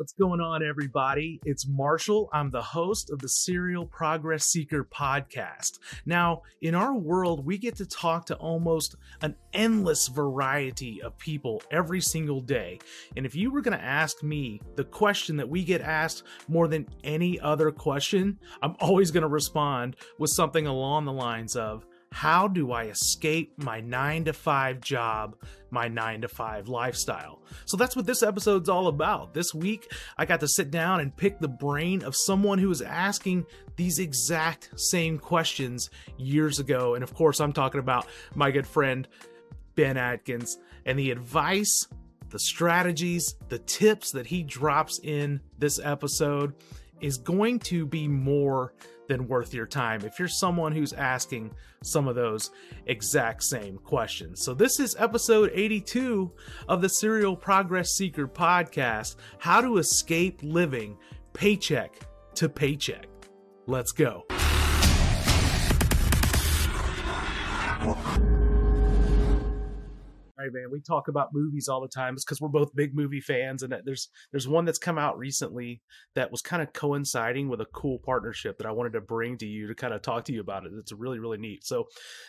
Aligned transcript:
What's 0.00 0.14
going 0.14 0.40
on, 0.40 0.62
everybody? 0.66 1.42
It's 1.44 1.68
Marshall. 1.68 2.30
I'm 2.32 2.48
the 2.48 2.62
host 2.62 3.10
of 3.10 3.18
the 3.18 3.28
Serial 3.28 3.84
Progress 3.84 4.46
Seeker 4.46 4.82
podcast. 4.82 5.78
Now, 6.06 6.40
in 6.62 6.74
our 6.74 6.94
world, 6.94 7.44
we 7.44 7.58
get 7.58 7.76
to 7.76 7.84
talk 7.84 8.24
to 8.26 8.34
almost 8.36 8.96
an 9.20 9.36
endless 9.52 10.08
variety 10.08 11.02
of 11.02 11.18
people 11.18 11.62
every 11.70 12.00
single 12.00 12.40
day. 12.40 12.78
And 13.14 13.26
if 13.26 13.34
you 13.34 13.50
were 13.50 13.60
going 13.60 13.76
to 13.76 13.84
ask 13.84 14.22
me 14.22 14.62
the 14.74 14.84
question 14.84 15.36
that 15.36 15.50
we 15.50 15.64
get 15.64 15.82
asked 15.82 16.22
more 16.48 16.66
than 16.66 16.88
any 17.04 17.38
other 17.38 17.70
question, 17.70 18.38
I'm 18.62 18.76
always 18.80 19.10
going 19.10 19.20
to 19.24 19.28
respond 19.28 19.96
with 20.18 20.30
something 20.30 20.66
along 20.66 21.04
the 21.04 21.12
lines 21.12 21.56
of, 21.56 21.84
how 22.12 22.48
do 22.48 22.72
I 22.72 22.84
escape 22.84 23.52
my 23.56 23.80
nine 23.80 24.24
to 24.24 24.32
five 24.32 24.80
job, 24.80 25.36
my 25.70 25.86
nine 25.86 26.22
to 26.22 26.28
five 26.28 26.68
lifestyle? 26.68 27.40
So 27.66 27.76
that's 27.76 27.94
what 27.94 28.06
this 28.06 28.22
episode's 28.22 28.68
all 28.68 28.88
about. 28.88 29.32
This 29.32 29.54
week, 29.54 29.92
I 30.18 30.26
got 30.26 30.40
to 30.40 30.48
sit 30.48 30.70
down 30.70 31.00
and 31.00 31.16
pick 31.16 31.38
the 31.38 31.48
brain 31.48 32.02
of 32.02 32.16
someone 32.16 32.58
who 32.58 32.68
was 32.68 32.82
asking 32.82 33.46
these 33.76 33.98
exact 33.98 34.70
same 34.76 35.18
questions 35.18 35.88
years 36.18 36.58
ago. 36.58 36.94
And 36.94 37.04
of 37.04 37.14
course, 37.14 37.40
I'm 37.40 37.52
talking 37.52 37.80
about 37.80 38.06
my 38.34 38.50
good 38.50 38.66
friend, 38.66 39.06
Ben 39.76 39.96
Atkins, 39.96 40.58
and 40.84 40.98
the 40.98 41.12
advice, 41.12 41.86
the 42.30 42.40
strategies, 42.40 43.36
the 43.48 43.58
tips 43.60 44.10
that 44.12 44.26
he 44.26 44.42
drops 44.42 44.98
in 45.02 45.40
this 45.58 45.78
episode 45.82 46.54
is 47.00 47.18
going 47.18 47.58
to 47.60 47.86
be 47.86 48.08
more 48.08 48.74
than 49.08 49.26
worth 49.26 49.52
your 49.52 49.66
time 49.66 50.02
if 50.04 50.18
you're 50.18 50.28
someone 50.28 50.72
who's 50.72 50.92
asking 50.92 51.52
some 51.82 52.06
of 52.06 52.14
those 52.14 52.50
exact 52.86 53.42
same 53.42 53.76
questions. 53.78 54.44
So, 54.44 54.54
this 54.54 54.78
is 54.78 54.94
episode 54.98 55.50
82 55.52 56.30
of 56.68 56.80
the 56.80 56.88
Serial 56.88 57.36
Progress 57.36 57.90
Seeker 57.90 58.28
podcast 58.28 59.16
How 59.38 59.60
to 59.60 59.78
Escape 59.78 60.40
Living 60.42 60.96
Paycheck 61.32 61.94
to 62.34 62.48
Paycheck. 62.48 63.06
Let's 63.66 63.92
go. 63.92 64.26
Right, 70.40 70.52
man. 70.52 70.70
We 70.70 70.80
talk 70.80 71.08
about 71.08 71.32
movies 71.32 71.68
all 71.68 71.80
the 71.80 71.88
time. 71.88 72.14
It's 72.14 72.24
because 72.24 72.40
we're 72.40 72.48
both 72.48 72.74
big 72.74 72.94
movie 72.94 73.20
fans, 73.20 73.62
and 73.62 73.74
there's 73.84 74.08
there's 74.30 74.48
one 74.48 74.64
that's 74.64 74.78
come 74.78 74.98
out 74.98 75.18
recently 75.18 75.82
that 76.14 76.30
was 76.30 76.42
kind 76.42 76.62
of 76.62 76.72
coinciding 76.72 77.48
with 77.48 77.60
a 77.60 77.66
cool 77.66 77.98
partnership 77.98 78.58
that 78.58 78.66
I 78.66 78.72
wanted 78.72 78.92
to 78.94 79.00
bring 79.00 79.38
to 79.38 79.46
you 79.46 79.68
to 79.68 79.74
kind 79.74 79.94
of 79.94 80.02
talk 80.02 80.24
to 80.24 80.32
you 80.32 80.40
about 80.40 80.64
it. 80.64 80.72
It's 80.78 80.92
really 80.92 81.18
really 81.18 81.38
neat. 81.38 81.64
So 81.64 81.86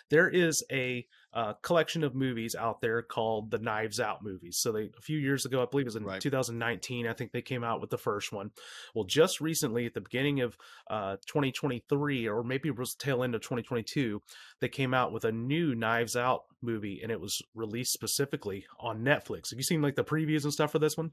there 0.09 0.29
is 0.29 0.63
a 0.71 1.05
uh, 1.33 1.53
collection 1.61 2.03
of 2.03 2.13
movies 2.13 2.55
out 2.55 2.81
there 2.81 3.01
called 3.01 3.51
the 3.51 3.57
Knives 3.57 3.99
Out 3.99 4.23
movies. 4.23 4.57
So 4.57 4.71
they 4.71 4.89
a 4.97 5.01
few 5.01 5.17
years 5.17 5.45
ago, 5.45 5.61
I 5.61 5.65
believe 5.65 5.85
it 5.85 5.87
was 5.87 5.95
in 5.95 6.03
right. 6.03 6.21
2019, 6.21 7.07
I 7.07 7.13
think 7.13 7.31
they 7.31 7.41
came 7.41 7.63
out 7.63 7.79
with 7.79 7.89
the 7.89 7.97
first 7.97 8.31
one. 8.31 8.51
Well, 8.93 9.05
just 9.05 9.39
recently 9.39 9.85
at 9.85 9.93
the 9.93 10.01
beginning 10.01 10.41
of 10.41 10.57
uh, 10.89 11.17
2023, 11.27 12.27
or 12.27 12.43
maybe 12.43 12.69
it 12.69 12.77
was 12.77 12.95
tail 12.95 13.23
end 13.23 13.35
of 13.35 13.41
2022, 13.41 14.21
they 14.59 14.69
came 14.69 14.93
out 14.93 15.13
with 15.13 15.23
a 15.23 15.31
new 15.31 15.73
Knives 15.73 16.15
Out 16.15 16.43
movie, 16.61 16.99
and 17.01 17.11
it 17.11 17.19
was 17.19 17.41
released 17.55 17.93
specifically 17.93 18.65
on 18.79 19.03
Netflix. 19.03 19.51
Have 19.51 19.59
you 19.59 19.63
seen 19.63 19.81
like 19.81 19.95
the 19.95 20.03
previews 20.03 20.43
and 20.43 20.53
stuff 20.53 20.71
for 20.71 20.79
this 20.79 20.97
one? 20.97 21.11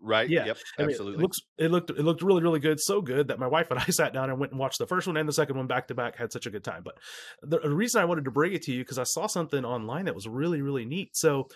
Right. 0.00 0.28
Yeah. 0.28 0.46
Yep. 0.46 0.58
I 0.78 0.82
mean, 0.82 0.90
absolutely. 0.90 1.18
it 1.18 1.22
looks 1.22 1.38
it 1.58 1.70
looked 1.70 1.90
it 1.90 2.04
looked 2.04 2.22
really 2.22 2.42
really 2.42 2.60
good, 2.60 2.80
so 2.80 3.00
good 3.00 3.28
that 3.28 3.38
my 3.38 3.48
wife 3.48 3.70
and 3.70 3.80
I 3.80 3.84
sat 3.90 4.12
down 4.12 4.30
and 4.30 4.38
went 4.38 4.52
and 4.52 4.60
watched 4.60 4.78
the 4.78 4.86
first 4.86 5.06
one 5.06 5.16
and 5.16 5.28
the 5.28 5.32
second 5.32 5.56
one 5.56 5.66
back 5.66 5.88
to 5.88 5.94
back. 5.94 6.16
Had 6.16 6.32
such 6.32 6.46
a 6.46 6.50
good 6.50 6.64
time. 6.64 6.82
But 6.84 6.98
the, 7.42 7.58
the 7.58 7.74
reason 7.74 8.00
I 8.00 8.04
wanted 8.04 8.24
to 8.24 8.30
bring 8.30 8.52
it 8.52 8.62
to 8.62 8.72
you 8.72 8.82
because 8.84 8.98
I 8.98 9.04
saw 9.04 9.26
something 9.26 9.64
online 9.64 10.04
that 10.04 10.14
was 10.14 10.28
really 10.28 10.62
really 10.62 10.84
neat. 10.84 11.16
So 11.16 11.48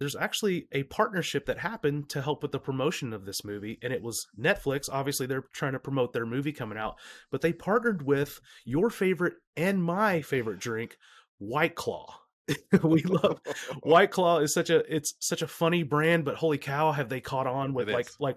there's 0.00 0.16
actually 0.16 0.66
a 0.72 0.82
partnership 0.84 1.46
that 1.46 1.58
happened 1.58 2.08
to 2.10 2.20
help 2.20 2.42
with 2.42 2.52
the 2.52 2.58
promotion 2.58 3.12
of 3.12 3.26
this 3.26 3.44
movie 3.44 3.78
and 3.80 3.92
it 3.92 4.02
was 4.02 4.26
netflix 4.36 4.88
obviously 4.90 5.26
they're 5.26 5.44
trying 5.52 5.72
to 5.72 5.78
promote 5.78 6.12
their 6.12 6.26
movie 6.26 6.52
coming 6.52 6.76
out 6.76 6.96
but 7.30 7.42
they 7.42 7.52
partnered 7.52 8.02
with 8.02 8.40
your 8.64 8.90
favorite 8.90 9.34
and 9.56 9.82
my 9.82 10.20
favorite 10.20 10.58
drink 10.58 10.96
white 11.38 11.74
claw 11.76 12.23
we 12.82 13.02
love 13.02 13.40
White 13.82 14.10
Claw 14.10 14.38
is 14.38 14.52
such 14.52 14.70
a 14.70 14.82
it's 14.94 15.14
such 15.20 15.42
a 15.42 15.46
funny 15.46 15.82
brand, 15.82 16.24
but 16.24 16.36
holy 16.36 16.58
cow, 16.58 16.92
have 16.92 17.08
they 17.08 17.20
caught 17.20 17.46
on 17.46 17.74
with 17.74 17.88
like 17.88 18.08
like 18.18 18.36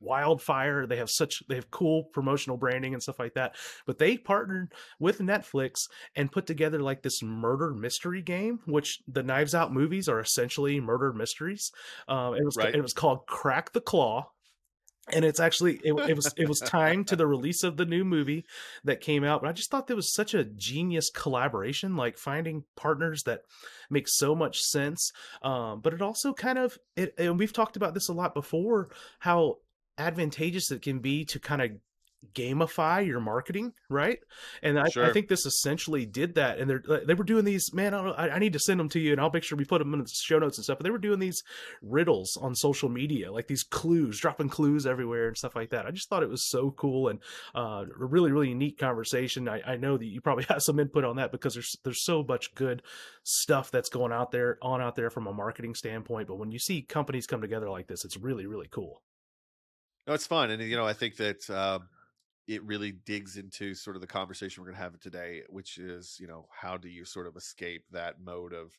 wildfire. 0.00 0.86
They 0.86 0.96
have 0.96 1.10
such 1.10 1.42
they 1.48 1.56
have 1.56 1.70
cool 1.70 2.04
promotional 2.04 2.56
branding 2.56 2.94
and 2.94 3.02
stuff 3.02 3.18
like 3.18 3.34
that. 3.34 3.56
But 3.86 3.98
they 3.98 4.16
partnered 4.16 4.72
with 4.98 5.18
netflix 5.18 5.88
and 6.14 6.30
put 6.30 6.46
together 6.46 6.80
like 6.80 7.02
this 7.02 7.22
murder 7.22 7.74
mystery 7.74 8.22
game 8.22 8.60
which 8.66 9.00
the 9.08 9.22
knives 9.22 9.54
out 9.54 9.72
movies 9.72 10.08
are 10.08 10.20
essentially 10.20 10.80
murder 10.80 11.12
mysteries. 11.12 11.72
Um, 12.06 12.34
it 12.34 12.44
was 12.44 12.56
right. 12.56 12.74
it 12.74 12.82
was 12.82 12.92
called 12.92 13.26
crack 13.26 13.72
the 13.72 13.80
claw 13.80 14.30
and 15.12 15.24
it's 15.24 15.40
actually 15.40 15.80
it, 15.84 15.92
it, 16.08 16.16
was 16.16 16.32
it 16.36 16.48
was 16.48 16.60
timed 16.60 17.06
to 17.08 17.16
the 17.16 17.26
release 17.26 17.62
of 17.62 17.76
the 17.76 17.84
new 17.84 18.04
movie 18.04 18.44
that 18.84 19.00
came 19.00 19.24
out 19.24 19.40
but 19.40 19.48
i 19.48 19.52
just 19.52 19.70
thought 19.70 19.86
that 19.86 19.96
was 19.96 20.12
such 20.12 20.34
a 20.34 20.44
genius 20.44 21.10
collaboration 21.10 21.96
like 21.96 22.16
finding 22.16 22.64
partners 22.76 23.22
that 23.24 23.42
make 23.90 24.08
so 24.08 24.34
much 24.34 24.60
sense 24.60 25.12
um, 25.42 25.80
but 25.80 25.94
it 25.94 26.02
also 26.02 26.32
kind 26.32 26.58
of 26.58 26.78
it 26.96 27.14
and 27.18 27.38
we've 27.38 27.52
talked 27.52 27.76
about 27.76 27.94
this 27.94 28.08
a 28.08 28.12
lot 28.12 28.34
before 28.34 28.88
how 29.18 29.56
advantageous 29.98 30.70
it 30.70 30.82
can 30.82 31.00
be 31.00 31.24
to 31.24 31.40
kind 31.40 31.60
of 31.60 31.70
gamify 32.34 33.06
your 33.06 33.20
marketing, 33.20 33.72
right? 33.88 34.18
And 34.62 34.78
I, 34.78 34.88
sure. 34.88 35.06
I, 35.06 35.12
think 35.12 35.28
this 35.28 35.46
essentially 35.46 36.04
did 36.04 36.34
that. 36.34 36.58
And 36.58 36.68
they're 36.68 36.82
they 37.06 37.14
were 37.14 37.24
doing 37.24 37.44
these. 37.44 37.72
Man, 37.72 37.94
I, 37.94 38.28
I, 38.28 38.38
need 38.38 38.52
to 38.54 38.58
send 38.58 38.80
them 38.80 38.88
to 38.90 38.98
you, 38.98 39.12
and 39.12 39.20
I'll 39.20 39.30
make 39.30 39.44
sure 39.44 39.56
we 39.56 39.64
put 39.64 39.78
them 39.78 39.94
in 39.94 40.00
the 40.00 40.08
show 40.08 40.38
notes 40.38 40.58
and 40.58 40.64
stuff. 40.64 40.78
But 40.78 40.84
they 40.84 40.90
were 40.90 40.98
doing 40.98 41.20
these 41.20 41.42
riddles 41.82 42.36
on 42.40 42.54
social 42.54 42.88
media, 42.88 43.32
like 43.32 43.46
these 43.46 43.62
clues, 43.62 44.18
dropping 44.20 44.48
clues 44.48 44.86
everywhere 44.86 45.28
and 45.28 45.36
stuff 45.36 45.54
like 45.54 45.70
that. 45.70 45.86
I 45.86 45.90
just 45.90 46.08
thought 46.08 46.22
it 46.22 46.28
was 46.28 46.48
so 46.48 46.72
cool 46.72 47.08
and 47.08 47.20
uh, 47.54 47.84
a 48.00 48.04
really 48.04 48.32
really 48.32 48.54
neat 48.54 48.78
conversation. 48.78 49.48
I, 49.48 49.60
I 49.66 49.76
know 49.76 49.96
that 49.96 50.06
you 50.06 50.20
probably 50.20 50.44
have 50.48 50.62
some 50.62 50.80
input 50.80 51.04
on 51.04 51.16
that 51.16 51.32
because 51.32 51.54
there's 51.54 51.76
there's 51.84 52.04
so 52.04 52.24
much 52.26 52.54
good 52.54 52.82
stuff 53.22 53.70
that's 53.70 53.88
going 53.88 54.12
out 54.12 54.32
there 54.32 54.58
on 54.62 54.80
out 54.80 54.96
there 54.96 55.10
from 55.10 55.26
a 55.26 55.32
marketing 55.32 55.74
standpoint. 55.74 56.28
But 56.28 56.36
when 56.36 56.50
you 56.50 56.58
see 56.58 56.82
companies 56.82 57.26
come 57.26 57.40
together 57.40 57.70
like 57.70 57.86
this, 57.86 58.04
it's 58.04 58.16
really 58.16 58.46
really 58.46 58.68
cool. 58.70 59.02
No, 60.06 60.14
it's 60.14 60.26
fun, 60.26 60.50
and 60.50 60.62
you 60.62 60.76
know 60.76 60.86
I 60.86 60.94
think 60.94 61.16
that. 61.16 61.48
Um 61.50 61.88
it 62.48 62.64
really 62.64 62.92
digs 62.92 63.36
into 63.36 63.74
sort 63.74 63.94
of 63.94 64.00
the 64.00 64.06
conversation 64.06 64.62
we're 64.62 64.70
going 64.70 64.78
to 64.78 64.82
have 64.82 64.98
today, 64.98 65.42
which 65.50 65.76
is, 65.76 66.16
you 66.18 66.26
know, 66.26 66.46
how 66.50 66.78
do 66.78 66.88
you 66.88 67.04
sort 67.04 67.26
of 67.26 67.36
escape 67.36 67.84
that 67.92 68.14
mode 68.24 68.54
of, 68.54 68.72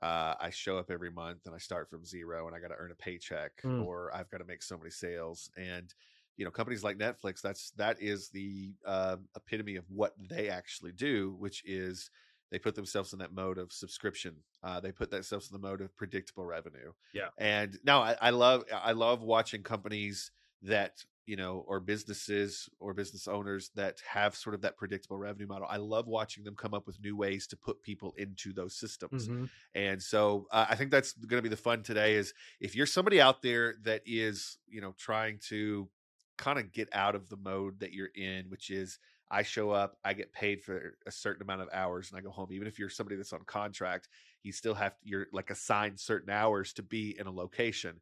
uh, 0.00 0.34
I 0.40 0.50
show 0.50 0.78
up 0.78 0.92
every 0.92 1.10
month 1.10 1.44
and 1.44 1.54
I 1.54 1.58
start 1.58 1.90
from 1.90 2.04
zero 2.04 2.46
and 2.46 2.54
I 2.54 2.60
got 2.60 2.68
to 2.68 2.76
earn 2.78 2.92
a 2.92 2.94
paycheck 2.94 3.60
mm. 3.62 3.84
or 3.84 4.14
I've 4.14 4.30
got 4.30 4.38
to 4.38 4.44
make 4.44 4.62
so 4.62 4.78
many 4.78 4.90
sales. 4.90 5.50
And, 5.56 5.92
you 6.36 6.44
know, 6.44 6.52
companies 6.52 6.84
like 6.84 6.98
Netflix, 6.98 7.40
that's, 7.42 7.72
that 7.72 8.00
is 8.00 8.28
the 8.28 8.74
uh, 8.86 9.16
epitome 9.34 9.74
of 9.74 9.84
what 9.90 10.14
they 10.28 10.48
actually 10.48 10.92
do, 10.92 11.34
which 11.36 11.64
is 11.66 12.10
they 12.52 12.60
put 12.60 12.76
themselves 12.76 13.12
in 13.12 13.18
that 13.18 13.34
mode 13.34 13.58
of 13.58 13.72
subscription. 13.72 14.36
Uh, 14.62 14.78
they 14.78 14.92
put 14.92 15.10
themselves 15.10 15.50
in 15.50 15.60
the 15.60 15.68
mode 15.68 15.80
of 15.80 15.96
predictable 15.96 16.46
revenue. 16.46 16.92
Yeah. 17.12 17.28
And 17.38 17.76
now 17.84 18.02
I, 18.02 18.16
I 18.20 18.30
love, 18.30 18.64
I 18.72 18.92
love 18.92 19.20
watching 19.20 19.64
companies 19.64 20.30
that 20.62 21.04
you 21.30 21.36
know, 21.36 21.64
or 21.68 21.78
businesses 21.78 22.68
or 22.80 22.92
business 22.92 23.28
owners 23.28 23.70
that 23.76 24.00
have 24.04 24.34
sort 24.34 24.52
of 24.52 24.62
that 24.62 24.76
predictable 24.76 25.16
revenue 25.16 25.46
model. 25.46 25.68
I 25.70 25.76
love 25.76 26.08
watching 26.08 26.42
them 26.42 26.56
come 26.56 26.74
up 26.74 26.88
with 26.88 27.00
new 27.00 27.16
ways 27.16 27.46
to 27.48 27.56
put 27.56 27.80
people 27.82 28.12
into 28.16 28.52
those 28.52 28.74
systems. 28.74 29.28
Mm-hmm. 29.28 29.44
And 29.76 30.02
so 30.02 30.48
uh, 30.50 30.66
I 30.68 30.74
think 30.74 30.90
that's 30.90 31.12
going 31.12 31.38
to 31.38 31.42
be 31.42 31.48
the 31.48 31.56
fun 31.56 31.84
today 31.84 32.14
is 32.14 32.34
if 32.58 32.74
you're 32.74 32.84
somebody 32.84 33.20
out 33.20 33.42
there 33.42 33.76
that 33.84 34.02
is, 34.06 34.58
you 34.66 34.80
know, 34.80 34.92
trying 34.98 35.38
to 35.50 35.88
kind 36.36 36.58
of 36.58 36.72
get 36.72 36.88
out 36.92 37.14
of 37.14 37.28
the 37.28 37.36
mode 37.36 37.78
that 37.78 37.92
you're 37.92 38.10
in, 38.16 38.46
which 38.50 38.68
is 38.68 38.98
I 39.30 39.44
show 39.44 39.70
up, 39.70 39.98
I 40.04 40.14
get 40.14 40.32
paid 40.32 40.60
for 40.62 40.96
a 41.06 41.12
certain 41.12 41.42
amount 41.42 41.62
of 41.62 41.68
hours 41.72 42.10
and 42.10 42.18
I 42.18 42.22
go 42.22 42.30
home. 42.30 42.48
Even 42.50 42.66
if 42.66 42.76
you're 42.76 42.88
somebody 42.88 43.14
that's 43.14 43.32
on 43.32 43.44
contract, 43.46 44.08
you 44.42 44.50
still 44.50 44.74
have 44.74 44.98
to, 44.98 45.08
you're 45.08 45.26
like 45.32 45.50
assigned 45.50 46.00
certain 46.00 46.30
hours 46.30 46.72
to 46.72 46.82
be 46.82 47.16
in 47.20 47.28
a 47.28 47.32
location. 47.32 48.00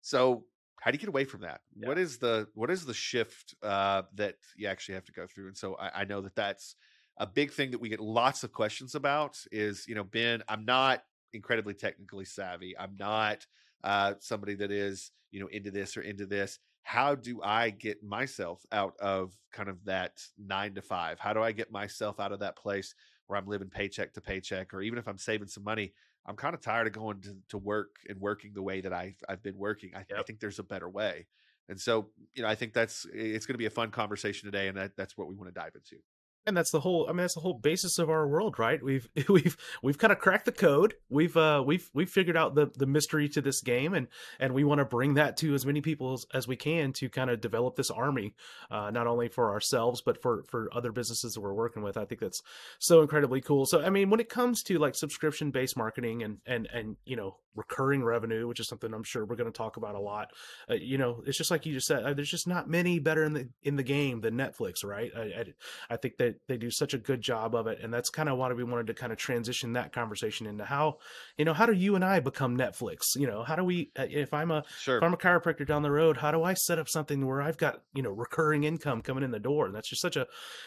So 0.00 0.44
how 0.80 0.90
do 0.90 0.96
you 0.96 1.00
get 1.00 1.08
away 1.08 1.24
from 1.24 1.42
that? 1.42 1.60
Yeah. 1.76 1.88
what 1.88 1.98
is 1.98 2.18
the 2.18 2.48
what 2.54 2.70
is 2.70 2.84
the 2.84 2.94
shift 2.94 3.54
uh, 3.62 4.02
that 4.14 4.36
you 4.56 4.66
actually 4.66 4.94
have 4.96 5.04
to 5.04 5.12
go 5.12 5.26
through? 5.26 5.48
And 5.48 5.56
so 5.56 5.76
I, 5.76 6.00
I, 6.00 6.04
know 6.04 6.20
that 6.22 6.34
that's 6.34 6.74
a 7.18 7.26
big 7.26 7.52
thing 7.52 7.70
that 7.70 7.80
we 7.80 7.88
get 7.88 8.00
lots 8.00 8.44
of 8.44 8.52
questions 8.52 8.94
about 8.94 9.36
is 9.52 9.84
you 9.86 9.94
know 9.94 10.04
ben 10.04 10.42
i'm 10.48 10.64
not 10.64 11.02
incredibly 11.32 11.74
technically 11.74 12.24
savvy. 12.24 12.76
I'm 12.78 12.96
not 12.98 13.46
uh, 13.84 14.14
somebody 14.18 14.54
that 14.56 14.70
is 14.70 15.12
you 15.30 15.40
know 15.40 15.46
into 15.48 15.70
this 15.70 15.96
or 15.96 16.02
into 16.02 16.26
this. 16.26 16.58
How 16.82 17.14
do 17.14 17.40
i 17.42 17.70
get 17.70 18.02
myself 18.02 18.64
out 18.72 18.94
of 19.00 19.36
kind 19.52 19.68
of 19.68 19.84
that 19.84 20.12
nine 20.38 20.74
to 20.74 20.82
five? 20.82 21.20
How 21.20 21.32
do 21.32 21.42
i 21.42 21.52
get 21.52 21.70
myself 21.70 22.18
out 22.18 22.32
of 22.32 22.40
that 22.40 22.56
place 22.56 22.94
where 23.26 23.38
i'm 23.38 23.46
living 23.46 23.68
paycheck 23.68 24.12
to 24.12 24.20
paycheck 24.20 24.74
or 24.74 24.82
even 24.82 24.98
if 24.98 25.06
i'm 25.06 25.18
saving 25.18 25.46
some 25.46 25.62
money 25.62 25.92
I'm 26.26 26.36
kind 26.36 26.54
of 26.54 26.60
tired 26.60 26.86
of 26.86 26.92
going 26.92 27.20
to, 27.22 27.36
to 27.48 27.58
work 27.58 27.96
and 28.08 28.20
working 28.20 28.52
the 28.54 28.62
way 28.62 28.80
that 28.82 28.92
I've, 28.92 29.16
I've 29.28 29.42
been 29.42 29.56
working. 29.56 29.92
I, 29.94 30.04
yep. 30.08 30.18
I 30.18 30.22
think 30.22 30.40
there's 30.40 30.58
a 30.58 30.64
better 30.64 30.88
way. 30.88 31.26
And 31.68 31.80
so, 31.80 32.08
you 32.34 32.42
know, 32.42 32.48
I 32.48 32.54
think 32.54 32.72
that's, 32.72 33.06
it's 33.12 33.46
going 33.46 33.54
to 33.54 33.58
be 33.58 33.66
a 33.66 33.70
fun 33.70 33.90
conversation 33.90 34.46
today. 34.46 34.68
And 34.68 34.76
that, 34.76 34.96
that's 34.96 35.16
what 35.16 35.28
we 35.28 35.34
want 35.34 35.48
to 35.48 35.54
dive 35.54 35.72
into. 35.74 36.02
And 36.46 36.56
that's 36.56 36.70
the 36.70 36.80
whole 36.80 37.06
i 37.08 37.12
mean 37.12 37.18
that's 37.18 37.34
the 37.34 37.40
whole 37.40 37.54
basis 37.54 37.98
of 37.98 38.08
our 38.10 38.26
world 38.26 38.58
right? 38.60 38.82
We've 38.82 39.08
we've 39.28 39.56
we've 39.82 39.98
kind 39.98 40.12
of 40.12 40.18
cracked 40.18 40.44
the 40.44 40.52
code. 40.52 40.94
We've 41.08 41.36
uh 41.36 41.62
we've 41.66 41.90
we've 41.94 42.10
figured 42.10 42.36
out 42.36 42.54
the 42.54 42.70
the 42.76 42.86
mystery 42.86 43.28
to 43.30 43.40
this 43.40 43.60
game 43.60 43.94
and 43.94 44.06
and 44.38 44.54
we 44.54 44.64
want 44.64 44.78
to 44.78 44.84
bring 44.84 45.14
that 45.14 45.36
to 45.38 45.54
as 45.54 45.66
many 45.66 45.80
people 45.80 46.12
as, 46.12 46.26
as 46.34 46.46
we 46.46 46.56
can 46.56 46.92
to 46.94 47.08
kind 47.08 47.30
of 47.30 47.40
develop 47.40 47.76
this 47.76 47.90
army 47.90 48.34
uh 48.70 48.90
not 48.90 49.06
only 49.06 49.28
for 49.28 49.50
ourselves 49.50 50.02
but 50.02 50.20
for 50.20 50.44
for 50.44 50.68
other 50.72 50.92
businesses 50.92 51.34
that 51.34 51.40
we're 51.40 51.54
working 51.54 51.82
with. 51.82 51.96
I 51.96 52.04
think 52.04 52.20
that's 52.20 52.42
so 52.78 53.00
incredibly 53.00 53.40
cool. 53.40 53.66
So 53.66 53.82
i 53.82 53.90
mean 53.90 54.10
when 54.10 54.20
it 54.20 54.28
comes 54.28 54.62
to 54.64 54.78
like 54.78 54.94
subscription 54.94 55.50
based 55.50 55.76
marketing 55.76 56.22
and 56.22 56.38
and 56.46 56.68
and 56.72 56.96
you 57.04 57.16
know 57.16 57.36
recurring 57.56 58.04
revenue 58.04 58.46
which 58.46 58.60
is 58.60 58.68
something 58.68 58.94
i'm 58.94 59.02
sure 59.02 59.24
we're 59.24 59.34
going 59.34 59.50
to 59.50 59.56
talk 59.56 59.76
about 59.76 59.96
a 59.96 60.00
lot 60.00 60.28
uh, 60.70 60.74
you 60.74 60.96
know 60.96 61.20
it's 61.26 61.36
just 61.36 61.50
like 61.50 61.66
you 61.66 61.74
just 61.74 61.86
said 61.86 62.04
uh, 62.04 62.14
there's 62.14 62.30
just 62.30 62.46
not 62.46 62.70
many 62.70 63.00
better 63.00 63.24
in 63.24 63.32
the 63.32 63.48
in 63.64 63.74
the 63.74 63.82
game 63.82 64.20
than 64.20 64.34
netflix 64.36 64.84
right? 64.84 65.10
I 65.16 65.20
i, 65.20 65.44
I 65.90 65.96
think 65.96 66.16
that 66.18 66.29
they 66.48 66.56
do 66.56 66.70
such 66.70 66.94
a 66.94 66.98
good 66.98 67.20
job 67.20 67.54
of 67.54 67.66
it 67.66 67.78
and 67.82 67.92
that's 67.92 68.10
kind 68.10 68.28
of 68.28 68.38
why 68.38 68.52
we 68.52 68.64
wanted 68.64 68.86
to 68.86 68.94
kind 68.94 69.12
of 69.12 69.18
transition 69.18 69.72
that 69.74 69.92
conversation 69.92 70.46
into 70.46 70.64
how 70.64 70.96
you 71.36 71.44
know 71.44 71.52
how 71.54 71.66
do 71.66 71.72
you 71.72 71.94
and 71.94 72.04
i 72.04 72.20
become 72.20 72.56
netflix 72.56 73.00
you 73.16 73.26
know 73.26 73.42
how 73.42 73.56
do 73.56 73.64
we 73.64 73.90
uh, 73.98 74.06
if 74.08 74.32
i'm 74.34 74.50
a 74.50 74.62
Sure. 74.78 74.96
if 74.98 75.02
i'm 75.02 75.14
a 75.14 75.16
chiropractor 75.16 75.66
down 75.66 75.82
the 75.82 75.90
road 75.90 76.16
how 76.16 76.30
do 76.30 76.42
i 76.42 76.54
set 76.54 76.78
up 76.78 76.88
something 76.88 77.26
where 77.26 77.40
i've 77.42 77.58
got 77.58 77.82
you 77.94 78.02
know 78.02 78.10
recurring 78.10 78.64
income 78.64 79.00
coming 79.02 79.22
in 79.24 79.30
the 79.30 79.38
door 79.38 79.66
and 79.66 79.74
that's 79.74 79.88
just 79.88 80.02
such 80.02 80.16
a 80.16 80.26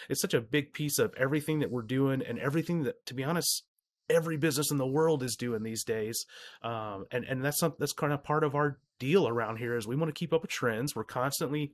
it's 0.10 0.22
such 0.22 0.34
a 0.34 0.42
big 0.42 0.74
piece 0.74 1.00
of 1.00 1.14
everything 1.18 1.60
that 1.60 1.72
we're 1.72 1.82
doing 1.82 2.22
and 2.22 2.40
everything 2.40 2.84
that 2.84 3.06
to 3.06 3.14
be 3.14 3.24
honest 3.24 3.64
every 4.10 4.36
business 4.38 4.70
in 4.70 4.78
the 4.78 4.86
world 4.86 5.24
is 5.24 5.36
doing 5.36 5.64
these 5.64 5.84
days 5.84 6.26
um, 6.62 7.06
and 7.12 7.24
and 7.26 7.44
that's 7.44 7.60
some, 7.60 7.74
that's 7.80 7.94
kind 7.94 8.12
of 8.14 8.24
part 8.24 8.44
of 8.44 8.54
our 8.54 8.78
deal 9.04 9.28
around 9.28 9.58
here 9.58 9.76
is 9.76 9.86
we 9.86 9.98
want 9.98 10.08
to 10.08 10.18
keep 10.18 10.34
up 10.34 10.42
with 10.42 10.52
trends. 10.52 10.96
We're 10.96 11.04
constantly 11.04 11.74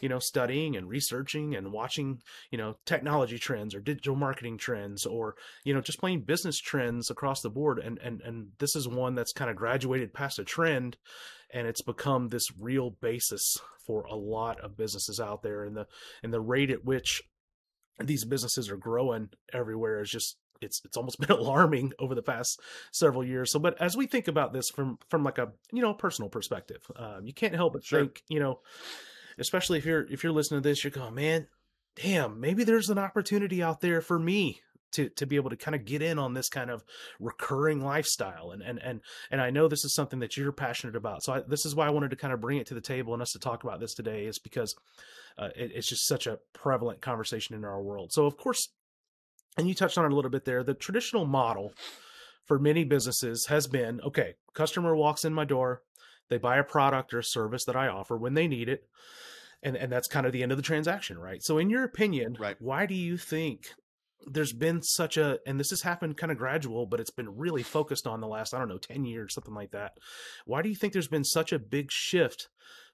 you 0.00 0.08
know 0.08 0.20
studying 0.20 0.76
and 0.76 0.88
researching 0.88 1.56
and 1.56 1.72
watching 1.72 2.20
you 2.52 2.58
know 2.58 2.76
technology 2.86 3.38
trends 3.38 3.74
or 3.74 3.80
digital 3.80 4.14
marketing 4.14 4.58
trends 4.58 5.04
or 5.04 5.34
you 5.64 5.74
know 5.74 5.80
just 5.80 5.98
plain 5.98 6.22
business 6.22 6.58
trends 6.58 7.10
across 7.10 7.40
the 7.40 7.50
board. 7.50 7.80
And 7.80 7.98
and 7.98 8.20
and 8.22 8.48
this 8.58 8.76
is 8.76 8.86
one 8.86 9.16
that's 9.16 9.32
kind 9.32 9.50
of 9.50 9.56
graduated 9.56 10.14
past 10.14 10.38
a 10.38 10.44
trend 10.44 10.96
and 11.52 11.66
it's 11.66 11.82
become 11.82 12.28
this 12.28 12.46
real 12.60 12.90
basis 12.90 13.56
for 13.86 14.02
a 14.02 14.14
lot 14.14 14.60
of 14.60 14.76
businesses 14.76 15.18
out 15.18 15.42
there. 15.42 15.64
And 15.64 15.76
the 15.76 15.86
and 16.22 16.32
the 16.32 16.40
rate 16.40 16.70
at 16.70 16.84
which 16.84 17.22
these 17.98 18.24
businesses 18.24 18.70
are 18.70 18.76
growing 18.76 19.30
everywhere 19.52 20.00
is 20.00 20.10
just 20.10 20.36
it's 20.60 20.80
it's 20.84 20.96
almost 20.96 21.18
been 21.26 21.30
alarming 21.30 21.92
over 21.98 22.14
the 22.14 22.22
past 22.22 22.60
several 22.92 23.24
years. 23.24 23.52
So, 23.52 23.58
but 23.58 23.80
as 23.80 23.96
we 23.96 24.06
think 24.06 24.28
about 24.28 24.52
this 24.52 24.70
from 24.70 24.98
from 25.08 25.24
like 25.24 25.38
a 25.38 25.52
you 25.72 25.82
know 25.82 25.94
personal 25.94 26.28
perspective, 26.28 26.82
um, 26.96 27.26
you 27.26 27.32
can't 27.32 27.54
help 27.54 27.72
but 27.74 27.84
Sure. 27.84 28.00
think 28.00 28.22
you 28.28 28.40
know, 28.40 28.60
especially 29.38 29.78
if 29.78 29.84
you're 29.86 30.06
if 30.10 30.22
you're 30.22 30.32
listening 30.32 30.62
to 30.62 30.68
this, 30.68 30.84
you're 30.84 30.90
going, 30.90 31.14
man, 31.14 31.46
damn, 31.96 32.40
maybe 32.40 32.64
there's 32.64 32.90
an 32.90 32.98
opportunity 32.98 33.62
out 33.62 33.80
there 33.80 34.00
for 34.00 34.18
me 34.18 34.60
to 34.92 35.08
to 35.10 35.26
be 35.26 35.36
able 35.36 35.50
to 35.50 35.56
kind 35.56 35.74
of 35.74 35.84
get 35.84 36.00
in 36.00 36.18
on 36.18 36.32
this 36.32 36.48
kind 36.48 36.70
of 36.70 36.82
recurring 37.20 37.84
lifestyle 37.84 38.50
and 38.52 38.62
and 38.62 38.80
and 38.82 39.00
and 39.30 39.40
I 39.40 39.50
know 39.50 39.68
this 39.68 39.84
is 39.84 39.94
something 39.94 40.20
that 40.20 40.36
you're 40.36 40.52
passionate 40.52 40.96
about. 40.96 41.22
So 41.22 41.34
I, 41.34 41.40
this 41.40 41.66
is 41.66 41.74
why 41.74 41.86
I 41.86 41.90
wanted 41.90 42.10
to 42.10 42.16
kind 42.16 42.32
of 42.32 42.40
bring 42.40 42.58
it 42.58 42.66
to 42.68 42.74
the 42.74 42.80
table 42.80 43.12
and 43.12 43.22
us 43.22 43.32
to 43.32 43.38
talk 43.38 43.64
about 43.64 43.80
this 43.80 43.94
today 43.94 44.24
is 44.24 44.38
because 44.38 44.74
uh, 45.36 45.50
it, 45.54 45.72
it's 45.74 45.88
just 45.88 46.06
such 46.08 46.26
a 46.26 46.38
prevalent 46.54 47.00
conversation 47.02 47.54
in 47.54 47.64
our 47.64 47.82
world. 47.82 48.12
So 48.12 48.24
of 48.26 48.36
course, 48.38 48.70
and 49.58 49.68
you 49.68 49.74
touched 49.74 49.98
on 49.98 50.04
it 50.04 50.12
a 50.12 50.14
little 50.14 50.30
bit 50.30 50.44
there. 50.44 50.62
The 50.62 50.74
traditional 50.74 51.26
model 51.26 51.72
for 52.46 52.58
many 52.58 52.84
businesses 52.84 53.46
has 53.46 53.66
been 53.66 54.00
okay, 54.00 54.34
customer 54.54 54.96
walks 54.96 55.24
in 55.24 55.34
my 55.34 55.44
door, 55.44 55.82
they 56.30 56.38
buy 56.38 56.56
a 56.58 56.64
product 56.64 57.12
or 57.12 57.18
a 57.18 57.24
service 57.24 57.64
that 57.64 57.76
I 57.76 57.88
offer 57.88 58.16
when 58.16 58.34
they 58.34 58.46
need 58.46 58.68
it. 58.68 58.84
And, 59.62 59.76
and 59.76 59.90
that's 59.90 60.06
kind 60.06 60.24
of 60.24 60.32
the 60.32 60.44
end 60.44 60.52
of 60.52 60.58
the 60.58 60.62
transaction, 60.62 61.18
right? 61.18 61.42
So, 61.42 61.58
in 61.58 61.68
your 61.68 61.82
opinion, 61.82 62.36
Right. 62.38 62.56
why 62.60 62.86
do 62.86 62.94
you 62.94 63.16
think 63.16 63.66
there's 64.24 64.52
been 64.52 64.82
such 64.82 65.16
a, 65.16 65.40
and 65.46 65.58
this 65.58 65.70
has 65.70 65.82
happened 65.82 66.16
kind 66.16 66.30
of 66.30 66.38
gradual, 66.38 66.86
but 66.86 67.00
it's 67.00 67.10
been 67.10 67.36
really 67.36 67.64
focused 67.64 68.06
on 68.06 68.20
the 68.20 68.28
last, 68.28 68.54
I 68.54 68.58
don't 68.60 68.68
know, 68.68 68.78
10 68.78 69.04
years, 69.04 69.34
something 69.34 69.54
like 69.54 69.72
that. 69.72 69.94
Why 70.44 70.62
do 70.62 70.68
you 70.68 70.76
think 70.76 70.92
there's 70.92 71.08
been 71.08 71.24
such 71.24 71.52
a 71.52 71.58
big 71.58 71.90
shift 71.90 72.48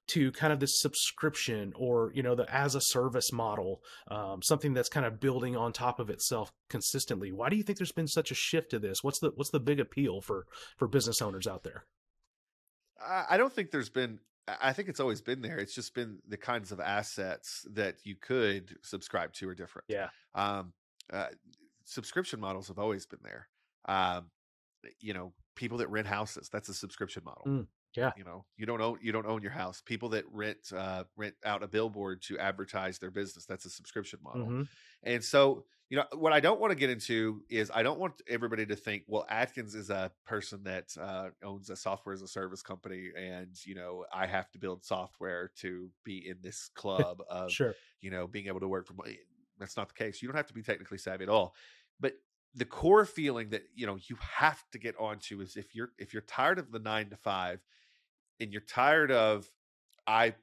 to 0.08 0.32
kind 0.32 0.52
of 0.52 0.60
this 0.60 0.80
subscription 0.80 1.72
or, 1.76 2.12
you 2.14 2.22
know, 2.22 2.34
the 2.34 2.52
as 2.54 2.74
a 2.74 2.80
service 2.80 3.32
model, 3.32 3.80
um, 4.10 4.42
something 4.42 4.74
that's 4.74 4.88
kind 4.88 5.06
of 5.06 5.20
building 5.20 5.56
on 5.56 5.72
top 5.72 5.98
of 6.00 6.10
itself 6.10 6.52
consistently? 6.68 7.32
Why 7.32 7.48
do 7.48 7.56
you 7.56 7.62
think 7.62 7.78
there's 7.78 7.92
been 7.92 8.08
such 8.08 8.30
a 8.30 8.34
shift 8.34 8.70
to 8.70 8.78
this? 8.78 8.98
What's 9.02 9.20
the, 9.20 9.32
what's 9.34 9.50
the 9.50 9.60
big 9.60 9.80
appeal 9.80 10.20
for, 10.20 10.46
for 10.76 10.88
business 10.88 11.22
owners 11.22 11.46
out 11.46 11.62
there? 11.64 11.84
I 13.00 13.36
don't 13.36 13.52
think 13.52 13.70
there's 13.70 13.90
been. 13.90 14.20
I 14.48 14.56
I 14.60 14.72
think 14.72 14.88
it's 14.88 15.00
always 15.00 15.20
been 15.20 15.42
there. 15.42 15.58
It's 15.58 15.74
just 15.74 15.94
been 15.94 16.18
the 16.28 16.36
kinds 16.36 16.72
of 16.72 16.80
assets 16.80 17.66
that 17.72 17.96
you 18.04 18.14
could 18.16 18.76
subscribe 18.82 19.32
to 19.34 19.48
are 19.48 19.54
different. 19.54 19.86
Yeah. 19.88 20.08
Um, 20.34 20.72
uh, 21.12 21.26
subscription 21.84 22.40
models 22.40 22.68
have 22.68 22.78
always 22.78 23.06
been 23.06 23.20
there. 23.22 23.48
Um, 23.86 24.30
you 25.00 25.12
know, 25.12 25.32
people 25.54 25.78
that 25.78 25.90
rent 25.90 26.06
houses, 26.06 26.48
that's 26.52 26.68
a 26.68 26.74
subscription 26.74 27.22
model. 27.24 27.42
Mm, 27.46 27.66
yeah. 27.96 28.12
You 28.16 28.24
know, 28.24 28.44
you 28.56 28.66
don't 28.66 28.80
own 28.80 28.98
you 29.02 29.12
don't 29.12 29.26
own 29.26 29.42
your 29.42 29.52
house. 29.52 29.80
People 29.80 30.08
that 30.10 30.24
rent 30.30 30.72
uh, 30.74 31.04
rent 31.16 31.34
out 31.44 31.62
a 31.62 31.68
billboard 31.68 32.22
to 32.22 32.38
advertise 32.38 32.98
their 32.98 33.10
business, 33.10 33.46
that's 33.46 33.64
a 33.64 33.70
subscription 33.70 34.20
model. 34.22 34.46
Mhm. 34.46 34.68
And 35.02 35.22
so, 35.22 35.66
you 35.90 35.96
know, 35.98 36.06
what 36.14 36.32
I 36.32 36.40
don't 36.40 36.60
want 36.60 36.70
to 36.70 36.74
get 36.76 36.90
into 36.90 37.42
is 37.50 37.70
I 37.72 37.82
don't 37.82 38.00
want 38.00 38.22
everybody 38.28 38.64
to 38.66 38.76
think, 38.76 39.04
well, 39.06 39.26
Atkins 39.28 39.74
is 39.74 39.90
a 39.90 40.10
person 40.24 40.64
that 40.64 40.96
uh, 40.98 41.30
owns 41.42 41.70
a 41.70 41.76
software 41.76 42.14
as 42.14 42.22
a 42.22 42.28
service 42.28 42.62
company, 42.62 43.10
and 43.16 43.54
you 43.64 43.74
know, 43.74 44.06
I 44.12 44.26
have 44.26 44.50
to 44.52 44.58
build 44.58 44.84
software 44.84 45.50
to 45.56 45.90
be 46.04 46.26
in 46.28 46.38
this 46.42 46.68
club 46.74 47.22
of 47.28 47.50
Sure. 47.52 47.74
you 48.00 48.10
know 48.10 48.26
being 48.26 48.46
able 48.46 48.60
to 48.60 48.68
work 48.68 48.86
from. 48.86 48.98
That's 49.58 49.76
not 49.76 49.88
the 49.88 49.94
case. 49.94 50.20
You 50.20 50.28
don't 50.28 50.36
have 50.36 50.48
to 50.48 50.54
be 50.54 50.62
technically 50.62 50.98
savvy 50.98 51.24
at 51.24 51.28
all, 51.30 51.54
but 52.00 52.14
the 52.54 52.64
core 52.64 53.04
feeling 53.04 53.50
that 53.50 53.62
you 53.74 53.86
know 53.86 53.96
you 54.08 54.16
have 54.20 54.62
to 54.70 54.78
get 54.78 54.96
onto 54.98 55.40
is 55.40 55.56
if 55.56 55.74
you're 55.74 55.92
if 55.98 56.12
you're 56.12 56.22
tired 56.22 56.58
of 56.58 56.72
the 56.72 56.78
nine 56.78 57.10
to 57.10 57.16
five, 57.16 57.60
and 58.40 58.52
you're 58.52 58.62
tired 58.62 59.10
of 59.10 59.46
I 60.06 60.34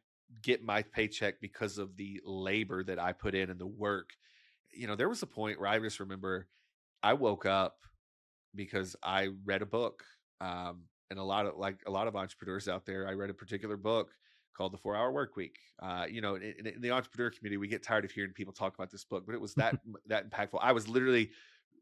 get 0.42 0.64
my 0.64 0.84
paycheck 0.84 1.42
because 1.42 1.78
of 1.78 1.98
the 1.98 2.22
labor 2.26 2.84
that 2.84 3.00
I 3.00 3.12
put 3.14 3.36
in 3.36 3.50
and 3.50 3.60
the 3.60 3.68
work. 3.68 4.12
You 4.74 4.88
know, 4.88 4.96
there 4.96 5.10
was 5.10 5.22
a 5.24 5.28
point 5.28 5.60
where 5.60 5.70
I 5.70 5.80
just 5.80 6.00
remember 6.00 6.48
I 7.04 7.14
woke 7.14 7.46
up 7.46 7.78
because 8.56 8.96
I 9.04 9.30
read 9.46 9.62
a 9.62 9.66
book. 9.66 10.04
Um, 10.40 10.84
and 11.10 11.20
a 11.20 11.24
lot 11.24 11.46
of 11.46 11.58
like 11.58 11.82
a 11.86 11.92
lot 11.92 12.08
of 12.08 12.16
entrepreneurs 12.16 12.68
out 12.70 12.86
there, 12.86 13.08
I 13.08 13.12
read 13.12 13.30
a 13.30 13.34
particular 13.34 13.76
book 13.76 14.12
called 14.56 14.72
The 14.74 14.78
Four 14.78 14.96
Hour 14.96 15.12
Work 15.12 15.36
Week. 15.36 15.58
Uh, 15.82 16.06
you 16.10 16.22
know, 16.22 16.36
in, 16.36 16.54
in- 16.60 16.68
in 16.68 16.82
the 16.82 16.92
entrepreneur 16.92 17.30
community, 17.30 17.58
we 17.58 17.68
get 17.68 17.84
tired 17.84 18.06
of 18.06 18.12
hearing 18.12 18.32
people 18.32 18.54
talk 18.54 18.74
about 18.74 18.90
this 18.92 19.04
book, 19.04 19.26
but 19.26 19.36
it 19.36 19.42
was 19.42 19.54
that 19.56 19.76
that 20.08 20.30
impactful. 20.30 20.60
I 20.62 20.72
was 20.72 20.88
literally 20.88 21.32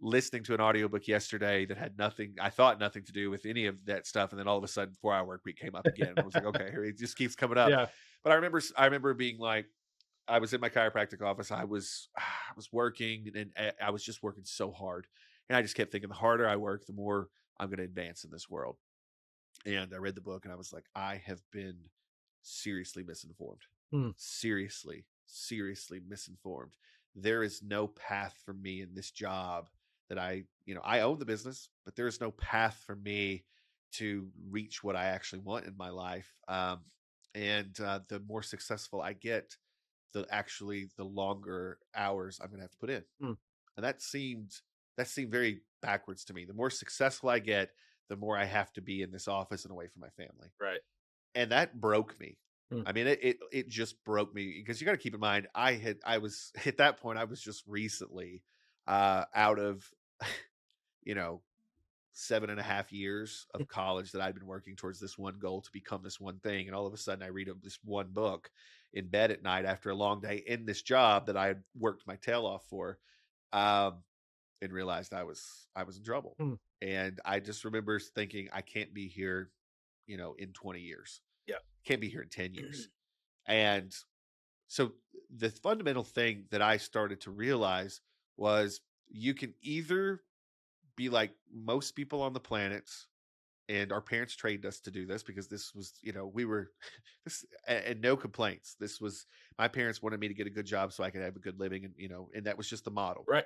listening 0.01 0.43
to 0.43 0.53
an 0.53 0.61
audiobook 0.61 1.07
yesterday 1.07 1.65
that 1.65 1.77
had 1.77 1.97
nothing, 1.97 2.35
I 2.39 2.49
thought 2.49 2.79
nothing 2.79 3.03
to 3.05 3.11
do 3.11 3.29
with 3.29 3.45
any 3.45 3.65
of 3.65 3.83
that 3.85 4.07
stuff. 4.07 4.31
And 4.31 4.39
then 4.39 4.47
all 4.47 4.57
of 4.57 4.63
a 4.63 4.67
sudden, 4.67 4.95
Four 5.01 5.13
Hour 5.13 5.25
Work 5.25 5.41
Week 5.45 5.57
came 5.57 5.75
up 5.75 5.85
again. 5.85 6.13
I 6.17 6.21
was 6.21 6.33
like, 6.33 6.45
okay, 6.45 6.69
here 6.71 6.85
it 6.85 6.97
just 6.97 7.17
keeps 7.17 7.35
coming 7.35 7.57
up. 7.57 7.69
Yeah. 7.69 7.87
But 8.23 8.31
I 8.31 8.35
remember, 8.35 8.61
I 8.77 8.85
remember 8.85 9.13
being 9.13 9.37
like, 9.37 9.65
I 10.27 10.39
was 10.39 10.53
in 10.53 10.61
my 10.61 10.69
chiropractic 10.69 11.21
office. 11.21 11.51
I 11.51 11.65
was, 11.65 12.09
I 12.17 12.53
was 12.55 12.69
working, 12.71 13.31
and 13.35 13.51
I- 13.57 13.87
I 13.87 13.89
was 13.89 14.03
just 14.03 14.23
working 14.23 14.43
so 14.45 14.71
hard, 14.71 15.07
and 15.49 15.57
I 15.57 15.61
just 15.61 15.75
kept 15.75 15.91
thinking, 15.91 16.09
the 16.09 16.15
harder 16.15 16.47
I 16.47 16.55
work, 16.55 16.85
the 16.85 16.93
more 16.93 17.29
I'm 17.59 17.67
going 17.67 17.79
to 17.79 17.83
advance 17.83 18.23
in 18.23 18.31
this 18.31 18.49
world. 18.49 18.77
And 19.65 19.93
I 19.93 19.97
read 19.97 20.15
the 20.15 20.21
book, 20.21 20.45
and 20.45 20.53
I 20.53 20.57
was 20.57 20.71
like, 20.71 20.85
I 20.95 21.21
have 21.25 21.41
been 21.51 21.75
seriously 22.41 23.03
misinformed. 23.03 23.61
Hmm. 23.91 24.09
Seriously, 24.17 25.05
seriously 25.25 25.99
misinformed. 26.07 26.73
There 27.15 27.43
is 27.43 27.61
no 27.63 27.87
path 27.87 28.35
for 28.45 28.53
me 28.53 28.81
in 28.81 28.93
this 28.93 29.11
job 29.11 29.67
that 30.09 30.17
I, 30.17 30.43
you 30.65 30.75
know, 30.75 30.81
I 30.83 31.01
own 31.01 31.19
the 31.19 31.25
business, 31.25 31.69
but 31.85 31.95
there 31.95 32.07
is 32.07 32.19
no 32.19 32.31
path 32.31 32.81
for 32.85 32.95
me 32.95 33.43
to 33.93 34.27
reach 34.49 34.83
what 34.83 34.95
I 34.95 35.05
actually 35.05 35.39
want 35.39 35.65
in 35.65 35.75
my 35.77 35.89
life. 35.89 36.31
Um, 36.47 36.79
and 37.35 37.79
uh, 37.79 37.99
the 38.09 38.19
more 38.19 38.43
successful 38.43 39.01
I 39.01 39.13
get, 39.13 39.55
the 40.13 40.25
actually 40.31 40.89
the 40.97 41.03
longer 41.03 41.77
hours 41.95 42.39
I'm 42.41 42.49
going 42.49 42.59
to 42.59 42.63
have 42.63 42.71
to 42.71 42.77
put 42.77 42.89
in. 42.89 43.03
Hmm. 43.21 43.33
And 43.77 43.83
that 43.83 44.01
seemed 44.01 44.51
that 44.97 45.07
seemed 45.07 45.31
very 45.31 45.61
backwards 45.81 46.25
to 46.25 46.33
me. 46.33 46.45
The 46.45 46.53
more 46.53 46.69
successful 46.69 47.29
I 47.29 47.39
get, 47.39 47.69
the 48.09 48.17
more 48.17 48.35
I 48.35 48.45
have 48.45 48.73
to 48.73 48.81
be 48.81 49.01
in 49.01 49.11
this 49.11 49.27
office 49.27 49.63
and 49.63 49.71
away 49.71 49.87
from 49.87 50.01
my 50.01 50.09
family. 50.09 50.49
Right. 50.59 50.79
And 51.35 51.51
that 51.51 51.79
broke 51.79 52.19
me. 52.19 52.37
Hmm. 52.71 52.81
I 52.85 52.91
mean, 52.91 53.07
it, 53.07 53.19
it 53.21 53.37
it 53.51 53.69
just 53.69 54.03
broke 54.03 54.33
me 54.33 54.55
because 54.57 54.81
you 54.81 54.85
got 54.85 54.91
to 54.91 54.97
keep 54.97 55.13
in 55.13 55.19
mind, 55.19 55.47
I 55.53 55.73
had 55.73 55.97
I 56.03 56.17
was 56.17 56.51
at 56.65 56.77
that 56.77 56.99
point, 56.99 57.19
I 57.19 57.25
was 57.25 57.41
just 57.41 57.63
recently 57.67 58.43
uh, 58.89 59.25
out 59.35 59.59
of, 59.59 59.87
you 61.03 61.15
know, 61.15 61.41
seven 62.11 62.49
and 62.49 62.59
a 62.59 62.63
half 62.63 62.91
years 62.91 63.47
of 63.53 63.67
college 63.67 64.11
that 64.11 64.21
I'd 64.21 64.35
been 64.35 64.45
working 64.45 64.75
towards 64.75 64.99
this 64.99 65.17
one 65.17 65.39
goal 65.39 65.61
to 65.61 65.71
become 65.71 66.01
this 66.03 66.19
one 66.19 66.39
thing, 66.39 66.67
and 66.67 66.75
all 66.75 66.85
of 66.85 66.93
a 66.93 66.97
sudden 66.97 67.23
I 67.23 67.27
read 67.27 67.49
this 67.63 67.79
one 67.83 68.09
book 68.11 68.49
in 68.93 69.07
bed 69.07 69.31
at 69.31 69.43
night 69.43 69.65
after 69.65 69.89
a 69.89 69.95
long 69.95 70.19
day 70.21 70.43
in 70.45 70.65
this 70.65 70.81
job 70.81 71.27
that 71.27 71.37
I 71.37 71.47
had 71.47 71.63
worked 71.77 72.07
my 72.07 72.15
tail 72.17 72.45
off 72.45 72.65
for, 72.69 72.97
um, 73.53 74.03
and 74.61 74.73
realized 74.73 75.13
I 75.13 75.23
was 75.23 75.67
I 75.75 75.83
was 75.83 75.97
in 75.97 76.03
trouble. 76.03 76.35
Hmm. 76.39 76.53
And 76.81 77.19
I 77.25 77.39
just 77.39 77.65
remember 77.65 77.99
thinking, 77.99 78.49
I 78.53 78.61
can't 78.61 78.93
be 78.93 79.07
here, 79.07 79.51
you 80.07 80.17
know, 80.17 80.35
in 80.37 80.51
twenty 80.53 80.81
years. 80.81 81.21
Yeah. 81.47 81.55
can't 81.85 82.01
be 82.01 82.09
here 82.09 82.21
in 82.21 82.29
ten 82.29 82.53
years. 82.53 82.89
and 83.47 83.95
so 84.67 84.91
the 85.35 85.49
fundamental 85.49 86.03
thing 86.03 86.45
that 86.51 86.61
I 86.61 86.77
started 86.77 87.21
to 87.21 87.31
realize 87.31 88.01
was 88.37 88.81
you 89.09 89.33
can 89.33 89.53
either 89.61 90.21
be 90.95 91.09
like 91.09 91.31
most 91.51 91.91
people 91.91 92.21
on 92.21 92.33
the 92.33 92.39
planet 92.39 92.89
and 93.69 93.91
our 93.91 94.01
parents 94.01 94.35
trained 94.35 94.65
us 94.65 94.79
to 94.79 94.91
do 94.91 95.05
this 95.05 95.21
because 95.23 95.47
this 95.47 95.73
was 95.75 95.93
you 96.01 96.11
know 96.11 96.27
we 96.27 96.43
were 96.45 96.71
this 97.25 97.45
and, 97.67 98.01
no 98.01 98.17
complaints. 98.17 98.75
This 98.79 98.99
was 98.99 99.25
my 99.57 99.67
parents 99.67 100.01
wanted 100.01 100.19
me 100.19 100.27
to 100.27 100.33
get 100.33 100.47
a 100.47 100.51
good 100.51 100.65
job 100.65 100.91
so 100.91 101.03
i 101.03 101.09
could 101.09 101.21
have 101.21 101.35
a 101.35 101.39
good 101.39 101.59
living 101.59 101.85
and 101.85 101.93
you 101.97 102.09
know 102.09 102.29
and 102.33 102.45
that 102.45 102.57
was 102.57 102.69
just 102.69 102.83
the 102.85 102.91
model. 102.91 103.23
Right. 103.27 103.45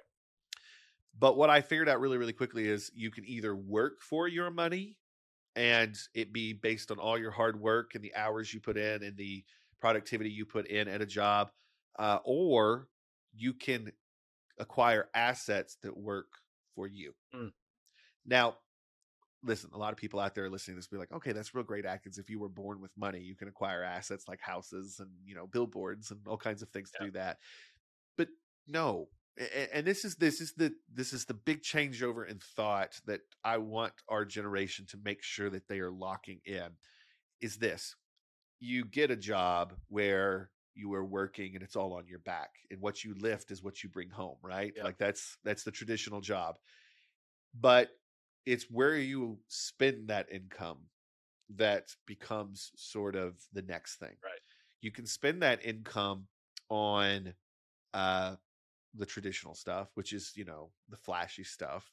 But 1.20 1.38
what 1.38 1.50
i 1.50 1.62
figured 1.62 1.90
out 1.90 2.00
really 2.00 2.18
really 2.18 2.34
quickly 2.34 2.68
is 2.68 2.92
you 2.96 3.12
can 3.12 3.26
either 3.28 3.56
work 3.56 4.02
for 4.02 4.28
your 4.28 4.50
money 4.50 4.98
and 5.56 5.96
it 6.16 6.34
be 6.34 6.54
based 6.54 6.90
on 6.90 6.98
all 6.98 7.18
your 7.18 7.32
hard 7.32 7.60
work 7.60 7.92
and 7.94 8.04
the 8.04 8.16
hours 8.16 8.52
you 8.54 8.60
put 8.60 8.78
in 8.78 9.04
and 9.04 9.16
the 9.18 9.44
productivity 9.80 10.30
you 10.30 10.46
put 10.46 10.66
in 10.68 10.88
at 10.88 11.02
a 11.02 11.06
job 11.06 11.52
uh, 12.00 12.18
or 12.24 12.88
you 13.36 13.54
can 13.54 13.92
acquire 14.60 15.10
assets 15.16 15.78
that 15.82 15.98
work 15.98 16.28
for 16.76 16.88
you 16.88 17.14
mm. 17.36 17.52
now 18.26 18.56
listen, 19.44 19.70
a 19.74 19.78
lot 19.78 19.92
of 19.92 19.98
people 19.98 20.20
out 20.20 20.36
there 20.36 20.50
listening 20.50 20.76
to 20.76 20.80
this 20.80 20.88
be 20.88 20.98
like, 20.98 21.12
okay, 21.12 21.32
that's 21.32 21.54
real 21.54 21.64
great, 21.64 21.86
Atkins. 21.86 22.18
If 22.18 22.30
you 22.30 22.40
were 22.40 22.50
born 22.50 22.82
with 22.82 22.92
money, 22.98 23.20
you 23.20 23.36
can 23.36 23.48
acquire 23.48 23.84
assets 23.84 24.28
like 24.28 24.40
houses 24.42 24.98
and 25.00 25.10
you 25.26 25.36
know 25.36 25.48
billboards 25.48 26.12
and 26.12 26.22
all 26.28 26.38
kinds 26.38 26.62
of 26.62 26.70
things 26.70 26.92
yeah. 26.94 27.00
to 27.00 27.12
do 27.12 27.20
that. 27.20 27.38
But 28.18 28.30
no, 28.68 29.10
and 29.74 29.86
this 29.86 30.06
is 30.06 30.16
this 30.16 30.42
is 30.42 30.54
the 30.54 30.74
this 30.94 31.14
is 31.14 31.26
the 31.26 31.34
big 31.34 31.62
changeover 31.62 32.28
in 32.28 32.40
thought 32.56 33.00
that 33.06 33.22
I 33.44 33.58
want 33.58 33.94
our 34.10 34.26
generation 34.26 34.86
to 34.90 34.98
make 35.04 35.22
sure 35.22 35.50
that 35.50 35.68
they 35.68 35.80
are 35.80 35.92
locking 35.92 36.40
in. 36.46 36.70
Is 37.42 37.58
this? 37.58 37.96
You 38.60 38.86
get 38.86 39.12
a 39.12 39.18
job 39.18 39.74
where 39.90 40.50
you 40.76 40.94
are 40.94 41.06
working 41.06 41.54
and 41.56 41.64
it's 41.64 41.76
all 41.76 41.94
on 41.94 42.08
your 42.08 42.20
back 42.20 42.50
and 42.72 42.82
what 42.82 43.04
you 43.04 43.14
lift 43.20 43.52
is 43.52 43.64
what 43.64 43.84
you 43.84 43.90
bring 43.90 44.10
home 44.10 44.38
right 44.42 44.74
yeah. 44.76 44.84
like 44.84 44.98
that's 44.98 45.38
that's 45.44 45.64
the 45.64 45.72
traditional 45.72 46.22
job 46.22 46.58
but 47.60 47.90
it's 48.46 48.66
where 48.70 48.96
you 48.96 49.38
spend 49.48 50.08
that 50.10 50.32
income 50.32 50.80
that 51.56 51.90
becomes 52.06 52.72
sort 52.76 53.16
of 53.16 53.36
the 53.54 53.62
next 53.62 53.98
thing. 53.98 54.16
Right. 54.24 54.40
You 54.82 54.92
can 54.92 55.06
spend 55.06 55.42
that 55.42 55.66
income 55.66 56.28
on 56.70 57.34
uh 57.94 58.36
the 58.96 59.06
traditional 59.06 59.56
stuff, 59.56 59.90
which 59.96 60.14
is, 60.14 60.32
you 60.36 60.46
know, 60.46 60.70
the 60.90 60.98
flashy 60.98 61.44
stuff. 61.44 61.92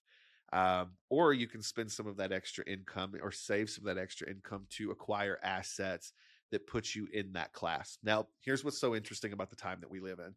Um, 0.52 0.90
or 1.08 1.32
you 1.32 1.46
can 1.46 1.62
spend 1.62 1.90
some 1.90 2.06
of 2.06 2.16
that 2.16 2.32
extra 2.32 2.64
income 2.66 3.14
or 3.22 3.30
save 3.30 3.70
some 3.70 3.86
of 3.86 3.94
that 3.94 4.02
extra 4.02 4.28
income 4.28 4.66
to 4.70 4.90
acquire 4.90 5.38
assets 5.42 6.12
that 6.50 6.66
puts 6.66 6.94
you 6.94 7.06
in 7.12 7.32
that 7.32 7.52
class. 7.52 7.98
Now, 8.02 8.26
here's 8.40 8.64
what's 8.64 8.80
so 8.80 8.94
interesting 8.94 9.32
about 9.32 9.50
the 9.50 9.56
time 9.56 9.78
that 9.80 9.90
we 9.90 10.00
live 10.00 10.18
in. 10.18 10.34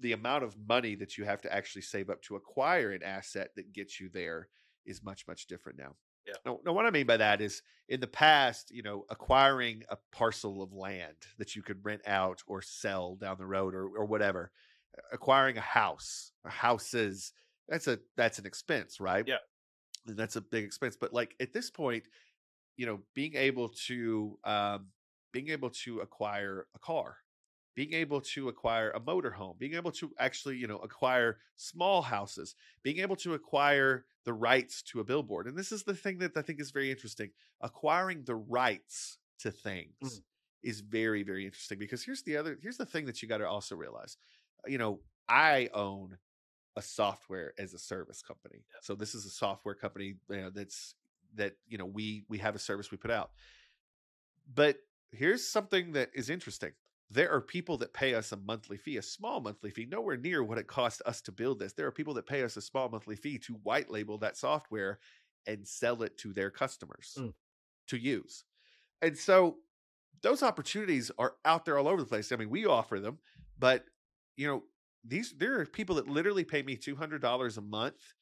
The 0.00 0.12
amount 0.12 0.44
of 0.44 0.56
money 0.68 0.94
that 0.96 1.18
you 1.18 1.24
have 1.24 1.42
to 1.42 1.52
actually 1.52 1.82
save 1.82 2.10
up 2.10 2.22
to 2.22 2.36
acquire 2.36 2.92
an 2.92 3.02
asset 3.02 3.50
that 3.56 3.72
gets 3.72 4.00
you 4.00 4.08
there 4.08 4.48
is 4.86 5.02
much 5.02 5.26
much 5.28 5.46
different 5.46 5.78
now. 5.78 5.94
Yeah. 6.26 6.52
What 6.64 6.86
I 6.86 6.90
mean 6.90 7.06
by 7.06 7.16
that 7.16 7.40
is 7.40 7.62
in 7.88 8.00
the 8.00 8.06
past, 8.06 8.70
you 8.70 8.82
know, 8.82 9.04
acquiring 9.10 9.84
a 9.88 9.96
parcel 10.12 10.62
of 10.62 10.72
land 10.72 11.16
that 11.38 11.56
you 11.56 11.62
could 11.62 11.84
rent 11.84 12.02
out 12.06 12.42
or 12.46 12.62
sell 12.62 13.16
down 13.16 13.36
the 13.38 13.46
road 13.46 13.74
or 13.74 13.86
or 13.86 14.04
whatever, 14.04 14.50
acquiring 15.12 15.56
a 15.56 15.62
house, 15.62 16.32
houses, 16.44 17.32
that's 17.68 17.86
a 17.86 17.98
that's 18.16 18.38
an 18.38 18.46
expense, 18.46 19.00
right? 19.00 19.24
Yeah. 19.26 19.36
And 20.06 20.16
that's 20.16 20.36
a 20.36 20.40
big 20.40 20.64
expense. 20.64 20.96
But 21.00 21.12
like 21.12 21.34
at 21.40 21.52
this 21.52 21.70
point, 21.70 22.04
you 22.76 22.86
know, 22.86 23.00
being 23.14 23.36
able 23.36 23.68
to 23.86 24.38
um 24.44 24.86
being 25.32 25.48
able 25.48 25.70
to 25.70 26.00
acquire 26.00 26.66
a 26.74 26.78
car 26.78 27.18
being 27.74 27.94
able 27.94 28.20
to 28.20 28.48
acquire 28.48 28.90
a 28.90 29.00
motorhome, 29.00 29.58
being 29.58 29.74
able 29.74 29.92
to 29.92 30.10
actually, 30.18 30.56
you 30.56 30.66
know, 30.66 30.78
acquire 30.78 31.38
small 31.56 32.02
houses, 32.02 32.54
being 32.82 32.98
able 32.98 33.16
to 33.16 33.34
acquire 33.34 34.04
the 34.24 34.32
rights 34.32 34.82
to 34.82 35.00
a 35.00 35.04
billboard. 35.04 35.46
And 35.46 35.56
this 35.56 35.72
is 35.72 35.84
the 35.84 35.94
thing 35.94 36.18
that 36.18 36.36
I 36.36 36.42
think 36.42 36.60
is 36.60 36.72
very 36.72 36.90
interesting. 36.90 37.30
Acquiring 37.60 38.24
the 38.24 38.34
rights 38.34 39.18
to 39.38 39.50
things 39.50 39.94
mm. 40.04 40.20
is 40.62 40.80
very, 40.80 41.22
very 41.22 41.46
interesting 41.46 41.78
because 41.78 42.04
here's 42.04 42.22
the 42.22 42.36
other, 42.36 42.58
here's 42.60 42.76
the 42.76 42.86
thing 42.86 43.06
that 43.06 43.22
you 43.22 43.28
got 43.28 43.38
to 43.38 43.48
also 43.48 43.76
realize. 43.76 44.16
You 44.66 44.78
know, 44.78 45.00
I 45.28 45.70
own 45.72 46.18
a 46.76 46.82
software 46.82 47.54
as 47.58 47.72
a 47.72 47.78
service 47.78 48.20
company. 48.20 48.64
Yeah. 48.68 48.80
So 48.82 48.94
this 48.94 49.14
is 49.14 49.24
a 49.24 49.30
software 49.30 49.74
company 49.74 50.16
you 50.28 50.36
know, 50.36 50.50
that's 50.50 50.96
that 51.36 51.54
you 51.68 51.78
know 51.78 51.86
we 51.86 52.24
we 52.28 52.38
have 52.38 52.54
a 52.54 52.58
service 52.58 52.90
we 52.90 52.96
put 52.96 53.10
out. 53.10 53.30
But 54.52 54.78
here's 55.12 55.46
something 55.46 55.92
that 55.92 56.10
is 56.14 56.30
interesting 56.30 56.72
there 57.10 57.32
are 57.32 57.40
people 57.40 57.76
that 57.78 57.92
pay 57.92 58.14
us 58.14 58.30
a 58.30 58.36
monthly 58.36 58.76
fee, 58.76 58.96
a 58.96 59.02
small 59.02 59.40
monthly 59.40 59.70
fee, 59.70 59.86
nowhere 59.90 60.16
near 60.16 60.44
what 60.44 60.58
it 60.58 60.68
cost 60.68 61.02
us 61.04 61.20
to 61.22 61.32
build 61.32 61.58
this. 61.58 61.72
There 61.72 61.86
are 61.86 61.92
people 61.92 62.14
that 62.14 62.26
pay 62.26 62.44
us 62.44 62.56
a 62.56 62.62
small 62.62 62.88
monthly 62.88 63.16
fee 63.16 63.38
to 63.38 63.54
white 63.64 63.90
label 63.90 64.16
that 64.18 64.36
software 64.36 65.00
and 65.46 65.66
sell 65.66 66.02
it 66.02 66.16
to 66.18 66.32
their 66.32 66.50
customers 66.50 67.16
mm. 67.18 67.32
to 67.88 67.96
use. 67.96 68.44
And 69.02 69.18
so 69.18 69.56
those 70.22 70.42
opportunities 70.42 71.10
are 71.18 71.34
out 71.44 71.64
there 71.64 71.78
all 71.78 71.88
over 71.88 72.00
the 72.00 72.08
place. 72.08 72.30
I 72.30 72.36
mean, 72.36 72.50
we 72.50 72.64
offer 72.64 73.00
them, 73.00 73.18
but 73.58 73.86
you 74.36 74.46
know, 74.46 74.62
these 75.04 75.34
there 75.36 75.58
are 75.58 75.66
people 75.66 75.96
that 75.96 76.08
literally 76.08 76.44
pay 76.44 76.62
me 76.62 76.76
$200 76.76 77.56
a 77.56 77.60
month 77.60 78.14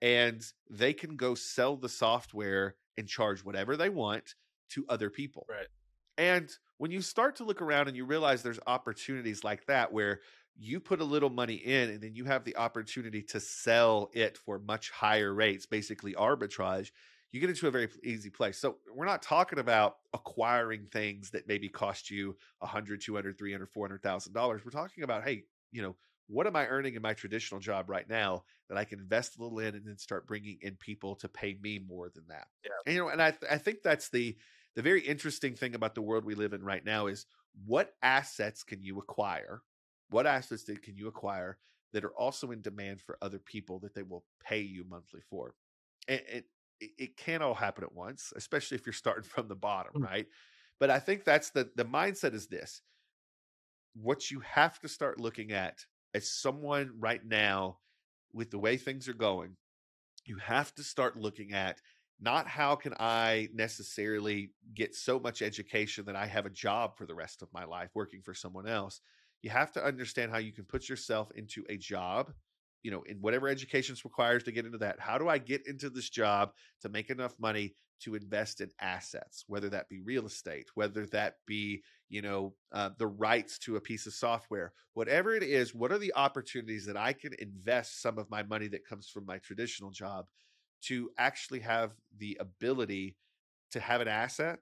and 0.00 0.44
they 0.70 0.92
can 0.92 1.16
go 1.16 1.34
sell 1.34 1.76
the 1.76 1.88
software 1.88 2.76
and 2.96 3.08
charge 3.08 3.44
whatever 3.44 3.76
they 3.76 3.88
want 3.88 4.34
to 4.70 4.84
other 4.88 5.10
people. 5.10 5.46
Right. 5.48 5.66
And 6.18 6.50
when 6.78 6.90
you 6.90 7.00
start 7.00 7.36
to 7.36 7.44
look 7.44 7.62
around 7.62 7.88
and 7.88 7.96
you 7.96 8.04
realize 8.04 8.42
there's 8.42 8.60
opportunities 8.66 9.44
like 9.44 9.66
that 9.66 9.92
where 9.92 10.20
you 10.58 10.80
put 10.80 11.00
a 11.00 11.04
little 11.04 11.30
money 11.30 11.54
in 11.54 11.90
and 11.90 12.00
then 12.00 12.14
you 12.14 12.24
have 12.24 12.44
the 12.44 12.56
opportunity 12.56 13.22
to 13.22 13.40
sell 13.40 14.10
it 14.14 14.38
for 14.38 14.58
much 14.58 14.90
higher 14.90 15.34
rates, 15.34 15.66
basically 15.66 16.14
arbitrage, 16.14 16.90
you 17.32 17.40
get 17.40 17.50
into 17.50 17.66
a 17.66 17.70
very 17.70 17.88
easy 18.02 18.30
place. 18.30 18.58
So 18.58 18.76
we're 18.94 19.04
not 19.04 19.20
talking 19.20 19.58
about 19.58 19.96
acquiring 20.14 20.86
things 20.86 21.30
that 21.30 21.46
maybe 21.46 21.68
cost 21.68 22.10
you 22.10 22.36
a 22.62 22.66
hundred, 22.66 23.02
two 23.02 23.14
hundred, 23.14 23.36
three 23.36 23.52
hundred, 23.52 23.68
four 23.70 23.86
hundred 23.86 24.02
thousand 24.02 24.32
dollars. 24.32 24.64
We're 24.64 24.70
talking 24.70 25.04
about, 25.04 25.24
hey, 25.24 25.44
you 25.72 25.82
know, 25.82 25.96
what 26.28 26.46
am 26.46 26.56
I 26.56 26.66
earning 26.66 26.94
in 26.94 27.02
my 27.02 27.12
traditional 27.12 27.60
job 27.60 27.90
right 27.90 28.08
now 28.08 28.44
that 28.68 28.78
I 28.78 28.84
can 28.84 28.98
invest 28.98 29.38
a 29.38 29.42
little 29.42 29.58
in 29.58 29.74
and 29.74 29.86
then 29.86 29.98
start 29.98 30.26
bringing 30.26 30.58
in 30.62 30.76
people 30.76 31.14
to 31.16 31.28
pay 31.28 31.58
me 31.60 31.78
more 31.78 32.08
than 32.08 32.24
that? 32.28 32.46
Yeah. 32.64 32.70
And, 32.86 32.94
you 32.94 33.00
know, 33.02 33.08
and 33.10 33.20
I, 33.20 33.32
th- 33.32 33.52
I 33.52 33.58
think 33.58 33.82
that's 33.82 34.08
the 34.08 34.36
the 34.76 34.82
very 34.82 35.00
interesting 35.00 35.54
thing 35.54 35.74
about 35.74 35.94
the 35.94 36.02
world 36.02 36.24
we 36.24 36.34
live 36.34 36.52
in 36.52 36.62
right 36.62 36.84
now 36.84 37.06
is 37.06 37.26
what 37.64 37.94
assets 38.02 38.62
can 38.62 38.82
you 38.82 38.98
acquire? 38.98 39.62
What 40.10 40.26
assets 40.26 40.64
can 40.64 40.96
you 40.96 41.08
acquire 41.08 41.58
that 41.92 42.04
are 42.04 42.14
also 42.16 42.50
in 42.50 42.60
demand 42.60 43.00
for 43.00 43.16
other 43.22 43.38
people 43.38 43.78
that 43.80 43.94
they 43.94 44.02
will 44.02 44.24
pay 44.44 44.60
you 44.60 44.84
monthly 44.88 45.22
for? 45.30 45.54
And 46.06 46.20
it, 46.28 46.44
it 46.78 47.16
can't 47.16 47.42
all 47.42 47.54
happen 47.54 47.84
at 47.84 47.94
once, 47.94 48.32
especially 48.36 48.76
if 48.76 48.86
you're 48.86 48.92
starting 48.92 49.24
from 49.28 49.48
the 49.48 49.56
bottom, 49.56 50.02
mm. 50.02 50.04
right? 50.04 50.26
But 50.78 50.90
I 50.90 50.98
think 50.98 51.24
that's 51.24 51.50
the 51.50 51.70
the 51.74 51.86
mindset 51.86 52.34
is 52.34 52.48
this. 52.48 52.82
What 53.94 54.30
you 54.30 54.40
have 54.40 54.78
to 54.80 54.88
start 54.88 55.18
looking 55.18 55.52
at 55.52 55.86
as 56.12 56.30
someone 56.30 56.92
right 56.98 57.24
now 57.24 57.78
with 58.34 58.50
the 58.50 58.58
way 58.58 58.76
things 58.76 59.08
are 59.08 59.14
going, 59.14 59.56
you 60.26 60.36
have 60.36 60.74
to 60.74 60.82
start 60.82 61.16
looking 61.16 61.54
at 61.54 61.80
not 62.20 62.46
how 62.46 62.76
can 62.76 62.94
I 62.98 63.48
necessarily 63.52 64.50
get 64.74 64.94
so 64.94 65.20
much 65.20 65.42
education 65.42 66.06
that 66.06 66.16
I 66.16 66.26
have 66.26 66.46
a 66.46 66.50
job 66.50 66.96
for 66.96 67.06
the 67.06 67.14
rest 67.14 67.42
of 67.42 67.52
my 67.52 67.64
life 67.64 67.90
working 67.94 68.22
for 68.22 68.34
someone 68.34 68.66
else. 68.66 69.00
You 69.42 69.50
have 69.50 69.72
to 69.72 69.84
understand 69.84 70.32
how 70.32 70.38
you 70.38 70.52
can 70.52 70.64
put 70.64 70.88
yourself 70.88 71.30
into 71.34 71.64
a 71.68 71.76
job, 71.76 72.32
you 72.82 72.90
know, 72.90 73.02
in 73.02 73.18
whatever 73.18 73.48
education 73.48 73.92
is 73.92 74.04
requires 74.04 74.44
to 74.44 74.52
get 74.52 74.64
into 74.64 74.78
that. 74.78 74.98
How 74.98 75.18
do 75.18 75.28
I 75.28 75.38
get 75.38 75.66
into 75.66 75.90
this 75.90 76.08
job 76.08 76.52
to 76.80 76.88
make 76.88 77.10
enough 77.10 77.34
money 77.38 77.74
to 78.00 78.14
invest 78.14 78.60
in 78.60 78.70
assets, 78.80 79.44
whether 79.46 79.68
that 79.70 79.88
be 79.88 80.00
real 80.00 80.26
estate, 80.26 80.68
whether 80.74 81.06
that 81.06 81.36
be, 81.46 81.82
you 82.08 82.22
know, 82.22 82.54
uh, 82.72 82.90
the 82.98 83.06
rights 83.06 83.58
to 83.58 83.76
a 83.76 83.80
piece 83.80 84.06
of 84.06 84.12
software, 84.12 84.72
whatever 84.94 85.34
it 85.34 85.42
is, 85.42 85.74
what 85.74 85.92
are 85.92 85.98
the 85.98 86.12
opportunities 86.14 86.86
that 86.86 86.96
I 86.96 87.12
can 87.12 87.32
invest 87.38 88.02
some 88.02 88.18
of 88.18 88.30
my 88.30 88.42
money 88.42 88.68
that 88.68 88.86
comes 88.86 89.08
from 89.08 89.26
my 89.26 89.38
traditional 89.38 89.90
job 89.90 90.26
to 90.82 91.10
actually 91.18 91.60
have 91.60 91.92
the 92.18 92.36
ability 92.40 93.16
to 93.72 93.80
have 93.80 94.00
an 94.00 94.08
asset 94.08 94.60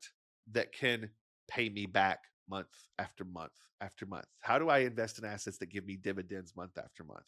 that 0.53 0.73
can 0.73 1.11
pay 1.49 1.69
me 1.69 1.87
back 1.87 2.21
month 2.49 2.69
after 2.99 3.25
month 3.25 3.53
after 3.81 4.07
month? 4.07 4.27
How 4.41 4.59
do 4.59 4.69
I 4.69 4.79
invest 4.81 5.19
in 5.19 5.25
assets 5.25 5.59
that 5.59 5.71
give 5.71 5.87
me 5.87 5.97
dividends 5.97 6.57
month 6.57 6.79
after 6.79 7.05
month? 7.05 7.27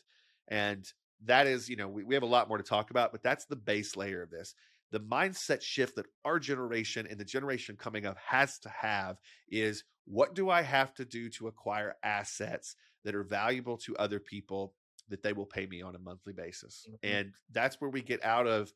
And 0.48 0.90
that 1.24 1.46
is, 1.46 1.68
you 1.68 1.76
know, 1.76 1.88
we, 1.88 2.04
we 2.04 2.14
have 2.14 2.22
a 2.22 2.26
lot 2.26 2.48
more 2.48 2.58
to 2.58 2.64
talk 2.64 2.90
about, 2.90 3.12
but 3.12 3.22
that's 3.22 3.46
the 3.46 3.56
base 3.56 3.96
layer 3.96 4.22
of 4.22 4.30
this. 4.30 4.54
The 4.92 5.00
mindset 5.00 5.62
shift 5.62 5.96
that 5.96 6.06
our 6.24 6.38
generation 6.38 7.06
and 7.10 7.18
the 7.18 7.24
generation 7.24 7.76
coming 7.76 8.06
up 8.06 8.16
has 8.24 8.58
to 8.60 8.68
have 8.68 9.16
is 9.50 9.84
what 10.04 10.34
do 10.34 10.48
I 10.48 10.62
have 10.62 10.94
to 10.94 11.04
do 11.04 11.28
to 11.30 11.48
acquire 11.48 11.96
assets 12.02 12.76
that 13.04 13.14
are 13.14 13.24
valuable 13.24 13.76
to 13.78 13.96
other 13.96 14.20
people 14.20 14.74
that 15.08 15.22
they 15.22 15.32
will 15.32 15.46
pay 15.46 15.66
me 15.66 15.82
on 15.82 15.94
a 15.94 15.98
monthly 15.98 16.32
basis. 16.32 16.86
Mm-hmm. 16.88 17.14
And 17.16 17.32
that's 17.52 17.80
where 17.80 17.90
we 17.90 18.02
get 18.02 18.24
out 18.24 18.46
of 18.46 18.72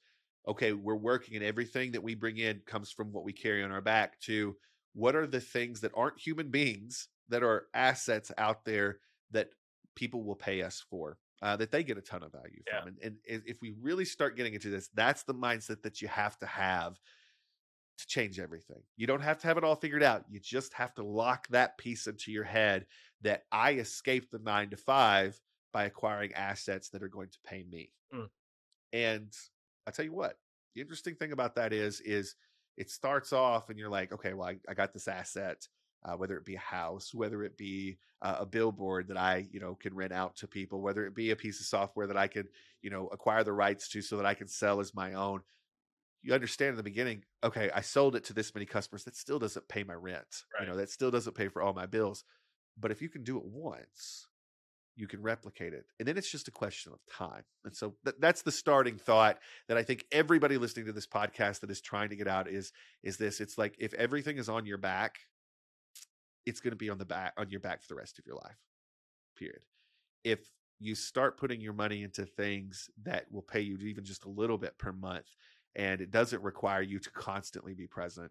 okay, 0.48 0.72
we're 0.72 0.94
working 0.96 1.36
and 1.36 1.44
everything 1.44 1.92
that 1.92 2.02
we 2.02 2.14
bring 2.14 2.38
in 2.38 2.60
comes 2.66 2.90
from 2.90 3.12
what 3.12 3.24
we 3.24 3.32
carry 3.32 3.62
on 3.62 3.70
our 3.70 3.82
back 3.82 4.18
to 4.20 4.56
what 4.94 5.14
are 5.14 5.26
the 5.26 5.40
things 5.40 5.80
that 5.82 5.92
aren't 5.94 6.18
human 6.18 6.48
beings 6.48 7.08
that 7.28 7.42
are 7.42 7.66
assets 7.74 8.32
out 8.38 8.64
there 8.64 8.98
that 9.32 9.50
people 9.94 10.22
will 10.24 10.34
pay 10.34 10.62
us 10.62 10.82
for. 10.88 11.18
uh, 11.42 11.56
that 11.56 11.70
they 11.70 11.82
get 11.82 11.96
a 11.98 12.02
ton 12.02 12.22
of 12.22 12.32
value 12.32 12.62
Yeah. 12.66 12.80
from. 12.80 12.96
And, 13.02 13.16
and 13.28 13.42
if 13.46 13.60
we 13.62 13.74
really 13.80 14.04
start 14.04 14.36
getting 14.36 14.52
into 14.54 14.68
this, 14.70 14.88
that's 14.94 15.22
the 15.24 15.34
mindset 15.34 15.82
that 15.82 16.02
you 16.02 16.08
have 16.08 16.38
to 16.38 16.46
have 16.46 16.98
to 17.98 18.06
change 18.06 18.38
everything. 18.38 18.82
You 18.96 19.06
don't 19.06 19.22
have 19.22 19.38
to 19.40 19.46
have 19.46 19.56
it 19.58 19.64
all 19.64 19.76
figured 19.76 20.02
out. 20.02 20.24
You 20.30 20.38
just 20.40 20.72
have 20.74 20.94
to 20.94 21.02
lock 21.02 21.48
that 21.48 21.76
piece 21.78 22.06
into 22.06 22.30
your 22.32 22.44
head 22.44 22.86
that 23.22 23.44
I 23.52 23.72
escaped 23.74 24.32
the 24.32 24.38
nine 24.38 24.70
to 24.70 24.76
five 24.76 25.38
by 25.72 25.84
acquiring 25.84 26.32
assets 26.34 26.88
that 26.90 27.02
are 27.02 27.08
going 27.08 27.28
to 27.28 27.38
pay 27.44 27.64
me. 27.70 27.90
Mm. 28.14 28.28
And 28.92 29.32
I 29.86 29.90
tell 29.90 30.04
you 30.04 30.12
what, 30.12 30.38
the 30.74 30.80
interesting 30.80 31.14
thing 31.14 31.32
about 31.32 31.54
that 31.56 31.72
is, 31.72 32.00
is 32.00 32.34
it 32.76 32.90
starts 32.90 33.32
off 33.32 33.68
and 33.68 33.78
you're 33.78 33.88
like, 33.88 34.12
okay, 34.12 34.32
well, 34.32 34.48
I, 34.48 34.56
I 34.68 34.74
got 34.74 34.92
this 34.92 35.08
asset, 35.08 35.66
uh, 36.04 36.14
whether 36.14 36.36
it 36.36 36.44
be 36.44 36.54
a 36.54 36.60
house, 36.60 37.12
whether 37.12 37.44
it 37.44 37.56
be 37.56 37.98
uh, 38.22 38.36
a 38.40 38.46
billboard 38.46 39.08
that 39.08 39.16
I, 39.16 39.46
you 39.52 39.60
know, 39.60 39.74
can 39.74 39.94
rent 39.94 40.12
out 40.12 40.36
to 40.36 40.48
people, 40.48 40.80
whether 40.80 41.06
it 41.06 41.14
be 41.14 41.30
a 41.30 41.36
piece 41.36 41.60
of 41.60 41.66
software 41.66 42.06
that 42.06 42.16
I 42.16 42.26
can, 42.26 42.48
you 42.82 42.90
know, 42.90 43.08
acquire 43.08 43.44
the 43.44 43.52
rights 43.52 43.88
to 43.90 44.02
so 44.02 44.16
that 44.16 44.26
I 44.26 44.34
can 44.34 44.48
sell 44.48 44.80
as 44.80 44.94
my 44.94 45.14
own. 45.14 45.40
You 46.22 46.34
understand 46.34 46.70
in 46.70 46.76
the 46.76 46.82
beginning, 46.82 47.24
okay, 47.42 47.70
I 47.74 47.80
sold 47.80 48.14
it 48.16 48.24
to 48.24 48.34
this 48.34 48.54
many 48.54 48.66
customers. 48.66 49.04
That 49.04 49.16
still 49.16 49.38
doesn't 49.38 49.68
pay 49.68 49.84
my 49.84 49.94
rent. 49.94 50.44
Right. 50.54 50.66
You 50.66 50.70
know, 50.70 50.76
that 50.76 50.90
still 50.90 51.10
doesn't 51.10 51.36
pay 51.36 51.48
for 51.48 51.62
all 51.62 51.72
my 51.72 51.86
bills. 51.86 52.24
But 52.78 52.90
if 52.90 53.00
you 53.02 53.08
can 53.08 53.24
do 53.24 53.38
it 53.38 53.44
once, 53.44 54.26
you 54.96 55.06
can 55.06 55.22
replicate 55.22 55.72
it. 55.72 55.84
And 55.98 56.06
then 56.06 56.16
it's 56.16 56.30
just 56.30 56.48
a 56.48 56.52
question 56.52 56.92
of 56.92 56.98
time. 57.10 57.42
And 57.64 57.74
so 57.74 57.94
th- 58.04 58.16
that's 58.18 58.42
the 58.42 58.52
starting 58.52 58.98
thought 58.98 59.38
that 59.68 59.76
I 59.76 59.82
think 59.82 60.04
everybody 60.12 60.58
listening 60.58 60.86
to 60.86 60.92
this 60.92 61.06
podcast 61.06 61.60
that 61.60 61.70
is 61.70 61.80
trying 61.80 62.10
to 62.10 62.16
get 62.16 62.28
out 62.28 62.48
is 62.48 62.72
is 63.02 63.16
this. 63.16 63.40
It's 63.40 63.56
like 63.56 63.74
if 63.78 63.94
everything 63.94 64.36
is 64.36 64.48
on 64.48 64.66
your 64.66 64.78
back, 64.78 65.18
it's 66.46 66.60
going 66.60 66.72
to 66.72 66.76
be 66.76 66.90
on 66.90 66.98
the 66.98 67.04
back 67.04 67.32
on 67.36 67.50
your 67.50 67.60
back 67.60 67.82
for 67.82 67.88
the 67.88 67.94
rest 67.94 68.18
of 68.18 68.26
your 68.26 68.36
life. 68.36 68.58
Period. 69.36 69.62
If 70.24 70.40
you 70.80 70.94
start 70.94 71.38
putting 71.38 71.60
your 71.60 71.72
money 71.72 72.02
into 72.02 72.24
things 72.24 72.90
that 73.04 73.26
will 73.30 73.42
pay 73.42 73.60
you 73.60 73.76
even 73.78 74.04
just 74.04 74.24
a 74.24 74.30
little 74.30 74.58
bit 74.58 74.76
per 74.78 74.92
month 74.92 75.26
and 75.76 76.00
it 76.00 76.10
doesn't 76.10 76.42
require 76.42 76.82
you 76.82 76.98
to 76.98 77.10
constantly 77.10 77.74
be 77.74 77.86
present, 77.86 78.30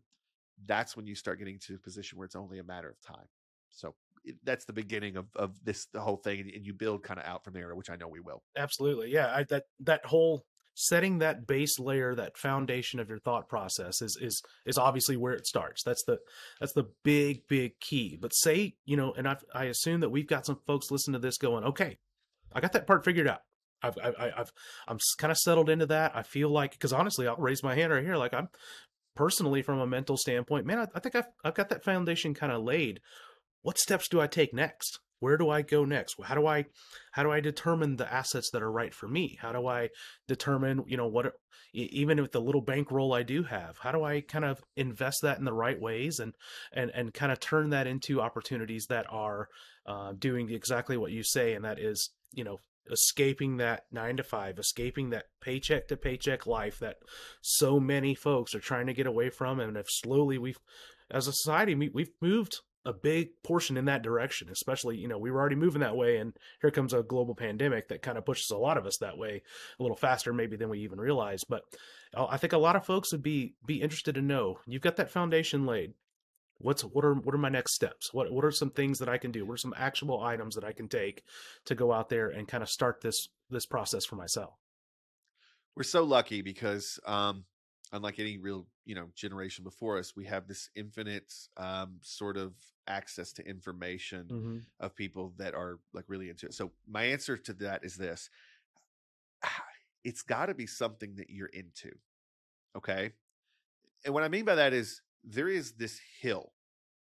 that's 0.66 0.98
when 0.98 1.08
you 1.08 1.16
start 1.16 1.40
getting 1.40 1.60
to 1.60 1.76
a 1.76 1.80
position 1.80 2.18
where 2.18 2.26
it's 2.26 2.36
only 2.36 2.60
a 2.60 2.64
matter 2.64 2.90
of 2.90 3.00
time. 3.02 3.28
So 3.70 3.96
that's 4.44 4.66
the 4.66 4.74
beginning 4.74 5.18
of 5.18 5.26
of 5.36 5.52
this 5.64 5.88
the 5.94 6.02
whole 6.02 6.18
thing 6.18 6.52
and 6.56 6.66
you 6.66 6.74
build 6.74 7.04
kind 7.04 7.20
of 7.20 7.26
out 7.26 7.44
from 7.44 7.54
there, 7.54 7.76
which 7.76 7.90
I 7.90 7.96
know 7.96 8.08
we 8.08 8.20
will. 8.20 8.44
Absolutely. 8.58 9.12
Yeah. 9.12 9.28
I, 9.28 9.44
that, 9.50 9.64
that 9.82 10.06
whole 10.06 10.44
setting 10.76 11.18
that 11.18 11.46
base 11.46 11.78
layer, 11.78 12.16
that 12.16 12.38
foundation 12.38 13.00
of 13.02 13.10
your 13.10 13.20
thought 13.20 13.50
process 13.50 14.02
is, 14.02 14.18
is, 14.22 14.42
is 14.66 14.78
obviously 14.78 15.18
where 15.18 15.34
it 15.34 15.46
starts. 15.46 15.84
That's 15.84 16.04
the, 16.06 16.20
that's 16.60 16.72
the 16.74 16.88
big, 17.04 17.42
big 17.50 17.80
key. 17.82 18.18
But 18.20 18.34
say, 18.34 18.76
you 18.86 18.96
know, 18.96 19.14
and 19.18 19.28
I've, 19.28 19.44
I 19.54 19.66
assume 19.66 20.00
that 20.02 20.10
we've 20.10 20.28
got 20.28 20.46
some 20.46 20.60
folks 20.66 20.90
listening 20.90 21.14
to 21.22 21.28
this 21.28 21.38
going, 21.38 21.66
okay, 21.66 21.98
I 22.54 22.62
got 22.62 22.72
that 22.74 22.88
part 22.88 23.04
figured 23.04 23.28
out. 23.28 23.42
I've, 23.84 23.98
I've, 24.02 24.16
I- 24.18 24.32
I've, 24.38 24.52
I'm 24.88 25.00
kind 25.18 25.32
of 25.32 25.38
settled 25.38 25.70
into 25.70 25.86
that. 25.88 26.16
I 26.16 26.24
feel 26.24 26.50
like, 26.50 26.72
because 26.72 26.94
honestly, 26.94 27.28
I'll 27.28 27.36
raise 27.36 27.62
my 27.62 27.76
hand 27.76 27.92
right 27.92 28.04
here. 28.04 28.16
Like 28.18 28.34
I'm 28.34 28.48
personally, 29.16 29.62
from 29.62 29.80
a 29.80 29.88
mental 29.88 30.16
standpoint, 30.16 30.66
man, 30.66 30.80
I, 30.80 30.88
I 30.96 31.00
think 31.02 31.16
I've, 31.16 31.28
I've 31.44 31.56
got 31.56 31.70
that 31.70 31.84
foundation 31.84 32.34
kind 32.34 32.54
of 32.54 32.64
laid. 32.64 33.02
What 33.62 33.78
steps 33.78 34.08
do 34.08 34.22
I 34.22 34.28
take 34.28 34.54
next? 34.54 35.00
Where 35.20 35.38
do 35.38 35.50
I 35.50 35.62
go 35.64 35.84
next? 35.84 36.16
How 36.24 36.36
do 36.36 36.48
I, 36.48 36.66
how 37.12 37.24
do 37.24 37.32
I 37.32 37.42
determine 37.42 37.98
the 37.98 38.12
assets 38.12 38.50
that 38.54 38.64
are 38.64 38.72
right 38.72 38.94
for 38.94 39.08
me? 39.08 39.38
How 39.42 39.52
do 39.52 39.68
I 39.68 39.90
determine, 40.30 40.84
you 40.88 40.96
know, 40.96 41.08
what, 41.08 41.34
even 41.74 42.22
with 42.22 42.32
the 42.32 42.40
little 42.40 42.62
bankroll 42.62 43.14
I 43.14 43.24
do 43.24 43.44
have, 43.44 43.78
how 43.80 43.92
do 43.92 44.04
I 44.04 44.22
kind 44.22 44.46
of 44.46 44.64
invest 44.78 45.18
that 45.24 45.38
in 45.38 45.44
the 45.44 45.54
right 45.54 45.80
ways 45.80 46.20
and, 46.20 46.36
and, 46.72 46.90
and 46.94 47.14
kind 47.14 47.34
of 47.34 47.40
turn 47.42 47.72
that 47.72 47.86
into 47.86 48.22
opportunities 48.22 48.86
that 48.90 49.08
are 49.10 49.50
uh, 49.86 50.14
doing 50.18 50.50
exactly 50.52 50.96
what 50.96 51.12
you 51.12 51.24
say, 51.24 51.54
and 51.54 51.66
that 51.66 51.80
is, 51.80 52.12
you 52.32 52.46
know, 52.46 52.60
escaping 52.92 53.58
that 53.58 53.84
nine 53.92 54.18
to 54.18 54.24
five, 54.24 54.58
escaping 54.58 55.10
that 55.10 55.26
paycheck 55.42 55.88
to 55.88 55.98
paycheck 55.98 56.48
life 56.48 56.80
that 56.80 56.96
so 57.42 57.80
many 57.80 58.16
folks 58.16 58.56
are 58.56 58.60
trying 58.60 58.88
to 58.88 58.94
get 58.94 59.06
away 59.06 59.30
from. 59.30 59.60
And 59.60 59.78
if 59.78 59.86
slowly 59.90 60.38
we've, 60.38 60.58
as 61.12 61.28
a 61.28 61.34
society, 61.34 61.76
we've 61.76 62.12
moved 62.22 62.62
a 62.86 62.94
big 62.94 63.30
portion 63.44 63.78
in 63.78 63.86
that 63.86 64.02
direction, 64.02 64.50
especially, 64.50 64.98
you 64.98 65.08
know, 65.08 65.18
we 65.18 65.32
were 65.32 65.40
already 65.40 65.56
moving 65.56 65.82
that 65.82 65.98
way. 65.98 66.18
And 66.18 66.34
here 66.62 66.72
comes 66.72 66.94
a 66.94 67.04
global 67.04 67.36
pandemic 67.36 67.90
that 67.90 68.02
kind 68.02 68.18
of 68.18 68.26
pushes 68.26 68.52
a 68.52 68.58
lot 68.58 68.78
of 68.78 68.86
us 68.86 68.98
that 68.98 69.18
way 69.18 69.42
a 69.80 69.84
little 69.84 69.98
faster, 69.98 70.34
maybe 70.34 70.56
than 70.56 70.70
we 70.70 70.80
even 70.80 71.00
realized. 71.00 71.46
But 71.50 71.64
uh, 72.16 72.28
I 72.30 72.38
think 72.38 72.54
a 72.54 72.58
lot 72.58 72.76
of 72.76 72.86
folks 72.86 73.12
would 73.12 73.24
be, 73.24 73.56
be 73.66 73.82
interested 73.82 74.16
to 74.16 74.22
know 74.22 74.60
you've 74.66 74.82
got 74.82 74.96
that 74.96 75.12
foundation 75.12 75.66
laid 75.66 75.94
what's 76.60 76.84
what 76.84 77.06
are 77.06 77.16
what 77.16 77.34
are 77.34 77.40
my 77.40 77.50
next 77.50 77.74
steps 77.74 78.14
what 78.14 78.32
what 78.32 78.46
are 78.46 78.52
some 78.52 78.70
things 78.70 79.00
that 79.00 79.10
i 79.10 79.18
can 79.18 79.32
do 79.32 79.46
what 79.46 79.54
are 79.54 79.58
some 79.58 79.74
actionable 79.78 80.22
items 80.22 80.56
that 80.56 80.64
i 80.64 80.74
can 80.74 80.88
take 80.88 81.24
to 81.66 81.74
go 81.74 81.92
out 81.92 82.10
there 82.10 82.30
and 82.30 82.48
kind 82.48 82.62
of 82.62 82.70
start 82.70 83.02
this 83.02 83.30
this 83.50 83.66
process 83.66 84.06
for 84.06 84.16
myself 84.16 84.54
we're 85.76 85.84
so 85.84 86.04
lucky 86.04 86.42
because 86.42 87.00
um 87.06 87.46
unlike 87.92 88.20
any 88.20 88.38
real 88.38 88.68
you 88.90 88.96
know 88.96 89.08
generation 89.14 89.64
before 89.64 90.00
us 90.00 90.16
we 90.16 90.26
have 90.26 90.48
this 90.48 90.72
infinite 90.76 91.32
um 91.58 92.00
sort 92.02 92.38
of 92.38 92.54
access 92.88 93.32
to 93.32 93.48
information 93.48 94.24
mm-hmm. 94.26 94.58
of 94.80 94.96
people 94.96 95.32
that 95.38 95.54
are 95.54 95.78
like 95.94 96.06
really 96.08 96.28
into 96.30 96.48
it. 96.48 96.56
So 96.56 96.72
my 96.88 97.04
answer 97.04 97.38
to 97.38 97.54
that 97.54 97.86
is 97.86 97.96
this. 97.96 98.30
It's 100.06 100.22
got 100.22 100.46
to 100.46 100.54
be 100.54 100.66
something 100.66 101.16
that 101.18 101.30
you're 101.30 101.54
into 101.62 101.92
okay? 102.78 103.12
And 104.06 104.14
what 104.14 104.24
i 104.24 104.30
mean 104.30 104.46
by 104.46 104.56
that 104.56 104.74
is 104.74 105.02
there 105.24 105.50
is 105.50 105.74
this 105.74 106.00
hill 106.22 106.54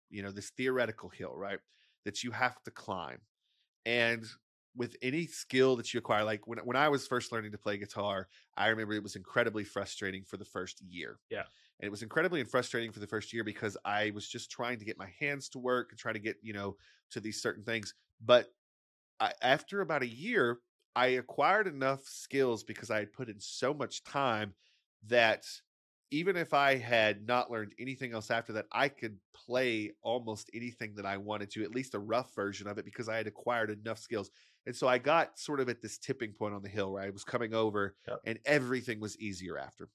you 0.09 0.21
know 0.21 0.31
this 0.31 0.49
theoretical 0.49 1.07
hill 1.07 1.33
right 1.33 1.59
that 2.05 2.23
you 2.23 2.31
have 2.31 2.61
to 2.63 2.71
climb. 2.71 3.19
And 3.85 4.25
with 4.75 4.95
any 5.01 5.25
skill 5.25 5.75
that 5.75 5.93
you 5.93 5.97
acquire 5.97 6.23
like 6.23 6.47
when, 6.47 6.59
when 6.59 6.77
i 6.77 6.87
was 6.89 7.07
first 7.07 7.31
learning 7.31 7.51
to 7.51 7.57
play 7.57 7.77
guitar 7.77 8.27
i 8.55 8.67
remember 8.67 8.93
it 8.93 9.03
was 9.03 9.15
incredibly 9.15 9.63
frustrating 9.63 10.23
for 10.23 10.37
the 10.37 10.45
first 10.45 10.81
year 10.81 11.19
Yeah. 11.29 11.45
and 11.79 11.87
it 11.87 11.91
was 11.91 12.03
incredibly 12.03 12.43
frustrating 12.43 12.91
for 12.91 12.99
the 12.99 13.07
first 13.07 13.33
year 13.33 13.43
because 13.43 13.77
i 13.85 14.11
was 14.11 14.27
just 14.27 14.51
trying 14.51 14.79
to 14.79 14.85
get 14.85 14.97
my 14.97 15.11
hands 15.19 15.49
to 15.49 15.59
work 15.59 15.91
and 15.91 15.99
try 15.99 16.13
to 16.13 16.19
get 16.19 16.37
you 16.41 16.53
know 16.53 16.77
to 17.11 17.19
these 17.19 17.41
certain 17.41 17.63
things 17.63 17.93
but 18.21 18.49
I, 19.19 19.33
after 19.41 19.81
about 19.81 20.03
a 20.03 20.07
year 20.07 20.59
i 20.95 21.07
acquired 21.07 21.67
enough 21.67 22.03
skills 22.03 22.63
because 22.63 22.89
i 22.89 22.99
had 22.99 23.13
put 23.13 23.29
in 23.29 23.39
so 23.39 23.73
much 23.73 24.03
time 24.03 24.55
that 25.03 25.45
even 26.11 26.35
if 26.35 26.55
I 26.55 26.75
had 26.75 27.27
not 27.27 27.51
learned 27.51 27.75
anything 27.77 28.13
else 28.13 28.31
after 28.31 28.53
that, 28.53 28.65
I 28.71 28.89
could 28.89 29.19
play 29.33 29.91
almost 30.01 30.49
anything 30.55 30.95
that 30.95 31.05
I 31.05 31.17
wanted 31.17 31.51
to, 31.51 31.63
at 31.63 31.69
least 31.69 31.93
a 31.93 31.99
rough 31.99 32.33
version 32.33 32.67
of 32.67 32.79
it, 32.79 32.85
because 32.85 33.07
I 33.07 33.17
had 33.17 33.27
acquired 33.27 33.69
enough 33.69 33.99
skills. 33.99 34.31
And 34.69 34.75
so 34.75 34.87
I 34.87 34.99
got 34.99 35.39
sort 35.39 35.61
of 35.61 35.67
at 35.67 35.81
this 35.81 35.97
tipping 35.97 36.31
point 36.31 36.53
on 36.53 36.61
the 36.61 36.69
hill 36.69 36.91
where 36.93 37.01
I 37.01 37.09
was 37.09 37.23
coming 37.23 37.55
over 37.55 37.95
and 38.23 38.37
everything 38.45 38.99
was 38.99 39.17
easier 39.17 39.57
after. 39.57 39.89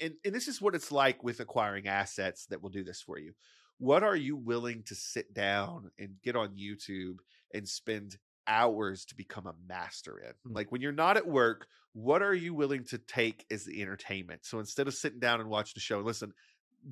And, 0.00 0.14
and 0.24 0.32
this 0.32 0.46
is 0.46 0.62
what 0.62 0.76
it's 0.76 0.92
like 0.92 1.24
with 1.24 1.40
acquiring 1.40 1.88
assets 1.88 2.46
that 2.46 2.62
will 2.62 2.70
do 2.70 2.84
this 2.84 3.02
for 3.02 3.18
you. 3.18 3.32
What 3.78 4.04
are 4.04 4.14
you 4.14 4.36
willing 4.36 4.84
to 4.84 4.94
sit 4.94 5.34
down 5.34 5.90
and 5.98 6.10
get 6.22 6.36
on 6.36 6.50
YouTube 6.50 7.16
and 7.52 7.68
spend 7.68 8.18
hours 8.46 9.04
to 9.06 9.16
become 9.16 9.48
a 9.48 9.56
master 9.66 10.20
in? 10.20 10.30
Mm. 10.48 10.54
Like 10.54 10.70
when 10.70 10.80
you're 10.80 10.92
not 10.92 11.16
at 11.16 11.26
work, 11.26 11.66
what 11.92 12.22
are 12.22 12.34
you 12.34 12.54
willing 12.54 12.84
to 12.84 12.98
take 12.98 13.44
as 13.50 13.64
the 13.64 13.82
entertainment? 13.82 14.44
So 14.44 14.60
instead 14.60 14.86
of 14.86 14.94
sitting 14.94 15.18
down 15.18 15.40
and 15.40 15.50
watching 15.50 15.74
the 15.74 15.80
show, 15.80 15.98
listen, 15.98 16.32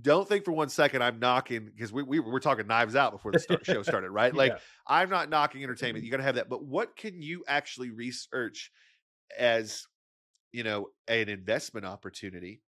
don't 0.00 0.28
think 0.28 0.44
for 0.44 0.52
one 0.52 0.68
second 0.68 1.02
I'm 1.02 1.18
knocking 1.18 1.66
because 1.66 1.92
we, 1.92 2.02
we 2.02 2.20
were 2.20 2.40
talking 2.40 2.66
knives 2.66 2.96
out 2.96 3.12
before 3.12 3.32
the 3.32 3.38
start, 3.38 3.66
show 3.66 3.82
started, 3.82 4.10
right? 4.12 4.34
Like 4.34 4.52
Yeah. 4.52 4.58
I'm 4.86 5.10
not 5.10 5.28
knocking 5.28 5.62
entertainment. 5.62 5.98
Mm-hmm. 5.98 6.06
You 6.06 6.10
got 6.10 6.16
to 6.18 6.22
have 6.22 6.34
that. 6.36 6.48
But 6.48 6.64
what 6.64 6.96
can 6.96 7.20
you 7.20 7.44
actually 7.46 7.90
research 7.90 8.70
as, 9.38 9.86
you 10.52 10.64
know, 10.64 10.88
an 11.08 11.28
investment 11.28 11.84
opportunity, 11.84 12.62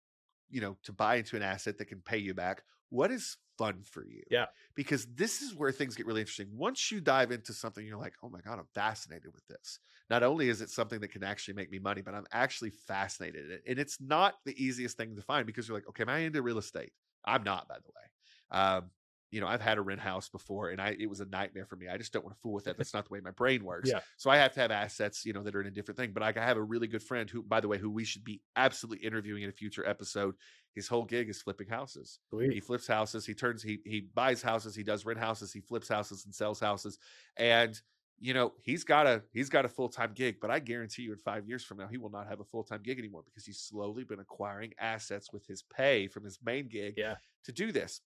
you 0.48 0.60
know, 0.60 0.76
to 0.84 0.92
buy 0.92 1.16
into 1.16 1.36
an 1.36 1.42
asset 1.42 1.78
that 1.78 1.86
can 1.86 2.00
pay 2.00 2.18
you 2.18 2.34
back? 2.34 2.62
What 2.88 3.10
is 3.10 3.36
fun 3.58 3.82
for 3.84 4.04
you? 4.04 4.22
Yeah. 4.30 4.46
Because 4.74 5.06
this 5.14 5.42
is 5.42 5.54
where 5.54 5.72
things 5.72 5.94
get 5.94 6.06
really 6.06 6.22
interesting. 6.22 6.48
Once 6.52 6.90
you 6.90 7.00
dive 7.00 7.30
into 7.30 7.52
something, 7.52 7.86
you're 7.86 7.98
like, 7.98 8.14
oh 8.22 8.30
my 8.30 8.40
God, 8.40 8.58
I'm 8.58 8.66
fascinated 8.74 9.32
with 9.32 9.46
this. 9.46 9.78
Not 10.08 10.24
only 10.24 10.48
is 10.48 10.60
it 10.60 10.70
something 10.70 10.98
that 11.00 11.12
can 11.12 11.22
actually 11.22 11.54
make 11.54 11.70
me 11.70 11.78
money, 11.78 12.02
but 12.02 12.14
I'm 12.14 12.26
actually 12.32 12.70
fascinated 12.70 13.44
in 13.44 13.52
it. 13.52 13.62
And 13.68 13.78
it's 13.78 13.98
not 14.00 14.34
the 14.44 14.60
easiest 14.60 14.96
thing 14.96 15.14
to 15.14 15.22
find 15.22 15.46
because 15.46 15.68
you're 15.68 15.76
like, 15.76 15.88
okay, 15.88 16.02
am 16.02 16.08
I 16.08 16.18
into 16.18 16.42
real 16.42 16.58
estate? 16.58 16.90
I'm 17.24 17.42
not, 17.42 17.68
by 17.68 17.76
the 17.76 17.88
way. 17.88 18.60
Um, 18.62 18.90
you 19.30 19.40
know, 19.40 19.46
I've 19.46 19.60
had 19.60 19.78
a 19.78 19.82
rent 19.82 20.00
house 20.00 20.28
before 20.28 20.70
and 20.70 20.80
I 20.80 20.96
it 20.98 21.08
was 21.08 21.20
a 21.20 21.24
nightmare 21.24 21.64
for 21.64 21.76
me. 21.76 21.88
I 21.88 21.96
just 21.96 22.12
don't 22.12 22.24
want 22.24 22.36
to 22.36 22.40
fool 22.40 22.52
with 22.52 22.64
that. 22.64 22.76
That's 22.78 22.92
not 22.92 23.06
the 23.06 23.12
way 23.12 23.20
my 23.20 23.30
brain 23.30 23.64
works. 23.64 23.88
Yeah. 23.88 24.00
So 24.16 24.28
I 24.28 24.36
have 24.38 24.52
to 24.54 24.60
have 24.60 24.70
assets, 24.70 25.24
you 25.24 25.32
know, 25.32 25.42
that 25.42 25.54
are 25.54 25.60
in 25.60 25.68
a 25.68 25.70
different 25.70 25.98
thing. 25.98 26.10
But 26.12 26.22
I 26.22 26.32
have 26.34 26.56
a 26.56 26.62
really 26.62 26.88
good 26.88 27.02
friend 27.02 27.30
who, 27.30 27.42
by 27.42 27.60
the 27.60 27.68
way, 27.68 27.78
who 27.78 27.90
we 27.90 28.04
should 28.04 28.24
be 28.24 28.40
absolutely 28.56 29.06
interviewing 29.06 29.42
in 29.42 29.48
a 29.48 29.52
future 29.52 29.86
episode. 29.86 30.34
His 30.74 30.88
whole 30.88 31.04
gig 31.04 31.28
is 31.28 31.42
flipping 31.42 31.68
houses. 31.68 32.18
He 32.52 32.60
flips 32.60 32.86
houses. 32.86 33.26
He 33.26 33.34
turns. 33.34 33.62
He 33.62 33.80
he 33.84 34.08
buys 34.14 34.42
houses. 34.42 34.74
He 34.74 34.82
does 34.82 35.04
rent 35.04 35.18
houses. 35.18 35.52
He 35.52 35.60
flips 35.60 35.88
houses 35.88 36.24
and 36.24 36.34
sells 36.34 36.60
houses. 36.60 36.98
And 37.36 37.80
you 38.22 38.34
know 38.34 38.52
he's 38.62 38.84
got 38.84 39.06
a 39.06 39.22
he's 39.32 39.48
got 39.48 39.64
a 39.64 39.68
full 39.68 39.88
time 39.88 40.12
gig. 40.14 40.36
But 40.40 40.50
I 40.50 40.58
guarantee 40.58 41.02
you, 41.02 41.12
in 41.12 41.18
five 41.18 41.46
years 41.48 41.64
from 41.64 41.78
now, 41.78 41.86
he 41.88 41.96
will 41.98 42.10
not 42.10 42.28
have 42.28 42.40
a 42.40 42.44
full 42.44 42.62
time 42.64 42.80
gig 42.82 42.98
anymore 42.98 43.22
because 43.24 43.44
he's 43.46 43.58
slowly 43.60 44.04
been 44.04 44.20
acquiring 44.20 44.72
assets 44.78 45.32
with 45.32 45.46
his 45.46 45.62
pay 45.62 46.06
from 46.06 46.24
his 46.24 46.38
main 46.44 46.68
gig 46.68 46.94
Yeah. 46.96 47.14
to 47.44 47.52
do 47.52 47.72
this. 47.72 48.00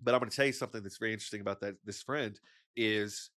But 0.00 0.14
I'm 0.14 0.20
going 0.20 0.30
to 0.30 0.36
tell 0.36 0.46
you 0.46 0.52
something 0.52 0.82
that's 0.82 0.98
very 0.98 1.12
interesting 1.12 1.40
about 1.40 1.60
that. 1.62 1.74
This 1.84 2.02
friend 2.02 2.38
is 2.76 3.30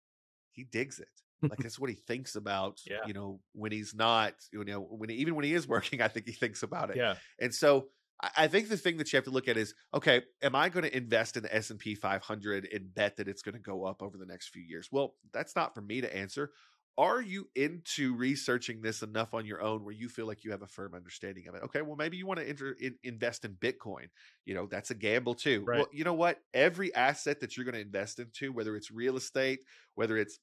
he 0.52 0.64
digs 0.64 0.98
it. 0.98 1.08
like 1.48 1.58
that's 1.62 1.78
what 1.78 1.88
he 1.90 1.94
thinks 1.96 2.34
about. 2.34 2.80
Yeah. 2.84 2.96
You 3.06 3.12
know, 3.12 3.40
when 3.52 3.70
he's 3.70 3.94
not, 3.94 4.34
you 4.52 4.64
know, 4.64 4.80
when 4.80 5.10
even 5.10 5.36
when 5.36 5.44
he 5.44 5.54
is 5.54 5.68
working, 5.68 6.02
I 6.02 6.08
think 6.08 6.26
he 6.26 6.32
thinks 6.32 6.64
about 6.64 6.90
it. 6.90 6.96
Yeah. 6.96 7.14
And 7.40 7.54
so 7.54 7.86
I- 8.20 8.48
think 8.48 8.68
the 8.68 8.76
thing 8.76 8.96
that 8.98 9.12
you 9.12 9.16
have 9.16 9.24
to 9.24 9.30
look 9.30 9.48
at 9.48 9.56
is, 9.56 9.74
okay, 9.94 10.22
am 10.42 10.54
I 10.54 10.68
going 10.68 10.84
to 10.84 10.96
invest 10.96 11.36
in 11.36 11.42
the 11.42 11.54
S 11.54 11.70
and 11.70 11.78
P 11.78 11.94
500 11.94 12.68
and 12.72 12.92
bet 12.92 13.16
that 13.16 13.28
it's 13.28 13.42
going 13.42 13.54
to 13.54 13.60
go 13.60 13.84
up 13.84 14.02
over 14.02 14.16
the 14.16 14.26
next 14.26 14.48
few 14.48 14.62
years? 14.62 14.88
Well, 14.90 15.14
that's 15.32 15.54
not 15.54 15.74
for 15.74 15.80
me 15.80 16.00
to 16.00 16.16
answer. 16.16 16.50
Are 16.96 17.22
you 17.22 17.48
into 17.54 18.16
researching 18.16 18.82
this 18.82 19.02
enough 19.02 19.32
on 19.32 19.46
your 19.46 19.62
own 19.62 19.84
where 19.84 19.94
you 19.94 20.08
feel 20.08 20.26
like 20.26 20.42
you 20.42 20.50
have 20.50 20.62
a 20.62 20.66
firm 20.66 20.94
understanding 20.94 21.46
of 21.46 21.54
it? 21.54 21.62
Okay, 21.62 21.80
well 21.80 21.94
maybe 21.94 22.16
you 22.16 22.26
want 22.26 22.40
to 22.40 22.48
enter 22.48 22.72
in, 22.72 22.96
invest 23.04 23.44
in 23.44 23.52
Bitcoin. 23.52 24.08
You 24.44 24.54
know 24.54 24.66
that's 24.66 24.90
a 24.90 24.96
gamble 24.96 25.34
too. 25.34 25.62
Right. 25.64 25.78
Well, 25.78 25.86
you 25.92 26.02
know 26.02 26.14
what? 26.14 26.40
Every 26.52 26.92
asset 26.92 27.38
that 27.38 27.56
you're 27.56 27.64
going 27.64 27.76
to 27.76 27.80
invest 27.80 28.18
into, 28.18 28.52
whether 28.52 28.74
it's 28.74 28.90
real 28.90 29.16
estate, 29.16 29.60
whether 29.94 30.16
it's 30.16 30.40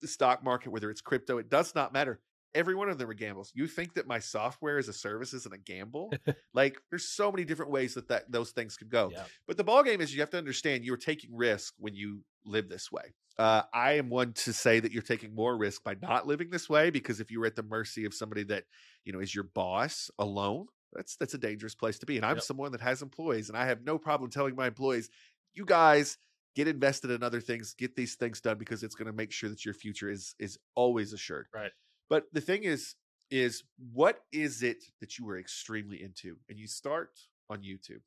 the 0.00 0.08
stock 0.08 0.42
market, 0.42 0.70
whether 0.70 0.90
it's 0.90 1.02
crypto, 1.02 1.36
it 1.36 1.50
does 1.50 1.74
not 1.74 1.92
matter. 1.92 2.18
Every 2.54 2.74
one 2.74 2.88
of 2.88 2.98
them 2.98 3.08
are 3.08 3.14
gambles. 3.14 3.52
You 3.54 3.66
think 3.66 3.94
that 3.94 4.06
my 4.06 4.18
software 4.18 4.78
as 4.78 4.88
a 4.88 4.92
service 4.92 5.32
isn't 5.34 5.54
a 5.54 5.58
gamble? 5.58 6.12
like 6.54 6.80
there's 6.90 7.08
so 7.08 7.30
many 7.30 7.44
different 7.44 7.70
ways 7.70 7.94
that, 7.94 8.08
that 8.08 8.30
those 8.30 8.50
things 8.50 8.76
could 8.76 8.90
go. 8.90 9.10
Yeah. 9.12 9.24
But 9.46 9.56
the 9.56 9.64
ball 9.64 9.82
game 9.82 10.00
is 10.00 10.14
you 10.14 10.20
have 10.20 10.30
to 10.30 10.38
understand 10.38 10.84
you're 10.84 10.96
taking 10.96 11.34
risk 11.34 11.74
when 11.78 11.94
you 11.94 12.24
live 12.44 12.68
this 12.68 12.90
way. 12.90 13.14
Uh, 13.38 13.62
I 13.72 13.92
am 13.92 14.10
one 14.10 14.32
to 14.34 14.52
say 14.52 14.80
that 14.80 14.92
you're 14.92 15.02
taking 15.02 15.34
more 15.34 15.56
risk 15.56 15.82
by 15.82 15.96
not 16.02 16.26
living 16.26 16.50
this 16.50 16.68
way 16.68 16.90
because 16.90 17.20
if 17.20 17.30
you 17.30 17.40
were 17.40 17.46
at 17.46 17.56
the 17.56 17.62
mercy 17.62 18.04
of 18.04 18.12
somebody 18.12 18.44
that 18.44 18.64
you 19.04 19.12
know 19.12 19.20
is 19.20 19.34
your 19.34 19.44
boss 19.44 20.10
alone, 20.18 20.66
that's 20.92 21.16
that's 21.16 21.34
a 21.34 21.38
dangerous 21.38 21.74
place 21.74 21.98
to 22.00 22.06
be. 22.06 22.16
And 22.16 22.26
I'm 22.26 22.36
Yep. 22.36 22.44
someone 22.44 22.72
that 22.72 22.80
has 22.82 23.00
employees, 23.00 23.48
and 23.48 23.56
I 23.56 23.64
have 23.66 23.82
no 23.82 23.98
problem 23.98 24.30
telling 24.30 24.56
my 24.56 24.66
employees, 24.66 25.08
you 25.54 25.64
guys 25.64 26.18
get 26.54 26.68
invested 26.68 27.10
in 27.10 27.22
other 27.22 27.40
things, 27.40 27.74
get 27.74 27.94
these 27.96 28.16
things 28.16 28.40
done 28.40 28.58
because 28.58 28.82
it's 28.82 28.94
going 28.94 29.06
to 29.06 29.12
make 29.12 29.32
sure 29.32 29.48
that 29.48 29.64
your 29.64 29.74
future 29.74 30.10
is 30.10 30.34
is 30.38 30.58
always 30.74 31.12
assured. 31.12 31.46
Right. 31.54 31.72
But 32.10 32.24
the 32.32 32.42
thing 32.42 32.64
is, 32.64 32.96
is 33.30 33.62
what 33.92 34.20
is 34.32 34.62
it 34.62 34.84
that 35.00 35.18
you 35.18 35.24
were 35.24 35.38
extremely 35.38 36.02
into? 36.02 36.36
And 36.48 36.58
you 36.58 36.66
start 36.66 37.18
on 37.48 37.62
YouTube 37.62 38.02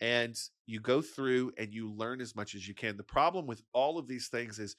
and 0.00 0.38
you 0.66 0.80
go 0.80 1.02
through 1.02 1.52
and 1.58 1.74
you 1.74 1.90
learn 1.90 2.20
as 2.20 2.36
much 2.36 2.54
as 2.54 2.66
you 2.66 2.74
can. 2.74 2.96
The 2.96 3.02
problem 3.02 3.46
with 3.46 3.60
all 3.74 3.98
of 3.98 4.06
these 4.06 4.28
things 4.28 4.60
is 4.60 4.76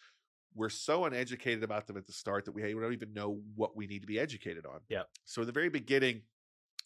we're 0.56 0.70
so 0.70 1.06
uneducated 1.06 1.64
about 1.64 1.86
them 1.86 1.98
at 1.98 2.08
the 2.08 2.14
start 2.14 2.46
that 2.46 2.54
we 2.54 2.62
don't 2.62 2.94
even 2.94 3.14
know 3.14 3.42
what 3.56 3.76
we 3.76 3.86
need 3.86 4.02
to 4.02 4.08
be 4.08 4.20
educated 4.20 4.66
on. 4.66 4.80
Yeah. 4.88 5.04
So 5.26 5.42
in 5.42 5.48
the 5.48 5.54
very 5.54 5.70
beginning, 5.70 6.22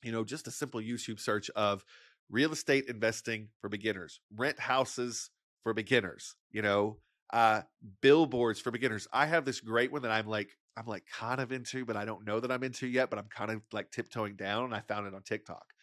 you 0.03 0.11
know, 0.11 0.23
just 0.23 0.47
a 0.47 0.51
simple 0.51 0.81
YouTube 0.81 1.19
search 1.19 1.49
of 1.51 1.85
real 2.29 2.51
estate 2.51 2.85
investing 2.87 3.49
for 3.61 3.69
beginners, 3.69 4.19
rent 4.35 4.59
houses 4.59 5.29
for 5.61 5.73
beginners, 5.73 6.35
you 6.51 6.61
know, 6.61 6.97
uh 7.31 7.61
billboards 8.01 8.59
for 8.59 8.69
beginners. 8.71 9.07
I 9.13 9.27
have 9.27 9.45
this 9.45 9.59
great 9.59 9.91
one 9.91 10.01
that 10.01 10.11
I'm 10.11 10.27
like 10.27 10.57
I'm 10.75 10.85
like 10.85 11.05
kind 11.05 11.39
of 11.39 11.51
into, 11.51 11.85
but 11.85 11.95
I 11.95 12.05
don't 12.05 12.25
know 12.25 12.39
that 12.39 12.51
I'm 12.51 12.63
into 12.63 12.87
yet, 12.87 13.09
but 13.09 13.19
I'm 13.19 13.27
kind 13.27 13.51
of 13.51 13.61
like 13.71 13.91
tiptoeing 13.91 14.35
down 14.35 14.65
and 14.65 14.75
I 14.75 14.81
found 14.81 15.07
it 15.07 15.13
on 15.13 15.23
TikTok. 15.23 15.73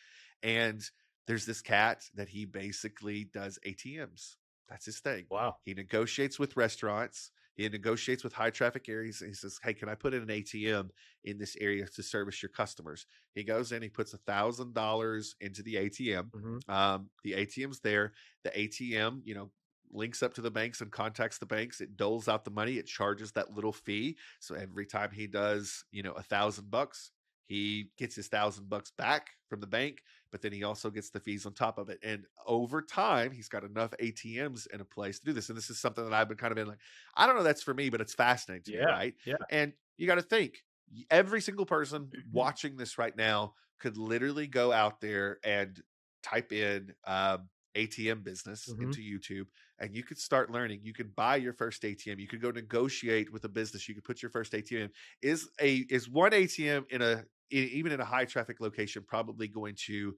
And 0.42 0.83
there's 1.26 1.46
this 1.46 1.62
cat 1.62 2.05
that 2.14 2.29
he 2.29 2.44
basically 2.44 3.24
does 3.24 3.59
ATMs. 3.64 4.37
That's 4.68 4.87
his 4.87 5.00
thing. 5.00 5.26
Wow. 5.31 5.57
He 5.64 5.74
negotiates 5.74 6.38
with 6.38 6.57
restaurants. 6.57 7.31
He 7.57 7.68
negotiates 7.68 8.24
with 8.24 8.33
high 8.33 8.50
traffic 8.50 8.88
areas. 8.88 9.18
He 9.20 9.35
says, 9.35 9.59
"Hey, 9.62 9.74
can 9.74 9.88
I 9.88 9.94
put 9.94 10.14
in 10.14 10.22
an 10.22 10.31
ATM 10.31 10.90
in 11.24 11.38
this 11.38 11.57
area 11.61 11.87
to 11.87 12.03
service 12.03 12.42
your 12.42 12.48
customers?" 12.48 13.07
He 13.35 13.44
goes 13.44 13.72
in. 13.72 13.83
He 13.83 13.90
puts 13.90 14.14
a 14.14 14.18
thousand 14.18 14.72
dollars 14.74 15.37
into 15.40 15.62
the 15.62 15.76
ATM. 15.76 16.33
hmm 16.33 16.59
Um, 16.68 17.11
the 17.24 17.35
ATM's 17.35 17.81
there. 17.81 18.14
The 18.44 18.59
ATM, 18.59 19.22
you 19.24 19.35
know, 19.35 19.53
links 19.92 20.22
up 20.22 20.35
to 20.35 20.40
the 20.40 20.50
banks 20.50 20.81
and 20.81 20.92
contacts 20.92 21.38
the 21.38 21.46
banks. 21.46 21.81
It 21.81 21.96
doles 21.96 22.29
out 22.29 22.44
the 22.44 22.50
money. 22.50 22.79
It 22.79 22.87
charges 22.87 23.33
that 23.33 23.53
little 23.53 23.72
fee. 23.72 24.18
So 24.40 24.55
every 24.55 24.87
time 24.87 25.11
he 25.11 25.26
does, 25.26 25.85
you 25.90 26.03
know, 26.03 26.12
a 26.12 26.22
thousand 26.22 26.70
bucks, 26.70 27.12
he 27.46 27.90
gets 27.98 28.14
his 28.14 28.29
thousand 28.29 28.68
bucks 28.68 28.92
back 28.92 29.31
from 29.48 29.61
the 29.61 29.66
bank, 29.66 30.03
but 30.31 30.40
then 30.40 30.53
he 30.53 30.62
also 30.62 30.88
gets 30.88 31.11
the 31.11 31.18
fees 31.18 31.46
on 31.46 31.53
top 31.53 31.79
of 31.79 31.88
it. 31.88 31.98
And 32.05 32.26
over 32.46 32.81
time, 32.81 33.33
he's 33.33 33.48
got 33.48 33.64
enough 33.64 33.92
ATMs 33.98 34.66
in 34.68 34.81
a 34.81 34.85
place 34.85 35.18
to 35.18 35.24
do 35.26 35.33
this. 35.33 35.48
And 35.48 35.59
this 35.59 35.68
is 35.68 35.81
something 35.81 36.05
that 36.05 36.12
I've 36.14 36.29
been 36.29 36.37
kind 36.37 36.53
of 36.53 36.59
in 36.59 36.68
like, 36.68 36.79
I 37.16 37.26
don't 37.26 37.35
know 37.37 37.42
that's 37.42 37.62
for 37.62 37.74
me, 37.74 37.90
but 37.90 38.00
it's 38.00 38.14
fascinating 38.14 38.62
to 38.64 38.72
me, 38.72 38.85
right? 38.85 39.14
yeah. 39.24 39.37
And 39.48 39.72
you 39.96 40.07
got 40.07 40.14
to 40.16 40.22
think 40.22 40.62
every 41.11 41.40
single 41.40 41.66
person 41.66 42.12
Mm-hmm. 42.16 42.40
watching 42.40 42.76
this 42.76 42.98
right 42.98 43.16
now 43.16 43.55
could 43.79 43.96
literally 43.96 44.46
go 44.46 44.72
out 44.72 45.00
there 45.00 45.38
and 45.44 45.81
type 46.22 46.53
in 46.53 46.94
um, 47.05 47.48
ATM 47.74 48.22
business 48.22 48.74
Mhm. 48.74 48.81
into 48.81 49.00
YouTube 49.00 49.46
and 49.81 49.95
you 49.95 50.03
could 50.03 50.19
start 50.19 50.51
learning. 50.51 50.81
You 50.83 50.93
could 50.93 51.14
buy 51.16 51.37
your 51.37 51.55
first 51.55 51.83
ATM. 51.83 52.19
You 52.19 52.29
could 52.29 52.43
go 52.43 52.51
negotiate 52.51 53.33
with 53.33 53.45
a 53.45 53.49
business. 53.49 53.88
You 53.88 53.95
could 53.95 54.05
put 54.05 54.23
your 54.23 54.31
first 54.31 54.53
ATM. 54.53 54.85
in. 54.85 54.90
Is 55.23 55.49
a 55.61 55.77
is 55.88 56.09
one 56.09 56.33
ATM 56.33 56.85
in 56.90 57.03
a 57.03 57.25
e- 57.51 57.71
even 57.73 57.93
in 57.93 58.01
a 58.01 58.05
high 58.05 58.27
traffic 58.27 58.61
location 58.61 59.03
probably 59.07 59.49
going 59.49 59.75
to 59.87 60.14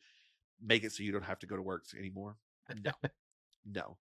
make 0.61 0.85
it 0.85 0.93
so 0.93 1.03
you 1.03 1.13
don't 1.13 1.25
have 1.25 1.39
to 1.41 1.47
go 1.47 1.57
to 1.57 1.63
work 1.63 1.85
anymore? 1.97 2.37
No, 2.85 2.93
no. 3.65 3.99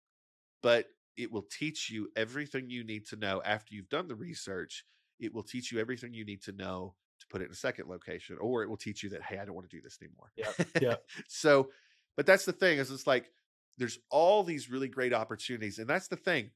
But 0.64 0.88
it 1.16 1.32
will 1.32 1.46
teach 1.52 1.90
you 1.90 2.10
everything 2.16 2.70
you 2.70 2.84
need 2.84 3.06
to 3.08 3.16
know 3.16 3.42
after 3.46 3.76
you've 3.76 3.90
done 3.90 4.08
the 4.08 4.16
research. 4.16 4.86
It 5.20 5.34
will 5.34 5.44
teach 5.44 5.72
you 5.72 5.80
everything 5.80 6.14
you 6.14 6.26
need 6.26 6.42
to 6.44 6.52
know 6.52 6.96
to 7.20 7.28
put 7.28 7.42
it 7.42 7.46
in 7.46 7.52
a 7.52 7.56
second 7.56 7.88
location, 7.88 8.38
or 8.42 8.64
it 8.64 8.70
will 8.70 8.78
teach 8.78 9.04
you 9.04 9.10
that 9.12 9.22
hey, 9.22 9.38
I 9.38 9.46
don't 9.46 9.54
want 9.54 9.70
to 9.70 9.76
do 9.76 9.82
this 9.82 10.00
anymore. 10.02 10.32
Yeah, 10.36 10.66
yeah. 10.82 10.96
so, 11.28 11.70
but 12.18 12.26
that's 12.26 12.46
the 12.46 12.54
thing 12.54 12.80
is 12.80 12.90
it's 12.90 13.06
like 13.06 13.32
there's 13.78 14.00
all 14.10 14.44
these 14.44 14.70
really 14.70 14.88
great 14.88 15.14
opportunities, 15.14 15.80
and 15.80 15.88
that's 15.88 16.08
the 16.08 16.16
thing. 16.16 16.52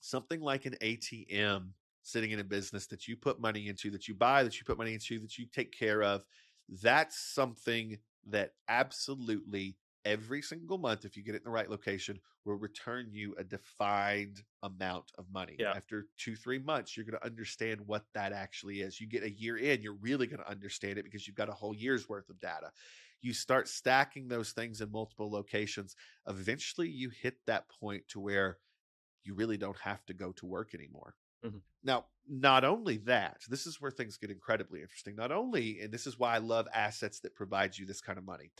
Something 0.00 0.40
like 0.40 0.66
an 0.66 0.76
ATM 0.82 1.68
sitting 2.02 2.32
in 2.32 2.40
a 2.40 2.44
business 2.44 2.86
that 2.88 3.06
you 3.06 3.16
put 3.16 3.40
money 3.40 3.68
into, 3.68 3.90
that 3.90 4.08
you 4.08 4.14
buy, 4.14 4.42
that 4.42 4.58
you 4.58 4.64
put 4.64 4.78
money 4.78 4.94
into, 4.94 5.18
that 5.20 5.38
you 5.38 5.46
take 5.46 5.72
care 5.72 6.02
of, 6.02 6.24
that's 6.82 7.18
something 7.18 7.98
that 8.28 8.52
absolutely 8.68 9.76
every 10.04 10.42
single 10.42 10.78
month, 10.78 11.04
if 11.04 11.16
you 11.16 11.22
get 11.22 11.34
it 11.34 11.38
in 11.38 11.44
the 11.44 11.50
right 11.50 11.70
location, 11.70 12.18
will 12.44 12.56
return 12.56 13.08
you 13.12 13.34
a 13.38 13.44
defined 13.44 14.42
amount 14.62 15.12
of 15.16 15.26
money. 15.32 15.56
Yeah. 15.58 15.72
After 15.76 16.06
two, 16.18 16.34
three 16.34 16.58
months, 16.58 16.96
you're 16.96 17.06
going 17.06 17.18
to 17.18 17.24
understand 17.24 17.80
what 17.86 18.04
that 18.14 18.32
actually 18.32 18.80
is. 18.80 19.00
You 19.00 19.06
get 19.06 19.22
a 19.22 19.30
year 19.30 19.58
in, 19.58 19.80
you're 19.80 19.94
really 19.94 20.26
going 20.26 20.42
to 20.42 20.50
understand 20.50 20.98
it 20.98 21.04
because 21.04 21.26
you've 21.26 21.36
got 21.36 21.48
a 21.48 21.52
whole 21.52 21.74
year's 21.74 22.08
worth 22.08 22.28
of 22.28 22.40
data. 22.40 22.72
You 23.22 23.34
start 23.34 23.68
stacking 23.68 24.28
those 24.28 24.52
things 24.52 24.82
in 24.82 24.92
multiple 24.92 25.30
locations. 25.30 25.96
Eventually, 26.28 26.90
you 26.90 27.10
hit 27.10 27.38
that 27.46 27.70
point 27.70 28.08
to 28.08 28.20
where 28.20 28.58
you 29.24 29.34
really 29.34 29.56
don't 29.58 29.78
have 29.78 30.04
to 30.06 30.14
go 30.14 30.32
to 30.32 30.46
work 30.46 30.74
anymore. 30.74 31.16
Mhm. 31.42 31.62
Now, 31.82 32.08
not 32.28 32.64
only 32.64 32.98
that, 32.98 33.42
this 33.48 33.66
is 33.66 33.80
where 33.80 33.90
things 33.90 34.16
get 34.18 34.30
incredibly 34.30 34.82
interesting. 34.82 35.16
Not 35.16 35.32
only, 35.32 35.80
and 35.80 35.92
this 35.92 36.06
is 36.06 36.18
why 36.18 36.34
I 36.34 36.38
love 36.38 36.68
assets 36.72 37.20
that 37.20 37.34
provide 37.34 37.76
you 37.76 37.86
this 37.86 38.00
kind 38.00 38.18
of 38.18 38.24
money. 38.24 38.52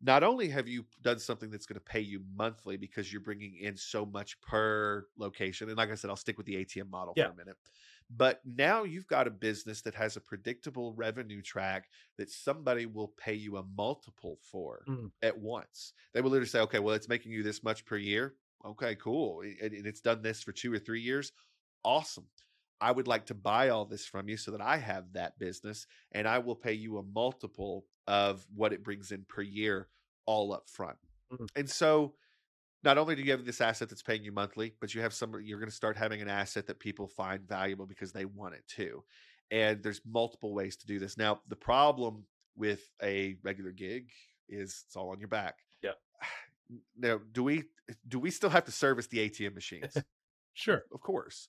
Not 0.00 0.22
only 0.24 0.48
have 0.50 0.68
you 0.68 0.86
done 1.02 1.18
something 1.18 1.50
that's 1.50 1.66
going 1.66 1.78
to 1.78 1.84
pay 1.84 2.00
you 2.00 2.24
monthly 2.34 2.76
because 2.78 3.12
you're 3.12 3.22
bringing 3.22 3.56
in 3.56 3.76
so 3.76 4.06
much 4.06 4.40
per 4.40 5.06
location, 5.16 5.68
and 5.68 5.78
like 5.78 5.90
I 5.90 5.96
said, 5.96 6.10
I'll 6.10 6.16
stick 6.16 6.38
with 6.38 6.46
the 6.46 6.56
ATM 6.56 6.90
model 6.90 7.14
Yeah. 7.14 7.30
for 7.30 7.30
a 7.30 7.34
minute. 7.36 7.58
But 8.10 8.40
now 8.44 8.82
you've 8.82 9.06
got 9.06 9.28
a 9.28 9.30
business 9.30 9.82
that 9.82 9.94
has 9.94 10.16
a 10.16 10.20
predictable 10.20 10.92
revenue 10.94 11.42
track 11.42 11.88
that 12.18 12.30
somebody 12.30 12.86
will 12.86 13.08
pay 13.08 13.34
you 13.34 13.56
a 13.56 13.62
multiple 13.62 14.38
for 14.42 14.88
Mm. 14.88 15.10
at 15.22 15.38
once. 15.38 15.92
They 16.12 16.20
will 16.20 16.30
literally 16.30 16.48
say, 16.48 16.60
okay, 16.60 16.80
well, 16.80 16.94
it's 16.96 17.08
making 17.08 17.32
you 17.32 17.42
this 17.42 17.62
much 17.62 17.84
per 17.84 17.96
year. 17.96 18.36
Okay, 18.64 18.96
cool. 18.96 19.42
And, 19.42 19.72
and 19.72 19.86
it's 19.86 20.00
done 20.00 20.22
this 20.22 20.42
for 20.42 20.52
two 20.52 20.72
or 20.72 20.78
three 20.78 21.00
years. 21.00 21.32
Awesome. 21.84 22.28
I 22.80 22.92
would 22.92 23.06
like 23.06 23.26
to 23.26 23.34
buy 23.34 23.68
all 23.68 23.84
this 23.84 24.06
from 24.06 24.28
you 24.28 24.36
so 24.36 24.50
that 24.52 24.60
I 24.60 24.78
have 24.78 25.12
that 25.12 25.38
business 25.38 25.86
and 26.12 26.26
I 26.26 26.38
will 26.38 26.56
pay 26.56 26.72
you 26.72 26.98
a 26.98 27.02
multiple 27.02 27.86
of 28.06 28.46
what 28.54 28.72
it 28.72 28.82
brings 28.82 29.12
in 29.12 29.24
per 29.24 29.42
year 29.42 29.88
all 30.26 30.52
up 30.52 30.68
front. 30.68 30.98
Mhm. 31.32 31.46
And 31.54 31.68
so 31.70 32.16
not 32.82 32.98
only 32.98 33.14
do 33.14 33.22
you 33.22 33.30
have 33.32 33.44
this 33.44 33.60
asset 33.60 33.88
that's 33.88 34.02
paying 34.02 34.24
you 34.24 34.32
monthly, 34.32 34.74
but 34.80 34.94
you 34.94 35.00
have 35.00 35.12
some 35.12 35.34
you're 35.42 35.58
going 35.58 35.68
to 35.70 35.74
start 35.74 35.96
having 35.96 36.20
an 36.20 36.28
asset 36.28 36.66
that 36.66 36.78
people 36.78 37.06
find 37.06 37.46
valuable 37.46 37.86
because 37.86 38.12
they 38.12 38.24
want 38.24 38.54
it 38.54 38.64
too. 38.66 39.02
And 39.50 39.82
there's 39.82 40.00
multiple 40.06 40.54
ways 40.54 40.76
to 40.76 40.86
do 40.86 40.98
this. 40.98 41.16
Now, 41.18 41.40
the 41.48 41.56
problem 41.56 42.24
with 42.56 42.88
a 43.02 43.36
regular 43.42 43.72
gig 43.72 44.10
is 44.48 44.84
it's 44.86 44.96
all 44.96 45.10
on 45.10 45.18
your 45.20 45.28
back. 45.28 45.56
Yeah. 45.82 45.92
Now, 46.96 47.18
do 47.32 47.42
we 47.42 47.64
do 48.06 48.20
we 48.20 48.30
still 48.30 48.50
have 48.50 48.64
to 48.66 48.70
service 48.70 49.08
the 49.08 49.28
ATM 49.28 49.54
machines? 49.54 49.96
Sure. 50.52 50.82
of 50.92 51.00
course. 51.00 51.48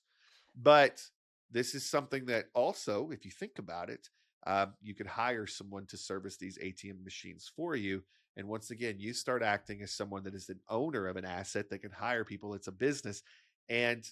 But 0.56 1.02
this 1.50 1.74
is 1.74 1.84
something 1.88 2.26
that 2.26 2.46
also, 2.54 3.10
if 3.10 3.24
you 3.24 3.30
think 3.30 3.58
about 3.58 3.90
it, 3.90 4.08
um, 4.46 4.74
you 4.80 4.94
could 4.94 5.06
hire 5.06 5.46
someone 5.46 5.86
to 5.86 5.96
service 5.96 6.36
these 6.36 6.58
ATM 6.58 7.04
machines 7.04 7.50
for 7.54 7.76
you. 7.76 8.02
And 8.36 8.48
once 8.48 8.70
again, 8.70 8.96
you 8.98 9.12
start 9.12 9.42
acting 9.42 9.82
as 9.82 9.92
someone 9.92 10.24
that 10.24 10.34
is 10.34 10.48
an 10.48 10.60
owner 10.68 11.06
of 11.06 11.16
an 11.16 11.24
asset 11.24 11.68
that 11.70 11.80
can 11.82 11.90
hire 11.90 12.24
people. 12.24 12.54
It's 12.54 12.68
a 12.68 12.72
business, 12.72 13.22
and 13.68 14.04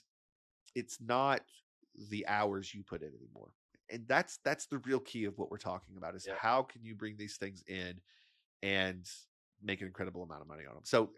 it's 0.75 0.99
not 1.01 1.41
the 2.11 2.27
hours 2.27 2.75
you 2.75 2.83
put 2.83 3.03
in 3.03 3.09
anymore. 3.09 3.51
And 3.91 4.07
that's 4.07 4.39
that's 4.45 4.67
the 4.67 4.79
real 4.79 5.01
key 5.01 5.25
of 5.25 5.37
what 5.39 5.51
we're 5.51 5.57
talking 5.59 5.97
about 5.97 6.15
is 6.15 6.27
Yeah. 6.27 6.35
how 6.39 6.63
can 6.63 6.85
you 6.85 6.95
bring 6.95 7.17
these 7.17 7.37
things 7.37 7.65
in 7.67 8.01
and 8.63 9.05
make 9.63 9.81
an 9.81 9.87
incredible 9.87 10.23
amount 10.23 10.43
of 10.43 10.49
money 10.49 10.65
on 10.67 10.75
them. 10.75 10.85
So 10.85 11.11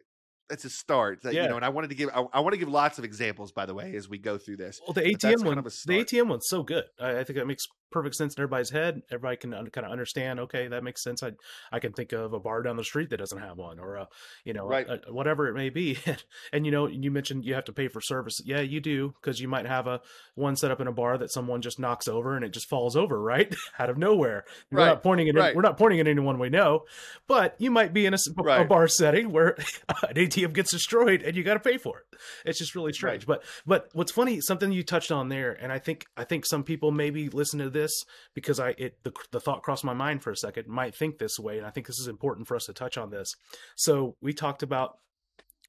that's 0.48 0.64
a 0.64 0.70
start. 0.70 1.22
That, 1.22 1.34
Yeah. 1.34 1.44
You 1.44 1.48
know, 1.50 1.56
and 1.56 1.64
I 1.64 1.68
wanted 1.68 1.90
to 1.90 1.96
give 1.96 2.10
I, 2.10 2.24
I 2.32 2.40
want 2.40 2.54
to 2.54 2.58
give 2.58 2.68
lots 2.68 2.98
of 2.98 3.04
examples, 3.04 3.52
by 3.52 3.66
the 3.66 3.74
way, 3.74 3.94
as 3.94 4.08
we 4.08 4.18
go 4.18 4.38
through 4.38 4.56
this. 4.56 4.80
Well, 4.86 4.94
the 4.94 5.02
ATM 5.02 5.36
kind 5.36 5.44
one, 5.44 5.58
of 5.58 5.64
the. 5.64 5.70
ATM 5.70 6.28
one's 6.28 6.46
so 6.48 6.62
good. 6.62 6.84
I, 7.00 7.18
I 7.18 7.24
think 7.24 7.38
that 7.38 7.46
makes 7.46 7.64
perfect 7.92 8.16
sense 8.16 8.35
in 8.35 8.40
everybody's 8.40 8.70
head. 8.70 9.02
Everybody 9.11 9.37
can 9.37 9.55
un- 9.55 9.66
kind 9.68 9.87
of 9.87 9.92
understand. 9.92 10.40
Okay, 10.40 10.68
that 10.68 10.83
makes 10.83 11.02
sense. 11.02 11.22
I 11.22 11.33
I 11.70 11.78
can 11.78 11.92
think 11.92 12.12
of 12.12 12.33
a 12.33 12.40
bar 12.40 12.62
down 12.62 12.76
the 12.76 12.85
street 12.85 13.11
that 13.11 13.18
doesn't 13.18 13.38
have 13.38 13.57
one, 13.59 13.78
or 13.78 13.96
a 13.96 14.09
you 14.44 14.52
know, 14.52 14.66
Right. 14.66 14.88
a- 14.88 15.09
a- 15.09 15.12
whatever 15.12 15.48
it 15.48 15.55
may 15.55 15.70
be. 15.70 15.98
and 16.52 16.64
you 16.66 16.72
know, 16.72 16.87
you 16.87 17.11
mentioned 17.11 17.44
you 17.44 17.55
have 17.55 17.64
to 17.66 17.72
pay 17.72 17.88
for 17.88 18.00
service. 18.00 18.40
Yeah, 18.44 18.61
you 18.61 18.81
do 18.81 19.14
because 19.20 19.40
you 19.40 19.48
might 19.48 19.66
have 19.66 19.87
a 19.87 20.00
one 20.35 20.57
set 20.57 20.70
up 20.70 20.81
in 20.81 20.87
a 20.88 20.92
bar 20.92 21.18
that 21.18 21.31
someone 21.33 21.62
just 21.62 21.78
knocks 21.78 22.09
over 22.09 22.35
and 22.37 22.44
it 22.44 22.52
just 22.52 22.68
falls 22.68 22.96
over 22.96 23.20
right 23.20 23.55
out 23.78 23.90
of 23.90 23.98
nowhere. 23.98 24.44
Right. 24.70 24.81
We're 24.81 24.87
not 24.87 25.02
pointing 25.02 25.28
at 25.28 25.35
right. 25.35 25.55
we're 25.55 25.62
not 25.62 25.76
pointing 25.78 26.00
at 26.00 26.09
anyone 26.09 26.38
we 26.38 26.48
know, 26.48 26.85
but 27.28 27.55
you 27.59 27.70
might 27.70 27.92
be 27.92 28.07
in 28.07 28.14
a, 28.14 28.18
Right. 28.37 28.68
bar 28.68 28.88
setting 28.88 29.31
where 29.33 29.50
an 30.09 30.14
ATM 30.16 30.52
gets 30.55 30.70
destroyed 30.70 31.22
and 31.22 31.37
you 31.37 31.42
got 31.44 31.55
to 31.55 31.61
pay 31.61 31.76
for 31.78 31.98
it. 31.98 32.18
It's 32.44 32.59
just 32.59 32.74
really 32.74 32.92
strange. 32.92 33.26
But 33.26 33.42
but 33.66 33.88
what's 33.92 34.12
funny, 34.12 34.40
something 34.40 34.72
you 34.72 34.83
touched 34.83 35.11
on 35.12 35.28
there, 35.28 35.52
and 35.52 35.72
I 35.72 35.78
think 35.78 36.07
I 36.16 36.24
think 36.24 36.46
some 36.46 36.62
people 36.64 36.90
maybe 36.90 37.28
listen 37.28 37.59
to 37.61 37.70
this 37.82 38.04
because 38.34 38.60
I 38.60 38.70
it 38.78 39.02
the 39.02 39.12
the 39.30 39.40
thought 39.40 39.62
crossed 39.62 39.84
my 39.84 39.94
mind 39.94 40.22
for 40.22 40.30
a 40.30 40.36
second 40.36 40.68
might 40.68 40.94
think 40.94 41.18
this 41.18 41.38
way, 41.38 41.58
and 41.58 41.66
I 41.66 41.70
think 41.70 41.86
this 41.86 41.98
is 41.98 42.08
important 42.08 42.46
for 42.46 42.56
us 42.56 42.64
to 42.66 42.72
touch 42.72 42.96
on 42.96 43.10
this. 43.10 43.34
So 43.76 44.16
we 44.20 44.32
talked 44.32 44.62
about 44.62 44.98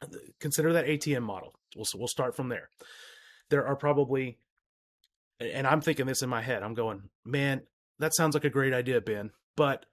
uh, 0.02 0.08
consider 0.40 0.74
that 0.74 0.86
ATM 0.86 1.24
model. 1.24 1.54
We'll 1.76 1.86
we'll 1.96 2.08
start 2.08 2.36
from 2.36 2.50
there. 2.50 2.70
There 3.50 3.66
are 3.66 3.76
probably, 3.76 4.38
and 5.40 5.68
I'm 5.68 5.82
thinking 5.82 6.06
this 6.06 6.22
in 6.22 6.30
my 6.30 6.42
head. 6.42 6.64
I'm 6.64 6.74
going, 6.74 7.10
man, 7.26 7.62
that 8.00 8.16
sounds 8.16 8.34
like 8.34 8.46
a 8.46 8.50
great 8.50 8.74
idea, 8.74 9.02
Ben. 9.02 9.32
But 9.56 9.86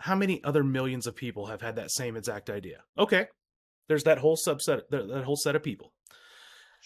how 0.00 0.14
many 0.14 0.42
other 0.44 0.62
millions 0.64 1.06
of 1.06 1.16
people 1.16 1.46
have 1.46 1.62
had 1.62 1.76
that 1.76 1.90
same 1.90 2.16
exact 2.16 2.50
idea? 2.50 2.82
Okay, 2.98 3.26
there's 3.88 4.04
that 4.04 4.18
whole 4.18 4.36
subset, 4.36 4.82
that 4.90 5.08
that 5.08 5.24
whole 5.24 5.36
set 5.36 5.56
of 5.56 5.62
people. 5.62 5.92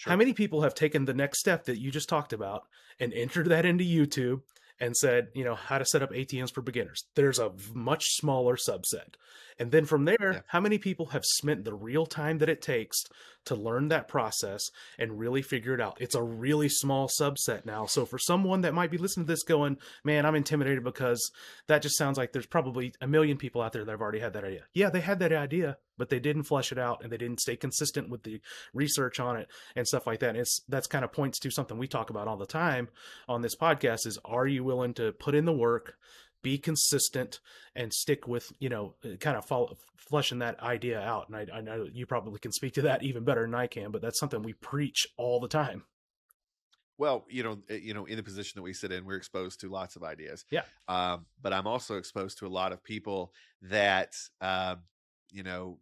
How 0.05 0.17
many 0.17 0.33
people 0.33 0.63
have 0.63 0.75
taken 0.75 1.05
the 1.05 1.15
next 1.15 1.41
step 1.41 1.65
that 1.65 1.79
you 1.79 1.91
just 1.91 2.09
talked 2.09 2.33
about 2.33 2.63
and 2.99 3.13
entered 3.13 3.49
that 3.49 3.67
into 3.67 3.85
YouTube 3.85 4.41
and 4.83 4.97
said, 4.97 5.29
you 5.33 5.45
know, 5.45 5.55
how 5.55 5.79
to 5.79 5.85
set 5.87 6.03
up 6.03 6.11
ATMs 6.11 6.53
for 6.53 6.61
beginners? 6.61 7.05
There's 7.15 7.39
a 7.39 7.53
much 7.73 8.05
smaller 8.17 8.57
subset. 8.57 9.15
And 9.59 9.71
then 9.71 9.85
from 9.87 10.05
there, 10.07 10.17
Yeah. 10.33 10.41
how 10.49 10.61
many 10.61 10.77
people 10.79 11.07
have 11.07 11.25
spent 11.25 11.65
the 11.65 11.73
real 11.75 12.05
time 12.05 12.39
that 12.39 12.49
it 12.49 12.61
takes 12.61 13.05
to 13.47 13.55
learn 13.55 13.89
that 13.89 14.09
process 14.09 14.71
and 14.99 15.19
really 15.19 15.43
figure 15.43 15.75
it 15.75 15.81
out? 15.81 15.99
It's 16.01 16.15
a 16.15 16.23
really 16.23 16.69
small 16.69 17.09
subset 17.09 17.65
now. 17.65 17.87
So 17.87 18.07
for 18.07 18.19
someone 18.19 18.63
that 18.63 18.75
might 18.75 18.91
be 18.91 18.99
listening 18.99 19.27
to 19.27 19.33
this 19.33 19.43
going, 19.43 19.79
man, 20.05 20.27
I'm 20.27 20.35
intimidated 20.35 20.85
because 20.85 21.31
that 21.67 21.83
just 21.83 21.97
sounds 21.97 22.19
like 22.19 22.33
there's 22.33 22.47
probably 22.47 22.93
a 23.01 23.07
million 23.07 23.37
people 23.37 23.63
out 23.63 23.73
there 23.73 23.85
that 23.85 23.91
have 23.91 24.01
already 24.01 24.21
had 24.21 24.33
that 24.35 24.45
idea. 24.45 24.65
Yeah, 24.75 24.91
they 24.91 25.01
had 25.01 25.19
that 25.21 25.33
idea, 25.33 25.79
but 25.99 26.09
they 26.09 26.21
didn't 26.21 26.45
flesh 26.45 26.73
it 26.73 26.79
out 26.79 27.03
and 27.03 27.13
they 27.13 27.17
didn't 27.17 27.41
stay 27.41 27.57
consistent 27.57 28.09
with 28.09 28.23
the 28.23 28.41
research 28.73 29.21
on 29.21 29.37
it 29.37 29.49
and 29.77 29.87
stuff 29.87 30.07
like 30.07 30.21
that. 30.21 30.31
And 30.31 30.39
it's 30.39 30.61
that's 30.69 30.87
kind 30.87 31.05
of 31.05 31.13
points 31.13 31.39
to 31.41 31.51
something 31.51 31.79
we 31.79 31.89
talk 31.89 32.11
about 32.11 32.29
all 32.29 32.37
the 32.37 32.47
time 32.47 32.89
on 33.29 33.43
this 33.43 33.57
podcast 33.57 34.07
is 34.07 34.19
are 34.25 34.47
you 34.47 34.65
willing 34.65 34.95
to 34.95 35.13
put 35.13 35.35
in 35.35 35.45
the 35.45 35.53
work, 35.53 35.95
be 36.43 36.59
consistent, 36.59 37.41
and 37.75 37.93
stick 37.93 38.27
with, 38.27 38.53
you 38.59 38.69
know, 38.69 38.95
kind 39.21 39.37
of 39.37 39.45
follow, 39.45 39.77
fleshing 39.97 40.41
that 40.41 40.61
idea 40.61 41.01
out. 41.01 41.29
And 41.29 41.37
I, 41.37 41.59
I 41.59 41.61
know 41.61 41.89
you 41.93 42.07
probably 42.07 42.39
can 42.39 42.53
speak 42.53 42.75
to 42.75 42.83
that 42.83 43.03
even 43.03 43.25
better 43.25 43.43
than 43.43 43.55
I 43.55 43.67
can, 43.67 43.91
but 43.91 44.03
that's 44.03 44.19
something 44.19 44.43
we 44.43 44.53
preach 44.55 45.07
all 45.17 45.41
the 45.41 45.49
time. 45.49 45.85
Well, 46.99 47.25
you 47.29 47.43
know, 47.43 47.59
eh, 47.69 47.79
you 47.83 47.95
know, 47.95 48.05
in 48.05 48.17
the 48.17 48.23
position 48.23 48.59
that 48.59 48.63
we 48.63 48.75
sit 48.75 48.93
in, 48.93 49.05
we're 49.05 49.17
exposed 49.17 49.61
to 49.61 49.69
lots 49.69 49.97
of 49.97 50.03
ideas. 50.03 50.45
Yeah. 50.51 50.63
Um, 50.89 51.27
but 51.41 51.53
I'm 51.53 51.67
also 51.67 51.97
exposed 51.97 52.39
to 52.39 52.47
a 52.47 52.49
lot 52.49 52.73
of 52.73 52.85
people 52.85 53.33
that, 53.63 54.13
um, 54.41 54.81
you 55.33 55.43
know, 55.43 55.79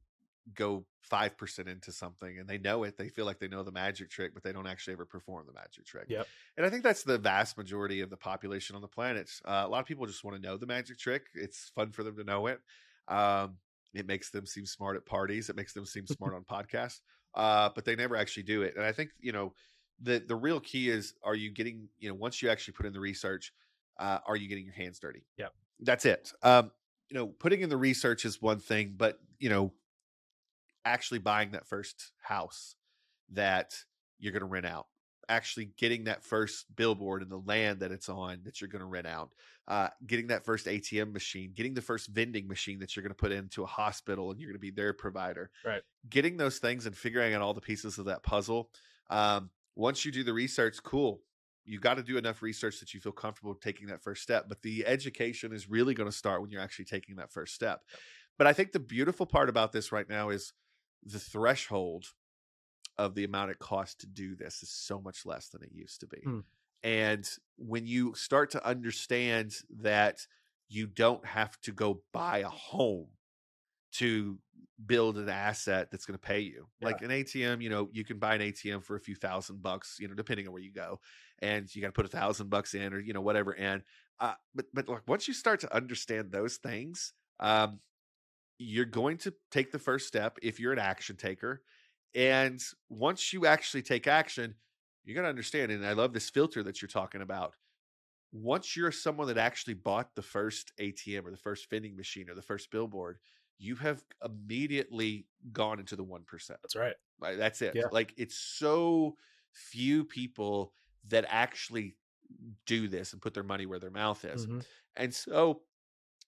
go 0.54 0.84
five 1.02 1.36
percent 1.36 1.68
into 1.68 1.92
something 1.92 2.38
and 2.38 2.48
they 2.48 2.58
know 2.58 2.84
it. 2.84 2.96
They 2.96 3.08
feel 3.08 3.24
like 3.24 3.38
they 3.38 3.48
know 3.48 3.62
the 3.62 3.72
magic 3.72 4.10
trick, 4.10 4.34
but 4.34 4.42
they 4.42 4.52
don't 4.52 4.66
actually 4.66 4.94
ever 4.94 5.06
perform 5.06 5.46
the 5.46 5.52
magic 5.52 5.86
trick. 5.86 6.06
Yep. 6.08 6.26
And 6.56 6.66
I 6.66 6.70
think 6.70 6.82
that's 6.82 7.02
the 7.02 7.18
vast 7.18 7.56
majority 7.56 8.00
of 8.00 8.10
the 8.10 8.16
population 8.16 8.76
on 8.76 8.82
the 8.82 8.88
planet. 8.88 9.30
Uh, 9.44 9.62
a 9.64 9.68
lot 9.68 9.80
of 9.80 9.86
people 9.86 10.06
just 10.06 10.24
want 10.24 10.36
to 10.36 10.42
know 10.42 10.56
the 10.56 10.66
magic 10.66 10.98
trick. 10.98 11.26
It's 11.34 11.70
fun 11.74 11.92
for 11.92 12.02
them 12.02 12.16
to 12.16 12.24
know 12.24 12.46
it. 12.46 12.60
Um, 13.08 13.56
it 13.94 14.06
makes 14.06 14.30
them 14.30 14.46
seem 14.46 14.66
smart 14.66 14.96
at 14.96 15.04
parties. 15.04 15.48
It 15.50 15.56
makes 15.56 15.72
them 15.72 15.84
seem 15.84 16.06
smart 16.06 16.34
on 16.34 16.44
podcasts. 16.44 17.00
Uh, 17.34 17.70
but 17.74 17.84
they 17.84 17.96
never 17.96 18.16
actually 18.16 18.42
do 18.42 18.62
it. 18.62 18.74
And 18.76 18.84
I 18.84 18.92
think 18.92 19.10
you 19.20 19.32
know 19.32 19.52
the 20.02 20.22
the 20.26 20.36
real 20.36 20.60
key 20.60 20.88
is 20.88 21.14
are 21.22 21.34
you 21.34 21.50
getting 21.50 21.88
you 21.98 22.08
know 22.08 22.14
once 22.14 22.42
you 22.42 22.48
actually 22.48 22.72
put 22.72 22.86
in 22.86 22.92
the 22.92 23.00
research 23.00 23.52
uh, 23.98 24.18
are 24.26 24.36
you 24.36 24.48
getting 24.48 24.64
your 24.64 24.74
hands 24.74 24.98
dirty 24.98 25.24
yeah 25.36 25.48
that's 25.80 26.04
it 26.04 26.32
um 26.42 26.70
you 27.10 27.16
know 27.16 27.26
putting 27.26 27.60
in 27.60 27.68
the 27.68 27.76
research 27.76 28.24
is 28.24 28.40
one 28.40 28.58
thing 28.58 28.94
but 28.96 29.18
you 29.38 29.48
know 29.48 29.72
actually 30.90 31.18
buying 31.18 31.52
that 31.52 31.66
first 31.66 32.12
house 32.18 32.76
that 33.32 33.74
you're 34.18 34.32
going 34.32 34.40
to 34.40 34.46
rent 34.46 34.66
out 34.66 34.86
actually 35.30 35.70
getting 35.78 36.04
that 36.04 36.24
first 36.24 36.66
billboard 36.74 37.22
and 37.22 37.30
the 37.30 37.38
land 37.38 37.78
that 37.80 37.92
it's 37.92 38.08
on 38.08 38.40
that 38.44 38.60
you're 38.60 38.68
going 38.68 38.80
to 38.80 38.86
rent 38.86 39.06
out 39.06 39.30
uh, 39.68 39.88
getting 40.06 40.26
that 40.26 40.44
first 40.44 40.66
atm 40.66 41.12
machine 41.12 41.52
getting 41.54 41.72
the 41.72 41.80
first 41.80 42.08
vending 42.08 42.48
machine 42.48 42.80
that 42.80 42.94
you're 42.94 43.02
going 43.02 43.10
to 43.10 43.14
put 43.14 43.30
into 43.30 43.62
a 43.62 43.66
hospital 43.66 44.30
and 44.30 44.40
you're 44.40 44.50
going 44.50 44.56
to 44.56 44.60
be 44.60 44.72
their 44.72 44.92
provider 44.92 45.50
Right. 45.64 45.82
getting 46.08 46.36
those 46.36 46.58
things 46.58 46.86
and 46.86 46.96
figuring 46.96 47.32
out 47.32 47.42
all 47.42 47.54
the 47.54 47.60
pieces 47.60 47.98
of 47.98 48.06
that 48.06 48.22
puzzle 48.22 48.70
um, 49.08 49.50
once 49.76 50.04
you 50.04 50.10
do 50.10 50.24
the 50.24 50.34
research 50.34 50.82
cool 50.82 51.22
you 51.64 51.78
got 51.78 51.94
to 51.94 52.02
do 52.02 52.18
enough 52.18 52.42
research 52.42 52.80
that 52.80 52.92
you 52.92 53.00
feel 53.00 53.12
comfortable 53.12 53.54
taking 53.54 53.86
that 53.86 54.02
first 54.02 54.22
step 54.22 54.46
but 54.48 54.60
the 54.62 54.84
education 54.84 55.52
is 55.52 55.70
really 55.70 55.94
going 55.94 56.10
to 56.10 56.16
start 56.16 56.42
when 56.42 56.50
you're 56.50 56.60
actually 56.60 56.84
taking 56.84 57.16
that 57.16 57.30
first 57.30 57.54
step 57.54 57.82
but 58.36 58.48
i 58.48 58.52
think 58.52 58.72
the 58.72 58.80
beautiful 58.80 59.26
part 59.26 59.48
about 59.48 59.70
this 59.70 59.92
right 59.92 60.08
now 60.08 60.30
is 60.30 60.52
the 61.04 61.18
threshold 61.20 62.06
of 62.98 63.14
the 63.14 63.24
amount 63.24 63.50
it 63.50 63.58
costs 63.58 63.94
to 63.96 64.06
do 64.06 64.34
this 64.36 64.62
is 64.62 64.70
so 64.70 65.00
much 65.00 65.24
less 65.26 65.48
than 65.48 65.62
it 65.62 65.72
used 65.72 66.00
to 66.00 66.06
be 66.06 66.22
Hmm. 66.24 66.40
and 66.82 67.28
when 67.56 67.86
you 67.86 68.14
start 68.14 68.50
to 68.50 68.66
understand 68.66 69.54
that 69.80 70.26
you 70.68 70.86
don't 70.86 71.24
have 71.26 71.60
to 71.62 71.72
go 71.72 72.02
buy 72.12 72.38
a 72.38 72.48
home 72.48 73.08
to 73.92 74.38
build 74.86 75.18
an 75.18 75.28
asset 75.28 75.90
that's 75.90 76.06
going 76.06 76.14
to 76.18 76.18
pay 76.26 76.40
you. 76.40 76.66
Like 76.80 77.02
an 77.02 77.10
ATM, 77.10 77.60
you 77.60 77.68
know, 77.70 77.88
you 77.92 78.04
can 78.04 78.18
buy 78.18 78.34
an 78.34 78.40
ATM 78.40 78.80
for 78.80 78.96
a 78.96 79.00
few 79.00 79.14
thousand 79.16 79.62
bucks, 79.62 79.96
you 79.98 80.08
know, 80.08 80.14
depending 80.14 80.46
on 80.46 80.52
where 80.52 80.62
you 80.62 80.72
go, 80.72 81.00
and 81.40 81.72
you 81.74 81.80
got 81.82 81.88
to 81.88 81.92
put 81.92 82.04
a 82.06 82.08
thousand 82.08 82.50
bucks 82.50 82.74
in 82.74 82.94
or 82.94 83.00
you 83.00 83.12
know 83.12 83.20
whatever 83.20 83.54
And 83.54 83.82
Uh, 84.20 84.34
but 84.54 84.66
but 84.72 84.88
like 84.88 85.08
once 85.08 85.26
you 85.26 85.34
start 85.34 85.60
to 85.60 85.74
understand 85.74 86.30
those 86.30 86.58
things, 86.58 87.14
um, 87.40 87.80
you're 88.60 88.84
going 88.84 89.16
to 89.18 89.34
take 89.50 89.72
the 89.72 89.78
first 89.78 90.06
step 90.06 90.38
if 90.42 90.60
you're 90.60 90.74
an 90.74 90.78
action 90.78 91.16
taker, 91.16 91.64
and 92.14 92.62
once 92.90 93.32
you 93.32 93.46
actually 93.46 93.82
take 93.82 94.06
action, 94.06 94.56
you're 95.04 95.14
going 95.14 95.24
to 95.24 95.30
understand. 95.30 95.72
And 95.72 95.86
I 95.86 95.94
love 95.94 96.12
this 96.12 96.30
filter 96.30 96.62
that 96.64 96.82
you're 96.82 96.88
talking 96.90 97.22
about. 97.22 97.56
Once 98.32 98.76
you're 98.76 98.92
someone 98.92 99.26
that 99.28 99.38
actually 99.38 99.74
bought 99.74 100.14
the 100.14 100.22
first 100.22 100.72
ATM 100.78 101.26
or 101.26 101.30
the 101.32 101.36
first 101.36 101.68
vending 101.70 101.96
machine 101.96 102.30
or 102.30 102.34
the 102.34 102.42
first 102.42 102.70
billboard, 102.70 103.18
you 103.58 103.76
have 103.76 104.04
immediately 104.24 105.26
gone 105.52 105.80
into 105.80 105.96
the 105.96 106.04
1%. 106.04 106.60
That's 106.62 106.76
right. 106.76 106.96
Like, 107.18 107.38
that's 107.38 107.62
it. 107.62 107.74
Yeah. 107.74 107.88
Like 107.90 108.14
it's 108.16 108.36
so 108.36 109.16
few 109.52 110.04
people 110.04 110.74
that 111.08 111.24
actually 111.28 111.96
do 112.66 112.88
this 112.88 113.12
and 113.12 113.22
put 113.22 113.34
their 113.34 113.42
money 113.42 113.66
where 113.66 113.80
their 113.80 113.90
mouth 113.90 114.24
is. 114.24 114.46
Mhm. 114.46 114.64
And 114.96 115.14
so 115.14 115.62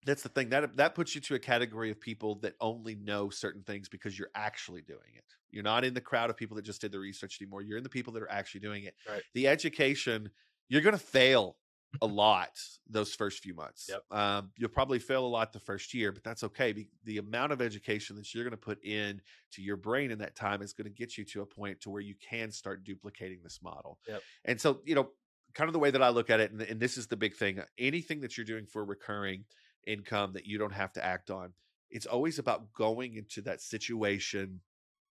that's 0.05 0.23
the 0.23 0.29
thing 0.29 0.51
that 0.51 0.77
that 0.77 0.95
puts 0.95 1.15
you 1.15 1.21
to 1.23 1.35
a 1.35 1.38
category 1.38 1.91
of 1.91 2.01
people 2.01 2.37
that 2.37 2.55
only 2.61 2.95
know 2.95 3.31
certain 3.31 3.62
things 3.62 3.88
because 3.88 4.19
you're 4.19 4.31
actually 4.35 4.83
doing 4.83 5.01
it. 5.15 5.25
You're 5.51 5.62
not 5.62 5.85
in 5.85 5.95
the 5.95 6.01
crowd 6.01 6.31
of 6.31 6.37
people 6.37 6.57
that 6.57 6.65
just 6.65 6.81
did 6.81 6.93
the 6.93 6.99
research 6.99 7.38
anymore. 7.41 7.62
You're 7.62 7.77
in 7.77 7.85
the 7.85 7.91
people 7.91 8.12
that 8.15 8.23
are 8.23 8.31
actually 8.31 8.61
doing 8.61 8.85
it. 8.85 8.95
Right. 9.09 9.23
The 9.35 9.49
education, 9.49 10.31
you're 10.69 10.81
going 10.81 10.97
to 10.97 11.05
fail 11.05 11.57
a 12.01 12.07
lot 12.07 12.59
those 12.88 13.15
first 13.15 13.43
few 13.43 13.55
months. 13.55 13.91
Yep. 13.91 14.19
Um, 14.19 14.51
you'll 14.57 14.71
probably 14.71 14.99
fail 14.99 15.27
a 15.27 15.29
lot 15.29 15.53
the 15.53 15.61
first 15.61 15.93
year, 15.93 16.11
but 16.11 16.25
that's 16.25 16.43
okay. 16.43 16.73
Be- 16.73 16.88
the 17.05 17.19
amount 17.19 17.53
of 17.53 17.61
education 17.61 18.17
that 18.17 18.33
you're 18.35 18.45
going 18.45 18.53
to 18.53 18.57
put 18.57 18.83
in 18.83 19.21
to 19.53 19.62
your 19.62 19.77
brain 19.77 20.11
in 20.11 20.19
that 20.19 20.35
time 20.35 20.62
is 20.62 20.73
going 20.73 20.87
to 20.87 20.95
get 20.95 21.19
you 21.19 21.25
to 21.27 21.43
a 21.43 21.47
point 21.47 21.81
to 21.83 21.91
where 21.91 22.03
you 22.03 22.15
can 22.15 22.51
start 22.51 22.83
duplicating 22.83 23.41
this 23.43 23.61
model. 23.62 23.99
Yep. 24.09 24.23
And 24.47 24.61
so, 24.61 24.81
you 24.85 24.95
know, 24.95 25.11
kind 25.55 25.69
of 25.69 25.75
the 25.75 25.79
way 25.79 25.91
that 25.91 26.03
I 26.03 26.09
look 26.09 26.31
at 26.31 26.41
it, 26.41 26.51
and, 26.51 26.62
and 26.62 26.81
this 26.81 26.97
is 26.97 27.09
the 27.09 27.17
big 27.17 27.37
thing: 27.37 27.61
anything 27.79 28.21
that 28.23 28.38
you're 28.38 28.47
doing 28.47 28.67
for 28.67 28.85
recurring 28.85 29.45
income 29.87 30.33
that 30.35 30.47
you 30.47 30.59
don't 30.59 30.73
have 30.73 30.92
to 30.95 31.05
act 31.05 31.31
on, 31.31 31.53
it's 31.90 32.07
always 32.07 32.38
about 32.38 32.73
going 32.73 33.16
into 33.16 33.42
that 33.42 33.61
situation 33.61 34.61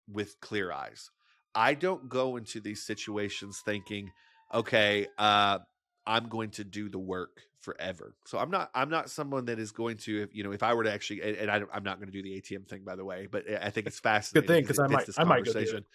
with 0.07 0.39
clear 0.41 0.71
eyes. 0.71 1.09
I 1.53 1.73
don't 1.73 2.09
go 2.09 2.37
into 2.37 2.59
these 2.61 2.81
situations 2.85 3.61
thinking, 3.63 4.11
okay, 4.53 5.07
uh, 5.17 5.59
I'm 6.05 6.29
going 6.29 6.49
to 6.51 6.63
do 6.63 6.89
the 6.89 6.97
work 6.99 7.41
forever. 7.59 8.15
So 8.25 8.39
I'm 8.39 8.49
not 8.49 8.71
I'm 8.73 8.89
not 8.89 9.09
someone 9.09 9.45
that 9.45 9.59
is 9.59 9.71
going 9.71 9.97
to 9.97 10.23
if 10.23 10.29
you 10.33 10.43
know 10.43 10.51
if 10.51 10.63
I 10.63 10.73
were 10.73 10.83
to 10.83 10.91
actually 10.91 11.21
and, 11.21 11.37
and 11.37 11.51
I 11.51 11.59
don't, 11.59 11.69
I'm 11.71 11.83
not 11.83 11.99
going 11.99 12.11
to 12.11 12.11
do 12.11 12.23
the 12.23 12.41
ATM 12.41 12.67
thing 12.67 12.83
by 12.83 12.95
the 12.95 13.05
way, 13.05 13.27
but 13.29 13.43
I 13.61 13.69
think 13.69 13.85
it's 13.85 13.99
fascinating. 13.99 14.47
Good 14.47 14.53
thing, 14.55 14.63
because 14.63 14.79
I 14.79 14.87
might- 14.87 15.05
this 15.05 15.19
I 15.19 15.23
might 15.25 15.45
go 15.45 15.53
do 15.53 15.59
it. 15.59 15.85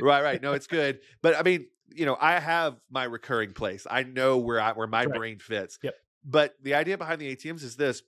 right, 0.00 0.22
right. 0.22 0.40
No, 0.40 0.54
it's 0.54 0.66
good. 0.66 1.00
But 1.20 1.36
I 1.36 1.42
mean, 1.42 1.66
you 1.94 2.06
know, 2.06 2.16
I 2.18 2.38
have 2.40 2.76
my 2.90 3.04
recurring 3.04 3.52
place. 3.52 3.86
I 3.90 4.04
know 4.04 4.38
where 4.38 4.60
I 4.60 4.72
where 4.72 4.86
my 4.86 5.04
Right. 5.04 5.14
brain 5.14 5.38
fits. 5.38 5.78
Yep. 5.82 5.94
But 6.24 6.54
the 6.62 6.74
idea 6.74 6.96
behind 6.96 7.20
the 7.20 7.34
ATMs 7.36 7.62
is 7.62 7.76
this 7.76 8.02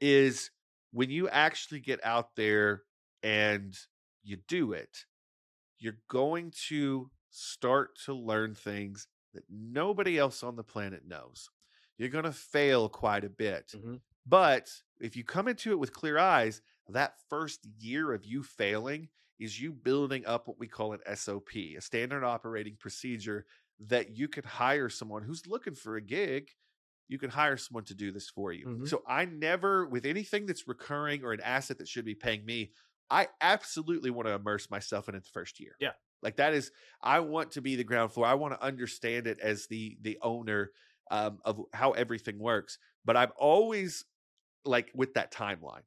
is 0.00 0.50
when 0.92 1.10
you 1.10 1.28
actually 1.28 1.80
get 1.80 2.04
out 2.04 2.36
there 2.36 2.82
and 3.22 3.76
you 4.22 4.36
do 4.48 4.72
it, 4.72 5.04
you're 5.78 5.98
going 6.08 6.52
to 6.68 7.10
start 7.30 7.98
to 8.06 8.14
learn 8.14 8.54
things 8.54 9.06
that 9.34 9.44
nobody 9.50 10.18
else 10.18 10.42
on 10.42 10.56
the 10.56 10.64
planet 10.64 11.02
knows. 11.06 11.50
You're 11.98 12.08
going 12.08 12.24
to 12.24 12.32
fail 12.32 12.88
quite 12.88 13.24
a 13.24 13.28
bit. 13.30 13.72
hmm 13.72 13.96
But 14.26 14.70
if 15.00 15.16
you 15.16 15.24
come 15.24 15.48
into 15.48 15.70
it 15.70 15.78
with 15.78 15.92
clear 15.92 16.18
eyes, 16.18 16.62
that 16.88 17.14
first 17.28 17.66
year 17.78 18.12
of 18.12 18.24
you 18.24 18.42
failing 18.42 19.08
is 19.38 19.60
you 19.60 19.72
building 19.72 20.26
up 20.26 20.48
what 20.48 20.58
we 20.58 20.66
call 20.66 20.92
an 20.92 21.00
SOP, 21.16 21.54
a 21.54 21.80
standard 21.80 22.24
operating 22.24 22.76
procedure 22.76 23.46
that 23.86 24.16
you 24.16 24.26
could 24.26 24.44
hire 24.44 24.88
someone 24.88 25.22
who's 25.22 25.46
looking 25.46 25.74
for 25.74 25.96
a 25.96 26.00
gig. 26.00 26.50
You 27.08 27.18
can 27.18 27.30
hire 27.30 27.56
someone 27.56 27.84
to 27.84 27.94
do 27.94 28.12
this 28.12 28.28
for 28.28 28.52
you. 28.52 28.66
Mhm. 28.66 28.88
So 28.88 29.02
I 29.08 29.24
never, 29.24 29.86
with 29.86 30.04
anything 30.06 30.46
that's 30.46 30.68
recurring 30.68 31.24
or 31.24 31.32
an 31.32 31.40
asset 31.40 31.78
that 31.78 31.88
should 31.88 32.04
be 32.04 32.14
paying 32.14 32.44
me, 32.44 32.72
I 33.10 33.28
absolutely 33.40 34.10
want 34.10 34.28
to 34.28 34.34
immerse 34.34 34.70
myself 34.70 35.08
in 35.08 35.14
it 35.14 35.24
the 35.24 35.30
first 35.30 35.58
year. 35.60 35.74
Yeah. 35.80 35.92
Like 36.22 36.36
that 36.36 36.52
is, 36.52 36.70
I 37.02 37.20
want 37.20 37.52
to 37.52 37.62
be 37.62 37.76
the 37.76 37.84
ground 37.84 38.12
floor. 38.12 38.26
I 38.26 38.34
want 38.34 38.54
to 38.54 38.62
understand 38.62 39.26
it 39.26 39.38
as 39.40 39.66
the 39.68 39.96
the 40.02 40.18
owner 40.20 40.72
um, 41.10 41.38
of 41.44 41.60
how 41.72 41.92
everything 41.92 42.38
works. 42.38 42.78
But 43.04 43.16
I'm 43.16 43.32
always 43.36 44.04
like 44.64 44.90
with 44.94 45.14
that 45.14 45.32
timeline. 45.32 45.84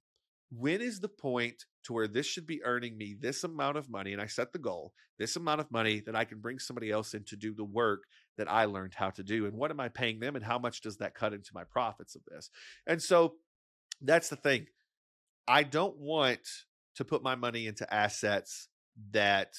When 0.50 0.82
is 0.82 1.00
the 1.00 1.10
point 1.10 1.66
to 1.84 1.94
where 1.94 2.08
this 2.08 2.26
should 2.26 2.46
be 2.48 2.64
earning 2.64 2.98
me 2.98 3.14
this 3.14 3.44
amount 3.44 3.78
of 3.78 3.90
money? 3.90 4.14
And 4.14 4.22
I 4.22 4.26
set 4.26 4.52
the 4.52 4.60
goal, 4.60 4.94
this 5.20 5.36
amount 5.36 5.62
of 5.62 5.72
money 5.72 6.02
that 6.02 6.16
I 6.16 6.26
can 6.26 6.40
bring 6.40 6.60
somebody 6.60 6.92
else 6.92 7.14
in 7.14 7.24
to 7.26 7.38
do 7.38 7.54
the 7.54 7.64
work 7.64 8.04
that 8.42 8.52
I 8.52 8.66
learned 8.66 8.96
how 8.96 9.12
to 9.12 9.22
do. 9.24 9.46
And 9.46 9.54
what 9.54 9.70
am 9.70 9.80
I 9.80 9.88
paying 9.88 10.20
them? 10.20 10.36
And 10.36 10.44
how 10.44 10.58
much 10.58 10.82
does 10.82 10.98
that 10.98 11.14
cut 11.14 11.32
into 11.32 11.52
my 11.54 11.64
profits 11.64 12.16
of 12.16 12.24
this? 12.26 12.50
And 12.88 13.00
so 13.00 13.36
that's 14.02 14.30
the 14.30 14.36
thing. 14.36 14.66
I 15.48 15.62
don't 15.62 15.96
want 16.00 16.40
to 16.96 17.06
put 17.06 17.22
my 17.22 17.36
money 17.36 17.68
into 17.68 17.92
assets 17.94 18.68
that 19.12 19.54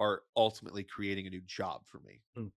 are 0.00 0.22
ultimately 0.36 0.82
creating 0.82 1.28
a 1.28 1.30
new 1.30 1.42
job 1.46 1.82
for 1.86 2.00
me. 2.04 2.22
Mm. 2.36 2.50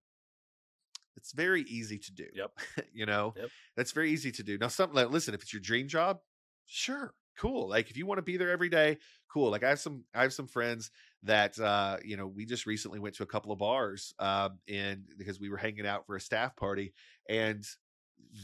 It's 1.16 1.30
very 1.30 1.62
easy 1.62 1.98
to 2.00 2.12
do. 2.12 2.26
Yep. 2.34 2.58
you 2.92 3.06
know, 3.06 3.34
Yep. 3.36 3.50
that's 3.76 3.92
very 3.92 4.10
easy 4.10 4.32
to 4.32 4.42
do. 4.42 4.58
Now, 4.58 4.66
something 4.66 4.96
like, 4.96 5.10
listen, 5.10 5.32
if 5.32 5.42
it's 5.42 5.52
your 5.52 5.62
dream 5.62 5.86
job, 5.86 6.18
sure, 6.66 7.14
cool. 7.38 7.68
Like 7.68 7.88
if 7.88 7.96
you 7.96 8.04
want 8.04 8.18
to 8.18 8.22
be 8.22 8.36
there 8.36 8.50
every 8.50 8.68
day, 8.68 8.98
cool. 9.32 9.48
Like 9.52 9.62
I 9.62 9.68
have 9.68 9.78
some, 9.80 10.02
I 10.12 10.22
have 10.22 10.32
some 10.32 10.48
friends 10.48 10.90
that, 11.24 11.58
uh, 11.58 11.96
you 12.04 12.16
know, 12.16 12.26
we 12.26 12.46
just 12.46 12.66
recently 12.66 12.98
went 12.98 13.16
to 13.16 13.22
a 13.22 13.26
couple 13.26 13.52
of 13.52 13.58
bars, 13.58 14.14
um, 14.18 14.58
and 14.68 15.04
because 15.18 15.40
we 15.40 15.48
were 15.48 15.56
hanging 15.56 15.86
out 15.86 16.06
for 16.06 16.16
a 16.16 16.20
staff 16.20 16.54
party 16.56 16.92
and 17.28 17.64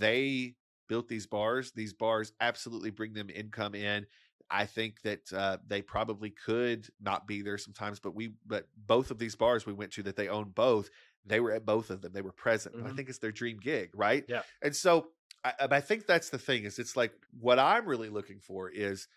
they 0.01 0.55
built 0.89 1.09
these 1.09 1.27
bars. 1.27 1.73
These 1.73 1.93
bars 1.93 2.33
absolutely 2.41 2.91
bring 2.91 3.13
them 3.13 3.31
income 3.31 3.75
in. 3.75 4.07
I 4.51 4.67
think 4.67 5.01
that 5.03 5.33
uh, 5.33 5.59
they 5.67 5.83
probably 5.83 6.31
could 6.31 6.87
not 7.01 7.27
be 7.27 7.43
there 7.43 7.59
sometimes, 7.59 7.99
but 7.99 8.15
we, 8.15 8.35
but 8.47 8.69
both 8.77 9.11
of 9.11 9.19
these 9.19 9.35
bars 9.35 9.65
we 9.65 9.73
went 9.73 9.93
to 9.93 10.03
that 10.03 10.17
they 10.17 10.29
own 10.29 10.51
both, 10.51 10.91
they 11.25 11.41
were 11.41 11.53
at 11.53 11.65
both 11.65 11.91
of 11.91 12.03
them. 12.03 12.13
They 12.13 12.21
were 12.21 12.33
present. 12.33 12.75
And 12.75 12.87
I 12.87 12.91
think 12.91 13.09
it's 13.09 13.19
their 13.19 13.33
dream 13.33 13.59
gig, 13.59 13.91
right? 13.95 14.25
Yeah. 14.29 14.43
And 14.63 14.77
so 14.77 15.09
I, 15.43 15.53
I 15.71 15.81
think 15.81 16.07
that's 16.07 16.29
the 16.29 16.39
thing 16.39 16.65
is 16.65 16.79
it's 16.79 16.97
like 16.97 17.13
what 17.41 17.59
I'm 17.59 17.87
really 17.87 18.11
looking 18.11 18.39
for 18.39 18.69
is 18.69 19.09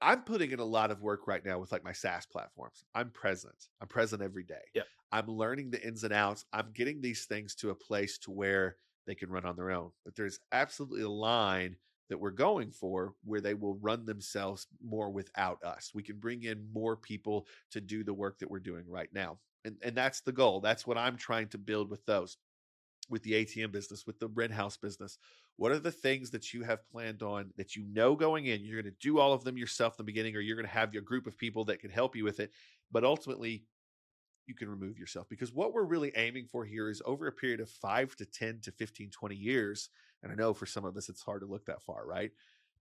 I'm 0.00 0.22
putting 0.22 0.50
in 0.50 0.60
a 0.60 0.64
lot 0.64 0.90
of 0.90 1.00
work 1.00 1.26
right 1.26 1.44
now 1.44 1.58
with 1.58 1.72
like 1.72 1.84
my 1.84 1.92
SaaS 1.92 2.26
platforms. 2.26 2.84
I'm 2.94 3.10
present. 3.10 3.68
I'm 3.80 3.88
present 3.88 4.22
every 4.22 4.44
day. 4.44 4.54
Yeah. 4.74 4.82
I'm 5.12 5.28
learning 5.28 5.70
the 5.70 5.82
ins 5.86 6.04
and 6.04 6.12
outs. 6.12 6.44
I'm 6.52 6.70
getting 6.74 7.00
these 7.00 7.24
things 7.24 7.54
to 7.56 7.70
a 7.70 7.74
place 7.74 8.18
to 8.18 8.30
where 8.30 8.76
they 9.06 9.14
can 9.14 9.30
run 9.30 9.46
on 9.46 9.56
their 9.56 9.70
own. 9.70 9.90
But 10.04 10.16
there's 10.16 10.40
absolutely 10.52 11.02
a 11.02 11.08
line 11.08 11.76
that 12.08 12.18
we're 12.18 12.30
going 12.30 12.70
for 12.70 13.14
where 13.24 13.40
they 13.40 13.54
will 13.54 13.76
run 13.76 14.04
themselves 14.04 14.66
more 14.84 15.10
without 15.10 15.62
us. 15.64 15.90
We 15.94 16.02
can 16.02 16.18
bring 16.18 16.42
in 16.44 16.68
more 16.72 16.96
people 16.96 17.46
to 17.72 17.80
do 17.80 18.04
the 18.04 18.14
work 18.14 18.38
that 18.38 18.50
we're 18.50 18.60
doing 18.60 18.84
right 18.88 19.08
now. 19.12 19.38
And 19.64 19.76
and 19.82 19.96
that's 19.96 20.20
the 20.20 20.32
goal. 20.32 20.60
That's 20.60 20.86
what 20.86 20.98
I'm 20.98 21.16
trying 21.16 21.48
to 21.48 21.58
build 21.58 21.90
with 21.90 22.04
those. 22.06 22.36
With 23.08 23.22
the 23.22 23.32
ATM 23.32 23.72
business, 23.72 24.06
with 24.06 24.18
the 24.18 24.28
rent 24.28 24.52
house 24.52 24.76
business. 24.76 25.18
What 25.56 25.72
are 25.72 25.78
the 25.78 25.92
things 25.92 26.30
that 26.30 26.52
you 26.52 26.64
have 26.64 26.88
planned 26.90 27.22
on 27.22 27.52
that 27.56 27.76
you 27.76 27.84
know 27.84 28.14
going 28.16 28.46
in? 28.46 28.64
You're 28.64 28.82
going 28.82 28.92
to 28.92 28.98
do 29.00 29.18
all 29.18 29.32
of 29.32 29.44
them 29.44 29.56
yourself 29.56 29.94
in 29.94 29.96
the 29.98 30.12
beginning, 30.12 30.36
or 30.36 30.40
you're 30.40 30.56
going 30.56 30.66
to 30.66 30.72
have 30.72 30.92
your 30.92 31.02
group 31.02 31.26
of 31.26 31.38
people 31.38 31.64
that 31.66 31.80
can 31.80 31.90
help 31.90 32.16
you 32.16 32.24
with 32.24 32.40
it. 32.40 32.50
But 32.90 33.04
ultimately, 33.04 33.64
you 34.46 34.54
can 34.54 34.68
remove 34.68 34.98
yourself 34.98 35.28
because 35.28 35.52
what 35.52 35.72
we're 35.72 35.84
really 35.84 36.12
aiming 36.16 36.46
for 36.46 36.64
here 36.64 36.88
is 36.88 37.02
over 37.04 37.26
a 37.26 37.32
period 37.32 37.60
of 37.60 37.68
five 37.68 38.14
to 38.16 38.24
10 38.24 38.60
to 38.62 38.72
15, 38.72 39.10
20 39.10 39.34
years. 39.34 39.90
And 40.22 40.32
I 40.32 40.34
know 40.34 40.54
for 40.54 40.66
some 40.66 40.84
of 40.84 40.96
us, 40.96 41.08
it's 41.08 41.22
hard 41.22 41.42
to 41.42 41.46
look 41.46 41.66
that 41.66 41.82
far, 41.82 42.06
right? 42.06 42.30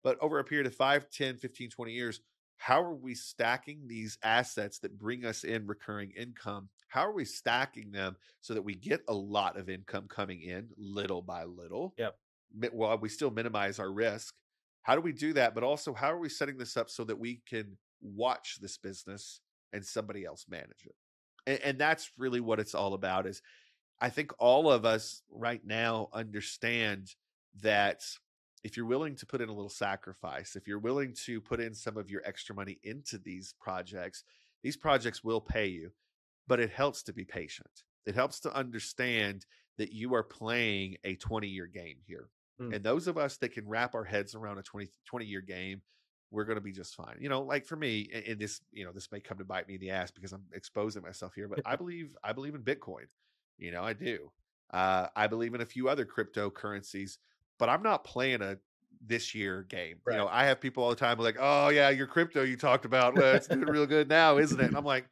But 0.04 0.18
over 0.22 0.40
a 0.40 0.44
period 0.44 0.68
of 0.68 0.76
5, 0.76 1.10
10, 1.10 1.38
15, 1.38 1.70
20 1.70 1.92
years, 1.92 2.22
how 2.58 2.82
are 2.82 2.96
we 2.96 3.15
stacking 3.15 3.88
these 3.88 4.18
assets 4.24 4.80
that 4.80 4.98
bring 4.98 5.26
us 5.26 5.44
in 5.44 5.68
recurring 5.68 6.12
income? 6.18 6.70
How 6.88 7.02
are 7.02 7.13
we 7.13 7.26
stacking 7.26 7.91
them 7.91 8.15
so 8.41 8.54
that 8.54 8.62
we 8.62 8.76
get 8.76 9.02
a 9.08 9.13
lot 9.13 9.58
of 9.58 9.70
income 9.70 10.06
coming 10.08 10.41
in 10.41 10.70
little 10.78 11.22
by 11.22 11.44
little? 11.44 11.94
Yep. 11.98 12.15
While 12.72 12.98
we 13.00 13.10
still 13.10 13.32
minimize 13.32 13.80
our 13.80 13.91
risk. 13.91 14.34
How 14.84 14.96
do 14.96 15.02
we 15.02 15.12
do 15.12 15.34
that? 15.34 15.56
But 15.56 15.63
also, 15.63 15.94
how 15.94 16.12
are 16.12 16.20
we 16.20 16.30
setting 16.30 16.58
this 16.58 16.78
up 16.78 16.89
so 16.89 17.04
that 17.06 17.20
we 17.20 17.41
can 17.48 17.78
watch 18.02 18.60
this 18.62 18.78
business 18.78 19.41
and 19.74 19.86
somebody 19.86 20.26
else 20.26 20.46
manage 20.48 20.86
it? 20.86 20.96
And, 21.48 21.60
and 21.62 21.78
that's 21.80 22.12
really 22.18 22.39
what 22.39 22.60
it's 22.60 22.76
all 22.76 22.94
about. 22.94 23.28
Is 23.28 23.41
I 24.00 24.10
think 24.10 24.32
all 24.39 24.72
of 24.72 24.86
us 24.86 25.22
right 25.30 25.62
now 25.65 26.10
understand 26.13 27.13
that 27.62 28.04
if 28.65 28.75
you're 28.75 28.88
willing 28.88 29.15
to 29.15 29.28
put 29.28 29.41
in 29.41 29.47
a 29.47 29.54
little 29.54 29.69
sacrifice, 29.69 30.56
if 30.56 30.67
you're 30.67 30.80
willing 30.80 31.13
to 31.13 31.39
put 31.39 31.60
in 31.60 31.75
some 31.75 31.97
of 31.97 32.10
your 32.10 32.23
extra 32.25 32.56
money 32.56 32.80
into 32.82 33.19
these 33.19 33.54
projects, 33.62 34.23
these 34.63 34.75
projects 34.75 35.23
will 35.23 35.39
pay 35.39 35.67
you, 35.67 35.91
but 36.47 36.60
it 36.60 36.71
helps 36.71 37.04
to 37.04 37.13
be 37.13 37.23
patient. 37.23 37.84
It 38.08 38.15
helps 38.15 38.39
to 38.39 38.56
understand 38.56 39.45
that 39.78 39.93
you 39.93 40.15
are 40.15 40.23
playing 40.23 40.95
a 41.04 41.15
20 41.15 41.47
year 41.47 41.67
game 41.67 41.97
here. 42.08 42.30
Mm. 42.60 42.73
And 42.73 42.84
those 42.84 43.08
of 43.08 43.19
us 43.19 43.38
that 43.38 43.51
can 43.51 43.67
wrap 43.67 43.93
our 43.93 44.04
heads 44.04 44.34
around 44.34 44.58
a 44.58 44.63
20, 44.63 44.89
20 45.06 45.25
year 45.25 45.41
game, 45.41 45.84
we're 46.32 46.45
going 46.45 46.58
to 46.58 46.62
be 46.62 46.71
just 46.71 46.95
fine. 46.95 47.17
You 47.19 47.30
know, 47.30 47.43
like 47.43 47.67
for 47.67 47.75
me, 47.75 48.10
and 48.28 48.39
this, 48.39 48.62
you 48.71 48.84
know, 48.84 48.91
this 48.91 49.12
may 49.12 49.19
come 49.19 49.38
to 49.38 49.45
bite 49.45 49.67
me 49.67 49.75
in 49.75 49.80
the 49.80 49.91
ass 49.91 50.10
because 50.10 50.34
I'm 50.34 50.45
exposing 50.56 51.04
myself 51.04 51.34
here, 51.36 51.47
but 51.47 51.62
I 51.67 51.75
believe, 51.75 52.15
I 52.23 52.34
believe 52.34 52.56
in 52.56 52.63
Bitcoin. 52.63 53.06
You 53.60 53.69
know, 53.69 53.84
I 53.84 53.93
do. 53.93 54.32
Uh, 54.73 55.06
I 55.15 55.28
believe 55.28 55.54
in 55.54 55.62
a 55.62 55.67
few 55.67 55.88
other 55.88 56.04
cryptocurrencies, 56.04 57.19
but 57.60 57.70
I'm 57.70 57.84
not 57.84 58.04
playing 58.04 58.41
a 58.41 58.58
this 59.02 59.36
year 59.36 59.63
game. 59.63 60.02
You 60.08 60.18
know, 60.18 60.28
I 60.28 60.46
have 60.46 60.60
people 60.62 60.84
all 60.84 60.89
the 60.89 60.96
time 60.96 61.18
like, 61.20 61.38
"Oh 61.39 61.70
yeah, 61.70 61.89
your 61.89 62.08
crypto 62.08 62.44
you 62.44 62.58
talked 62.58 62.86
about, 62.86 63.15
well, 63.15 63.36
it's 63.36 63.48
doing 63.48 63.68
real 63.68 63.86
good 63.86 64.10
now, 64.10 64.38
isn't 64.38 64.60
it?" 64.60 64.68
And 64.68 64.78
I'm 64.78 64.86
like, 64.86 65.10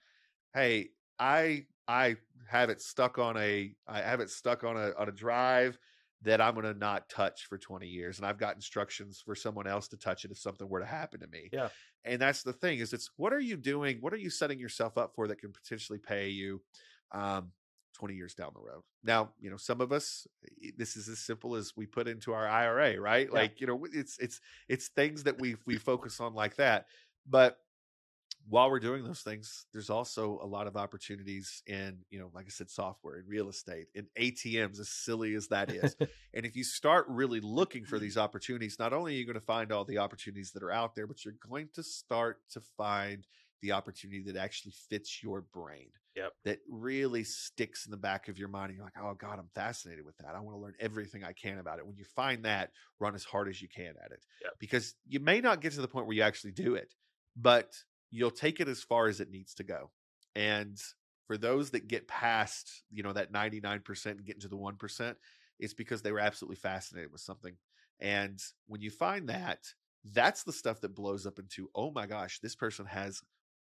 "Hey, 0.53 0.91
I 1.19 1.67
I 1.87 2.17
have 2.47 2.69
it 2.69 2.81
stuck 2.81 3.17
on 3.17 3.37
a 3.37 3.75
I 3.87 4.01
have 4.01 4.19
it 4.19 4.29
stuck 4.29 4.63
on 4.63 4.77
a 4.77 4.93
on 4.95 5.09
a 5.09 5.11
drive 5.11 5.77
that 6.21 6.39
I'm 6.41 6.53
going 6.53 6.65
to 6.65 6.73
not 6.73 7.09
touch 7.09 7.47
for 7.47 7.57
20 7.57 7.87
years 7.87 8.17
and 8.17 8.25
I've 8.25 8.37
got 8.37 8.55
instructions 8.55 9.21
for 9.21 9.35
someone 9.35 9.67
else 9.67 9.89
to 9.89 9.97
touch 9.97 10.23
it 10.25 10.31
if 10.31 10.37
something 10.37 10.67
were 10.69 10.79
to 10.79 10.85
happen 10.85 11.19
to 11.21 11.27
me." 11.27 11.51
Yeah. 11.51 11.69
And 12.05 12.21
that's 12.21 12.43
the 12.43 12.53
thing 12.53 12.79
is 12.79 12.93
it's 12.93 13.11
what 13.17 13.33
are 13.33 13.39
you 13.39 13.57
doing? 13.57 14.01
What 14.01 14.13
are 14.13 14.17
you 14.17 14.29
setting 14.29 14.59
yourself 14.59 14.97
up 14.97 15.15
for 15.15 15.27
that 15.27 15.39
can 15.39 15.53
potentially 15.53 15.99
pay 15.99 16.29
you 16.29 16.63
um 17.11 17.51
20 17.93 18.15
years 18.15 18.33
down 18.33 18.51
the 18.53 18.61
road. 18.61 18.83
Now, 19.03 19.29
you 19.39 19.49
know, 19.49 19.57
some 19.57 19.81
of 19.81 19.91
us 19.91 20.27
eh, 20.63 20.71
this 20.77 20.95
is 20.95 21.07
as 21.07 21.19
simple 21.19 21.55
as 21.55 21.73
we 21.75 21.85
put 21.85 22.07
into 22.07 22.33
our 22.33 22.47
IRA, 22.47 22.99
right? 22.99 23.27
Yeah. 23.31 23.39
Like, 23.39 23.61
you 23.61 23.67
know, 23.67 23.85
it's 23.91 24.17
it's 24.19 24.41
it's 24.67 24.87
things 24.89 25.23
that 25.23 25.39
we 25.39 25.55
we 25.65 25.77
focus 25.77 26.19
on 26.19 26.33
like 26.33 26.55
that. 26.57 26.87
But 27.27 27.57
while 28.49 28.69
we're 28.69 28.79
doing 28.79 29.03
those 29.03 29.21
things, 29.21 29.65
there's 29.71 29.89
also 29.89 30.39
a 30.43 30.45
lot 30.45 30.67
of 30.67 30.75
opportunities 30.75 31.63
in, 31.65 31.99
you 32.09 32.19
know, 32.19 32.29
like 32.33 32.45
I 32.45 32.49
said, 32.49 32.69
software 32.69 33.15
and 33.15 33.27
real 33.27 33.47
estate 33.47 33.87
and 33.95 34.07
ATMs, 34.19 34.79
as 34.79 34.89
silly 34.89 35.33
as 35.35 35.47
that 35.47 35.71
is. 35.71 35.95
and 36.33 36.45
if 36.45 36.55
you 36.55 36.63
start 36.63 37.05
really 37.07 37.39
looking 37.39 37.85
for 37.85 37.99
these 37.99 38.17
opportunities, 38.17 38.77
not 38.79 38.91
only 38.91 39.13
are 39.13 39.17
you 39.17 39.25
going 39.25 39.35
to 39.35 39.45
find 39.45 39.71
all 39.71 39.85
the 39.85 39.99
opportunities 39.99 40.51
that 40.51 40.63
are 40.63 40.71
out 40.71 40.93
there, 40.93 41.07
but 41.07 41.23
you're 41.23 41.35
going 41.47 41.69
to 41.75 41.83
start 41.83 42.39
to 42.51 42.61
find 42.77 43.25
the 43.63 43.71
opportunity 43.71 44.21
that 44.21 44.35
actually 44.35 44.73
fits 44.89 45.23
your 45.23 45.41
brain. 45.41 45.87
Yep. 46.15 46.31
That 46.45 46.59
really 46.69 47.23
sticks 47.23 47.85
in 47.85 47.91
the 47.91 47.97
back 47.97 48.27
of 48.27 48.37
your 48.37 48.49
mind. 48.49 48.69
And 48.69 48.77
you're 48.77 48.85
like, 48.85 49.01
oh 49.01 49.15
God, 49.15 49.39
I'm 49.39 49.49
fascinated 49.55 50.05
with 50.05 50.17
that. 50.17 50.35
I 50.35 50.41
want 50.41 50.55
to 50.55 50.61
learn 50.61 50.75
everything 50.79 51.23
I 51.23 51.31
can 51.31 51.57
about 51.57 51.79
it. 51.79 51.87
When 51.87 51.95
you 51.95 52.03
find 52.03 52.45
that, 52.45 52.69
run 52.99 53.15
as 53.15 53.23
hard 53.23 53.47
as 53.47 53.61
you 53.61 53.67
can 53.67 53.95
at 54.03 54.11
it. 54.11 54.23
Yep. 54.43 54.53
Because 54.59 54.93
you 55.07 55.19
may 55.19 55.41
not 55.41 55.61
get 55.61 55.73
to 55.73 55.81
the 55.81 55.87
point 55.87 56.05
where 56.05 56.15
you 56.15 56.21
actually 56.21 56.51
do 56.51 56.75
it, 56.75 56.93
but 57.35 57.73
you'll 58.11 58.29
take 58.29 58.59
it 58.59 58.67
as 58.67 58.83
far 58.83 59.07
as 59.07 59.21
it 59.21 59.31
needs 59.31 59.55
to 59.55 59.63
go. 59.63 59.89
And 60.35 60.77
for 61.25 61.37
those 61.37 61.71
that 61.71 61.87
get 61.87 62.07
past, 62.07 62.83
you 62.91 63.01
know, 63.01 63.13
that 63.13 63.31
99% 63.31 64.05
and 64.05 64.25
get 64.25 64.35
into 64.35 64.49
the 64.49 64.57
1%, 64.57 65.15
it's 65.57 65.73
because 65.73 66.01
they 66.01 66.11
were 66.11 66.19
absolutely 66.19 66.57
fascinated 66.57 67.11
with 67.11 67.21
something. 67.21 67.55
And 67.99 68.39
when 68.67 68.81
you 68.81 68.91
find 68.91 69.29
that, 69.29 69.59
that's 70.11 70.43
the 70.43 70.51
stuff 70.51 70.81
that 70.81 70.93
blows 70.93 71.25
up 71.25 71.39
into, 71.39 71.69
oh 71.73 71.91
my 71.91 72.05
gosh, 72.05 72.39
this 72.39 72.55
person 72.55 72.85
has 72.87 73.21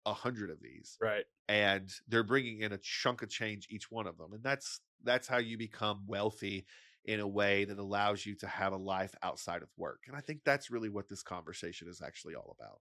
a 0.05 0.13
hundred 0.13 0.49
of 0.49 0.61
these 0.61 0.97
right. 1.01 1.25
and 1.47 1.89
they're 2.07 2.23
bringing 2.23 2.61
in 2.61 2.71
a 2.73 2.77
chunk 2.77 3.21
of 3.21 3.29
change 3.29 3.67
each 3.69 3.89
one 3.89 4.07
of 4.07 4.17
them. 4.17 4.33
And 4.33 4.43
that's, 4.43 4.81
that's 5.03 5.27
how 5.27 5.37
you 5.37 5.57
become 5.57 6.03
wealthy 6.07 6.65
in 7.05 7.19
a 7.19 7.27
way 7.27 7.65
that 7.65 7.77
allows 7.77 8.25
you 8.25 8.35
to 8.35 8.47
have 8.47 8.73
a 8.73 8.77
life 8.77 9.13
outside 9.21 9.61
of 9.61 9.69
work. 9.77 10.01
And 10.07 10.15
I 10.15 10.21
think 10.21 10.41
that's 10.43 10.71
really 10.71 10.89
what 10.89 11.07
this 11.07 11.21
conversation 11.23 11.87
is 11.87 12.01
actually 12.03 12.35
all 12.35 12.55
about. 12.59 12.79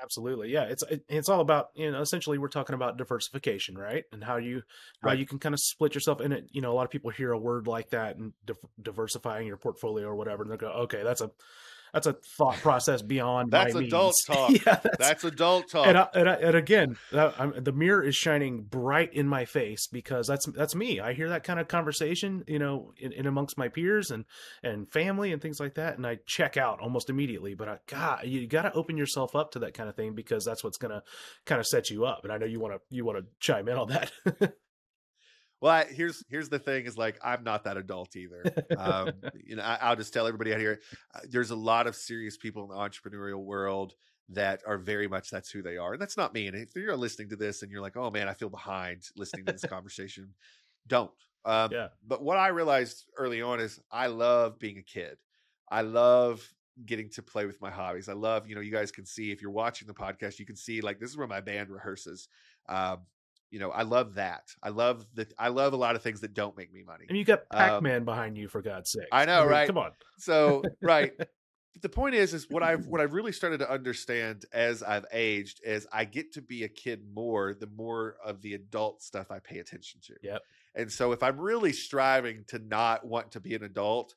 Absolutely, 0.00 0.50
yeah. 0.50 0.62
It's 0.62 0.84
it, 0.84 1.04
it's 1.08 1.28
all 1.28 1.40
about 1.40 1.70
you 1.74 1.90
know 1.90 2.00
essentially 2.00 2.38
we're 2.38 2.46
talking 2.48 2.74
about 2.74 2.98
diversification, 2.98 3.76
right? 3.76 4.04
And 4.12 4.22
how 4.22 4.36
you 4.36 4.62
how 5.02 5.10
Right. 5.10 5.18
you 5.18 5.26
can 5.26 5.40
kind 5.40 5.54
of 5.54 5.60
split 5.60 5.94
yourself 5.94 6.20
in 6.20 6.30
it. 6.30 6.44
You 6.52 6.60
know, 6.60 6.70
a 6.70 6.74
lot 6.74 6.84
of 6.84 6.90
people 6.90 7.10
hear 7.10 7.32
a 7.32 7.38
word 7.38 7.66
like 7.66 7.90
that 7.90 8.16
and 8.16 8.32
div- 8.44 8.58
diversifying 8.80 9.48
your 9.48 9.56
portfolio 9.56 10.06
or 10.06 10.14
whatever, 10.14 10.44
and 10.44 10.52
they 10.52 10.56
go, 10.56 10.68
okay, 10.68 11.02
that's 11.02 11.20
a 11.20 11.32
that's 11.92 12.06
a 12.06 12.14
thought 12.36 12.56
process 12.56 13.02
beyond 13.02 13.50
That's 13.50 13.74
my 13.74 13.82
adult 13.82 14.14
means. 14.14 14.24
talk. 14.26 14.50
yeah, 14.50 14.80
that's, 14.82 14.96
That's 14.98 15.24
adult 15.24 15.70
talk. 15.70 15.86
and 15.86 15.98
I, 15.98 16.08
and, 16.14 16.28
I, 16.28 16.34
and 16.34 16.54
again, 16.56 16.96
that, 17.12 17.34
I'm, 17.38 17.52
the 17.62 17.72
mirror 17.72 18.02
is 18.02 18.16
shining 18.16 18.62
bright 18.62 19.12
in 19.12 19.26
my 19.26 19.44
face 19.44 19.86
because 19.86 20.26
that's 20.26 20.46
that's 20.46 20.74
me. 20.74 21.00
I 21.00 21.12
hear 21.12 21.28
that 21.30 21.44
kind 21.44 21.60
of 21.60 21.68
conversation, 21.68 22.44
you 22.46 22.58
know, 22.58 22.92
in, 22.98 23.12
in 23.12 23.26
amongst 23.26 23.58
my 23.58 23.68
peers 23.68 24.10
and 24.10 24.24
and 24.62 24.90
family 24.92 25.32
and 25.32 25.40
things 25.40 25.60
like 25.60 25.74
that, 25.74 25.96
and 25.96 26.06
I 26.06 26.18
check 26.26 26.56
out 26.56 26.80
almost 26.80 27.10
immediately. 27.10 27.54
But 27.54 27.68
I, 27.68 27.78
God, 27.86 28.26
you 28.26 28.46
got 28.46 28.62
to 28.62 28.72
open 28.72 28.96
yourself 28.96 29.34
up 29.34 29.52
to 29.52 29.60
that 29.60 29.74
kind 29.74 29.88
of 29.88 29.96
thing 29.96 30.14
because 30.14 30.44
that's 30.44 30.62
what's 30.64 30.78
gonna 30.78 31.02
kind 31.44 31.60
of 31.60 31.66
set 31.66 31.90
you 31.90 32.04
up. 32.04 32.24
And 32.24 32.32
I 32.32 32.38
know 32.38 32.46
you 32.46 32.60
want 32.60 32.74
to 32.74 32.80
you 32.90 33.04
want 33.04 33.18
to 33.18 33.24
chime 33.40 33.68
in 33.68 33.76
on 33.76 33.88
that. 33.88 34.12
Well, 35.60 35.72
I, 35.72 35.84
here's 35.84 36.24
here's 36.28 36.48
the 36.48 36.58
thing: 36.58 36.86
is 36.86 36.96
like 36.96 37.18
I'm 37.22 37.42
not 37.42 37.64
that 37.64 37.76
adult 37.76 38.14
either. 38.16 38.44
Um, 38.76 39.12
you 39.44 39.56
know, 39.56 39.62
I, 39.62 39.78
I'll 39.80 39.96
just 39.96 40.12
tell 40.12 40.26
everybody 40.26 40.52
out 40.52 40.60
here: 40.60 40.80
uh, 41.14 41.20
there's 41.28 41.50
a 41.50 41.56
lot 41.56 41.86
of 41.86 41.96
serious 41.96 42.36
people 42.36 42.62
in 42.62 42.68
the 42.68 42.76
entrepreneurial 42.76 43.44
world 43.44 43.94
that 44.30 44.62
are 44.66 44.78
very 44.78 45.08
much 45.08 45.30
that's 45.30 45.50
who 45.50 45.62
they 45.62 45.76
are, 45.76 45.94
and 45.94 46.02
that's 46.02 46.16
not 46.16 46.32
me. 46.34 46.46
And 46.46 46.56
if 46.56 46.74
you're 46.76 46.96
listening 46.96 47.30
to 47.30 47.36
this 47.36 47.62
and 47.62 47.72
you're 47.72 47.80
like, 47.80 47.96
"Oh 47.96 48.10
man, 48.10 48.28
I 48.28 48.34
feel 48.34 48.50
behind 48.50 49.02
listening 49.16 49.46
to 49.46 49.52
this 49.52 49.64
conversation," 49.68 50.34
don't. 50.86 51.10
Um, 51.44 51.72
yeah, 51.72 51.88
But 52.06 52.22
what 52.22 52.36
I 52.36 52.48
realized 52.48 53.06
early 53.16 53.42
on 53.42 53.58
is 53.58 53.80
I 53.90 54.08
love 54.08 54.58
being 54.58 54.78
a 54.78 54.82
kid. 54.82 55.16
I 55.70 55.82
love 55.82 56.46
getting 56.84 57.10
to 57.10 57.22
play 57.22 57.46
with 57.46 57.60
my 57.60 57.70
hobbies. 57.70 58.08
I 58.08 58.12
love, 58.12 58.48
you 58.48 58.54
know, 58.54 58.60
you 58.60 58.70
guys 58.70 58.90
can 58.90 59.06
see 59.06 59.32
if 59.32 59.42
you're 59.42 59.50
watching 59.50 59.88
the 59.88 59.94
podcast, 59.94 60.38
you 60.38 60.46
can 60.46 60.56
see 60.56 60.80
like 60.80 61.00
this 61.00 61.10
is 61.10 61.16
where 61.16 61.26
my 61.26 61.40
band 61.40 61.70
rehearses. 61.70 62.28
Um, 62.68 63.00
you 63.50 63.58
know, 63.58 63.70
I 63.70 63.82
love 63.82 64.14
that. 64.14 64.42
I 64.62 64.68
love 64.70 65.06
that. 65.14 65.32
I 65.38 65.48
love 65.48 65.72
a 65.72 65.76
lot 65.76 65.96
of 65.96 66.02
things 66.02 66.20
that 66.20 66.34
don't 66.34 66.56
make 66.56 66.72
me 66.72 66.82
money. 66.82 67.06
and 67.08 67.16
you 67.16 67.24
got 67.24 67.40
Um, 67.50 67.58
Pac 67.58 67.82
Man 67.82 68.04
behind 68.04 68.36
you 68.36 68.48
for 68.48 68.62
God's 68.62 68.90
sake. 68.90 69.08
I 69.12 69.24
know, 69.24 69.44
right? 69.46 69.66
Come 69.66 69.78
on. 69.78 69.92
So, 70.18 70.62
right. 70.82 71.12
But 71.16 71.28
the 71.82 71.88
point 71.88 72.14
is, 72.14 72.34
is 72.34 72.46
what 72.50 72.62
I've 72.62 72.86
what 72.86 73.00
I've 73.00 73.12
really 73.12 73.32
started 73.32 73.58
to 73.58 73.70
understand 73.70 74.44
as 74.52 74.82
I've 74.82 75.06
aged 75.12 75.60
is 75.64 75.86
I 75.92 76.04
get 76.04 76.32
to 76.34 76.42
be 76.42 76.64
a 76.64 76.68
kid 76.68 77.02
more 77.14 77.54
the 77.54 77.68
more 77.68 78.16
of 78.24 78.42
the 78.42 78.54
adult 78.54 79.02
stuff 79.02 79.30
I 79.30 79.38
pay 79.38 79.58
attention 79.60 80.00
to. 80.04 80.14
Yep. 80.22 80.42
And 80.74 80.92
so 80.92 81.12
if 81.12 81.22
I'm 81.22 81.38
really 81.38 81.72
striving 81.72 82.44
to 82.48 82.58
not 82.58 83.06
want 83.06 83.32
to 83.32 83.40
be 83.40 83.54
an 83.54 83.62
adult, 83.64 84.14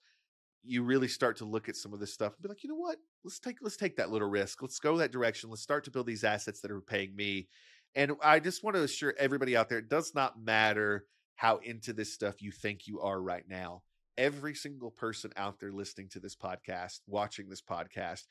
you 0.64 0.84
really 0.84 1.08
start 1.08 1.38
to 1.38 1.46
look 1.46 1.70
at 1.70 1.76
some 1.76 1.94
of 1.94 2.00
this 2.00 2.14
stuff 2.14 2.34
and 2.34 2.44
be 2.44 2.50
like, 2.50 2.64
you 2.64 2.70
know 2.70 2.76
what? 2.76 2.98
Let's 3.24 3.40
take 3.40 3.58
let's 3.62 3.78
take 3.78 3.96
that 3.98 4.12
little 4.12 4.30
risk. 4.30 4.62
Let's 4.62 4.80
go 4.80 4.98
that 4.98 5.12
direction. 5.12 5.50
Let's 5.50 5.62
start 5.62 5.84
to 5.86 5.92
build 5.92 6.08
these 6.08 6.24
assets 6.24 6.62
that 6.62 6.72
are 6.72 6.82
paying 6.82 7.16
me. 7.16 7.48
And 7.96 8.14
I 8.24 8.40
just 8.40 8.64
want 8.64 8.76
to 8.76 8.84
assure 8.84 9.14
everybody 9.18 9.56
out 9.56 9.70
there, 9.70 9.80
it 9.80 9.90
does 9.90 10.14
not 10.16 10.42
matter 10.42 11.06
how 11.36 11.58
into 11.58 11.94
this 11.94 12.14
stuff 12.14 12.42
you 12.42 12.52
think 12.52 12.88
you 12.88 13.02
are 13.02 13.22
right 13.22 13.44
now. 13.48 13.84
Every 14.18 14.54
single 14.54 14.92
person 14.92 15.32
out 15.36 15.60
there 15.60 15.72
listening 15.72 16.10
to 16.10 16.20
this 16.20 16.36
podcast, 16.36 17.00
watching 17.08 17.50
this 17.50 17.62
podcast, 17.62 18.24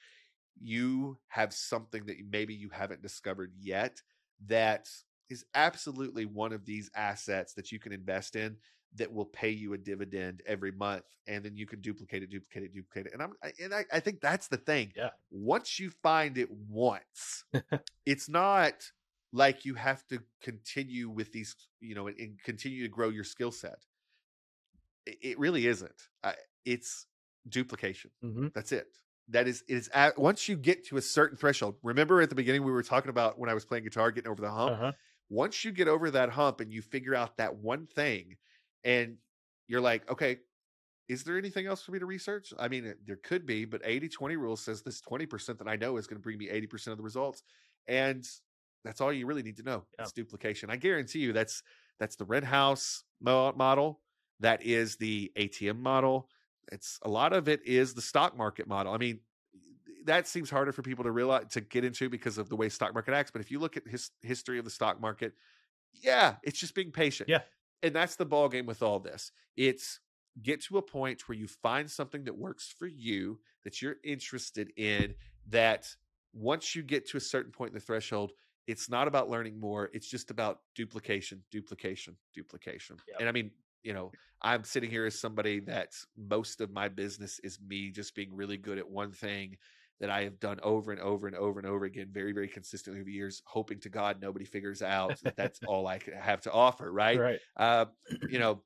you 0.61 1.19
have 1.29 1.53
something 1.53 2.07
that 2.07 2.17
maybe 2.31 2.55
you 2.55 2.71
haven't 2.71 3.03
discovered 3.03 3.53
yet 3.59 4.01
that 4.47 4.89
is 5.29 5.45
absolutely 5.55 6.27
one 6.27 6.53
of 6.53 6.65
these 6.65 6.91
assets 6.95 7.55
that 7.55 7.73
you 7.73 7.79
can 7.79 7.93
invest 7.93 8.37
in 8.37 8.57
that 8.97 9.13
will 9.13 9.25
pay 9.27 9.51
you 9.51 9.73
a 9.73 9.79
dividend 9.79 10.43
every 10.47 10.73
month 10.73 11.05
and 11.29 11.45
then 11.45 11.57
you 11.57 11.67
can 11.67 11.81
duplicate 11.81 12.23
it 12.23 12.31
duplicate 12.31 12.65
it 12.65 12.75
duplicate 12.75 13.07
it. 13.07 13.13
And 13.13 13.23
i'm 13.23 13.33
and 13.63 13.73
i, 13.73 13.85
I 13.93 14.01
think 14.01 14.21
that's 14.21 14.49
the 14.49 14.57
thing. 14.57 14.93
Yeah. 14.97 15.11
once 15.31 15.79
you 15.79 15.91
find 16.03 16.37
it 16.37 16.49
once 16.51 17.45
it's 18.07 18.29
not 18.29 18.75
like 19.33 19.65
you 19.65 19.75
have 19.75 20.07
to 20.09 20.21
continue 20.43 21.09
with 21.09 21.33
these 21.33 21.55
you 21.81 21.95
know 21.95 22.07
and, 22.09 22.19
and 22.19 22.43
continue 22.43 22.83
to 22.83 22.89
grow 22.89 23.09
your 23.09 23.25
skill 23.25 23.53
set. 23.53 23.85
It, 25.07 25.19
it 25.23 25.39
really 25.39 25.67
isn't. 25.67 26.09
It's 26.65 27.07
duplication. 27.49 28.11
Hmm 28.23 28.49
that's 28.55 28.73
it. 28.73 28.87
That 29.29 29.47
is, 29.47 29.63
it 29.69 29.75
is 29.75 29.91
at, 29.95 30.19
once 30.19 30.49
you 30.49 30.57
get 30.57 30.87
to 30.89 30.97
a 30.97 31.03
certain 31.03 31.37
threshold 31.37 31.77
remember 31.83 32.21
at 32.21 32.29
the 32.29 32.35
beginning 32.35 32.65
we 32.65 32.73
were 32.73 32.83
talking 32.83 33.11
about 33.11 33.39
when 33.39 33.49
i 33.49 33.55
was 33.55 33.65
playing 33.65 33.85
guitar 33.85 34.11
getting 34.11 34.31
over 34.31 34.43
the 34.43 34.51
hump? 34.51 34.73
Uh-huh. 34.73 34.93
once 35.29 35.65
you 35.65 35.71
get 35.71 35.87
over 35.87 36.11
that 36.11 36.31
hump 36.31 36.61
and 36.61 36.73
you 36.73 36.83
figure 36.83 37.15
out 37.15 37.37
that 37.37 37.55
one 37.55 37.87
thing 37.87 38.37
and 38.85 39.17
you're 39.69 39.81
like 39.81 40.11
okay 40.11 40.39
is 41.09 41.25
there 41.25 41.39
anything 41.39 41.67
else 41.67 41.83
for 41.83 41.91
me 41.91 41.99
to 41.99 42.07
research? 42.07 42.53
I 42.59 42.69
mean 42.69 42.95
there 43.07 43.17
could 43.17 43.47
be 43.47 43.65
but 43.65 43.83
80-20 43.85 44.37
rule 44.37 44.57
says 44.57 44.83
this 44.83 45.01
20% 45.01 45.59
that 45.59 45.69
i 45.69 45.77
know 45.77 45.97
is 45.97 46.07
going 46.07 46.19
to 46.19 46.23
bring 46.23 46.39
me 46.39 46.49
80% 46.49 46.89
of 46.89 46.97
the 46.97 47.03
results 47.05 47.43
and 47.87 48.27
that's 48.85 49.01
all 49.01 49.13
you 49.13 49.27
really 49.27 49.43
need 49.43 49.57
to 49.57 49.63
know 49.63 49.85
Yeah. 49.99 50.05
it's 50.05 50.13
duplication 50.13 50.71
i 50.71 50.77
guarantee 50.77 51.21
you 51.21 51.33
that's 51.33 51.63
that's 51.99 52.17
the 52.17 52.25
red 52.25 52.45
house 52.45 53.05
mo- 53.21 53.53
model 53.57 54.01
that 54.41 54.63
is 54.65 54.97
the 54.97 55.31
atm 55.37 55.79
model 55.79 56.29
it's 56.73 56.99
a 57.03 57.09
lot 57.09 57.33
of 57.33 57.49
it 57.49 57.61
is 57.67 57.95
the 57.95 58.03
stock 58.03 58.37
market 58.37 58.67
model 58.67 58.93
i 58.93 58.97
mean 58.99 59.21
that 60.07 60.27
seems 60.27 60.49
harder 60.49 60.73
for 60.73 60.83
people 60.83 61.05
to 61.05 61.11
realize 61.11 61.45
to 61.51 61.61
get 61.61 61.85
into 61.85 62.09
because 62.09 62.39
of 62.39 62.49
the 62.49 62.57
way 62.57 62.69
stock 62.69 62.95
market 62.95 63.13
acts 63.13 63.31
but 63.31 63.41
if 63.41 63.51
you 63.51 63.59
look 63.59 63.77
at 63.77 63.87
his 63.87 64.11
history 64.23 64.59
of 64.59 64.65
the 64.65 64.71
stock 64.71 65.01
market 65.01 65.35
yeah 66.03 66.37
it's 66.43 66.59
just 66.59 66.75
being 66.75 66.91
patient 66.91 67.29
Yeah. 67.29 67.41
and 67.83 67.95
that's 67.95 68.17
the 68.17 68.25
ball 68.25 68.49
game 68.49 68.67
with 68.67 68.83
all 68.83 68.99
this 68.99 69.33
it's 69.57 70.01
get 70.43 70.63
to 70.63 70.79
a 70.79 70.83
point 70.83 71.29
where 71.29 71.37
you 71.37 71.47
find 71.49 71.91
something 71.91 72.25
that 72.25 72.39
works 72.39 72.73
for 72.79 72.87
you 72.87 73.41
that 73.65 73.83
you're 73.83 73.97
interested 74.05 74.73
in 74.77 75.15
that 75.49 75.87
once 76.33 76.75
you 76.77 76.83
get 76.83 77.07
to 77.09 77.17
a 77.17 77.21
certain 77.21 77.51
point 77.53 77.71
in 77.71 77.75
the 77.75 77.81
threshold 77.81 78.33
it's 78.71 78.89
not 78.89 79.09
about 79.09 79.29
learning 79.29 79.59
more 79.59 79.91
it's 79.93 80.09
just 80.09 80.31
about 80.31 80.61
duplication 80.75 81.43
duplication 81.51 82.17
duplication 82.35 82.97
Yep. 83.09 83.17
and 83.21 83.29
i 83.29 83.33
mean 83.33 83.51
you 83.83 83.93
know 83.93 84.13
i'm 84.43 84.65
sitting 84.65 84.91
here 84.91 85.07
as 85.07 85.19
somebody 85.19 85.61
that 85.61 85.93
most 86.17 86.61
of 86.61 86.71
my 86.71 86.89
business 86.89 87.41
is 87.41 87.59
me 87.61 87.91
just 87.91 88.15
being 88.15 88.35
really 88.35 88.57
good 88.57 88.79
at 88.79 88.89
one 88.89 89.13
thing 89.13 89.57
that 90.01 90.11
i 90.11 90.23
have 90.23 90.39
done 90.41 90.59
over 90.63 90.93
and 90.93 91.01
over 91.01 91.27
and 91.27 91.37
over 91.37 91.59
and 91.59 91.69
over 91.69 91.85
again 91.85 92.09
very 92.11 92.33
very 92.33 92.49
consistently 92.49 93.01
over 93.01 93.11
years 93.11 93.43
hoping 93.47 93.81
to 93.81 93.89
god 93.89 94.21
nobody 94.21 94.45
figures 94.45 94.83
out 94.83 95.21
that 95.23 95.37
that's 95.37 95.61
all 95.67 95.87
I 95.87 95.99
have 96.19 96.41
to 96.43 96.53
offer 96.53 96.91
right 96.93 97.19
Right. 97.19 97.41
uh, 97.57 97.87
you 98.29 98.39
know, 98.39 98.63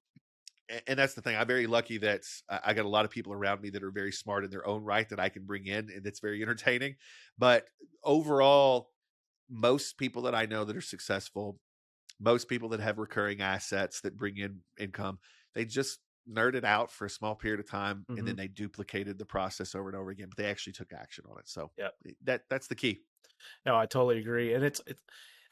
and 0.86 0.98
that's 0.98 1.14
the 1.14 1.20
thing. 1.20 1.36
I'm 1.36 1.46
very 1.46 1.66
lucky 1.66 1.98
that 1.98 2.22
I 2.48 2.60
I 2.66 2.74
got 2.74 2.84
a 2.84 2.88
lot 2.88 3.04
of 3.04 3.10
people 3.10 3.32
around 3.32 3.60
me 3.60 3.70
that 3.70 3.82
are 3.82 3.90
very 3.90 4.12
smart 4.12 4.44
in 4.44 4.50
their 4.50 4.66
own 4.66 4.82
right 4.82 5.08
that 5.10 5.20
I 5.20 5.28
can 5.28 5.44
bring 5.44 5.66
in, 5.66 5.90
and 5.90 6.06
it's 6.06 6.20
very 6.20 6.40
entertaining. 6.42 6.96
But 7.38 7.66
overall, 8.02 8.90
most 9.48 9.98
people 9.98 10.22
that 10.22 10.34
I 10.34 10.46
know 10.46 10.64
that 10.64 10.76
are 10.76 10.80
successful, 10.80 11.58
most 12.20 12.48
people 12.48 12.68
that 12.70 12.80
have 12.80 12.98
recurring 12.98 13.40
assets 13.40 14.00
that 14.02 14.16
bring 14.16 14.36
in 14.38 14.60
income, 14.78 15.18
they 15.54 15.64
just 15.64 16.00
nerded 16.28 16.64
out 16.64 16.90
for 16.90 17.04
a 17.04 17.10
small 17.10 17.34
period 17.34 17.60
of 17.60 17.68
time, 17.68 18.06
and 18.08 18.26
then 18.26 18.36
they 18.36 18.48
duplicated 18.48 19.18
the 19.18 19.26
process 19.26 19.74
over 19.74 19.88
and 19.88 19.96
over 19.96 20.10
again. 20.10 20.28
But 20.28 20.42
they 20.42 20.50
actually 20.50 20.72
took 20.72 20.92
action 20.92 21.24
on 21.30 21.38
it. 21.38 21.48
So 21.48 21.70
Yep. 21.76 21.92
that 22.24 22.42
that's 22.48 22.68
the 22.68 22.74
key. 22.74 23.02
No, 23.66 23.76
I 23.76 23.86
totally 23.86 24.18
agree, 24.18 24.54
and 24.54 24.64
it's 24.64 24.80
it's. 24.86 25.02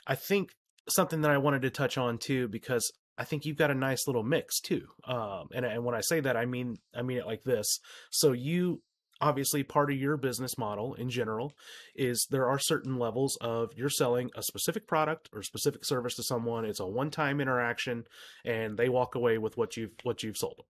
I 0.06 0.14
think 0.14 0.54
something 0.88 1.20
that 1.22 1.30
I 1.30 1.38
wanted 1.38 1.62
to 1.62 1.70
touch 1.70 1.98
on 1.98 2.18
too 2.18 2.48
because 2.48 2.90
I 3.18 3.24
think 3.24 3.44
you've 3.44 3.58
got 3.58 3.70
a 3.70 3.74
nice 3.74 4.06
little 4.06 4.22
mix 4.22 4.60
too. 4.60 4.86
Um, 5.04 5.48
and 5.54 5.64
and 5.64 5.84
when 5.84 5.94
I 5.94 6.00
say 6.00 6.20
that, 6.20 6.36
I 6.36 6.46
mean 6.46 6.76
I 6.94 7.02
mean 7.02 7.18
it 7.18 7.26
like 7.26 7.42
this. 7.42 7.78
So 8.10 8.32
you 8.32 8.82
obviously 9.22 9.62
part 9.62 9.90
of 9.90 9.96
your 9.96 10.16
business 10.18 10.58
model 10.58 10.92
in 10.94 11.08
general 11.08 11.52
is 11.94 12.26
there 12.30 12.46
are 12.48 12.58
certain 12.58 12.98
levels 12.98 13.38
of 13.40 13.70
you're 13.74 13.88
selling 13.88 14.30
a 14.36 14.42
specific 14.42 14.86
product 14.86 15.30
or 15.32 15.42
specific 15.42 15.84
service 15.84 16.14
to 16.16 16.22
someone. 16.24 16.64
It's 16.66 16.80
a 16.80 16.86
one-time 16.86 17.40
interaction, 17.40 18.04
and 18.44 18.76
they 18.76 18.88
walk 18.90 19.14
away 19.14 19.38
with 19.38 19.56
what 19.56 19.76
you've 19.76 19.92
what 20.02 20.22
you've 20.22 20.36
sold 20.36 20.56
them. 20.58 20.66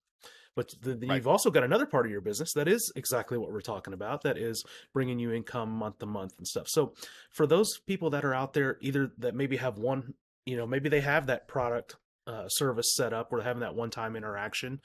But 0.55 0.75
the, 0.83 0.95
the- 0.95 1.07
Right. 1.09 1.17
you've 1.17 1.27
also 1.27 1.51
got 1.51 1.65
another 1.65 1.87
part 1.87 2.05
of 2.05 2.13
your 2.13 2.21
business 2.21 2.53
that 2.53 2.69
is 2.69 2.93
exactly 2.95 3.39
what 3.39 3.51
we're 3.51 3.63
talking 3.63 3.95
about. 3.95 4.23
That 4.23 4.37
is 4.37 4.63
bringing 4.93 5.19
you 5.19 5.33
income 5.33 5.71
month 5.71 5.99
to 6.01 6.07
month 6.07 6.35
and 6.37 6.47
stuff. 6.47 6.69
So 6.69 6.93
for 7.31 7.47
those 7.47 7.79
people 7.87 8.11
that 8.11 8.25
are 8.25 8.35
out 8.35 8.53
there, 8.53 8.77
either 8.83 9.13
that 9.19 9.35
maybe 9.35 9.57
have 9.57 9.79
one, 9.79 10.13
you 10.45 10.59
know, 10.59 10.67
maybe 10.67 10.91
they 10.91 11.01
have 11.01 11.27
that 11.29 11.49
product 11.49 11.97
uh, 12.27 12.49
service 12.49 12.95
set 12.95 13.13
up 13.15 13.33
or 13.33 13.41
having 13.41 13.61
that 13.61 13.75
one 13.75 13.89
time 13.91 14.15
interaction, 14.15 14.81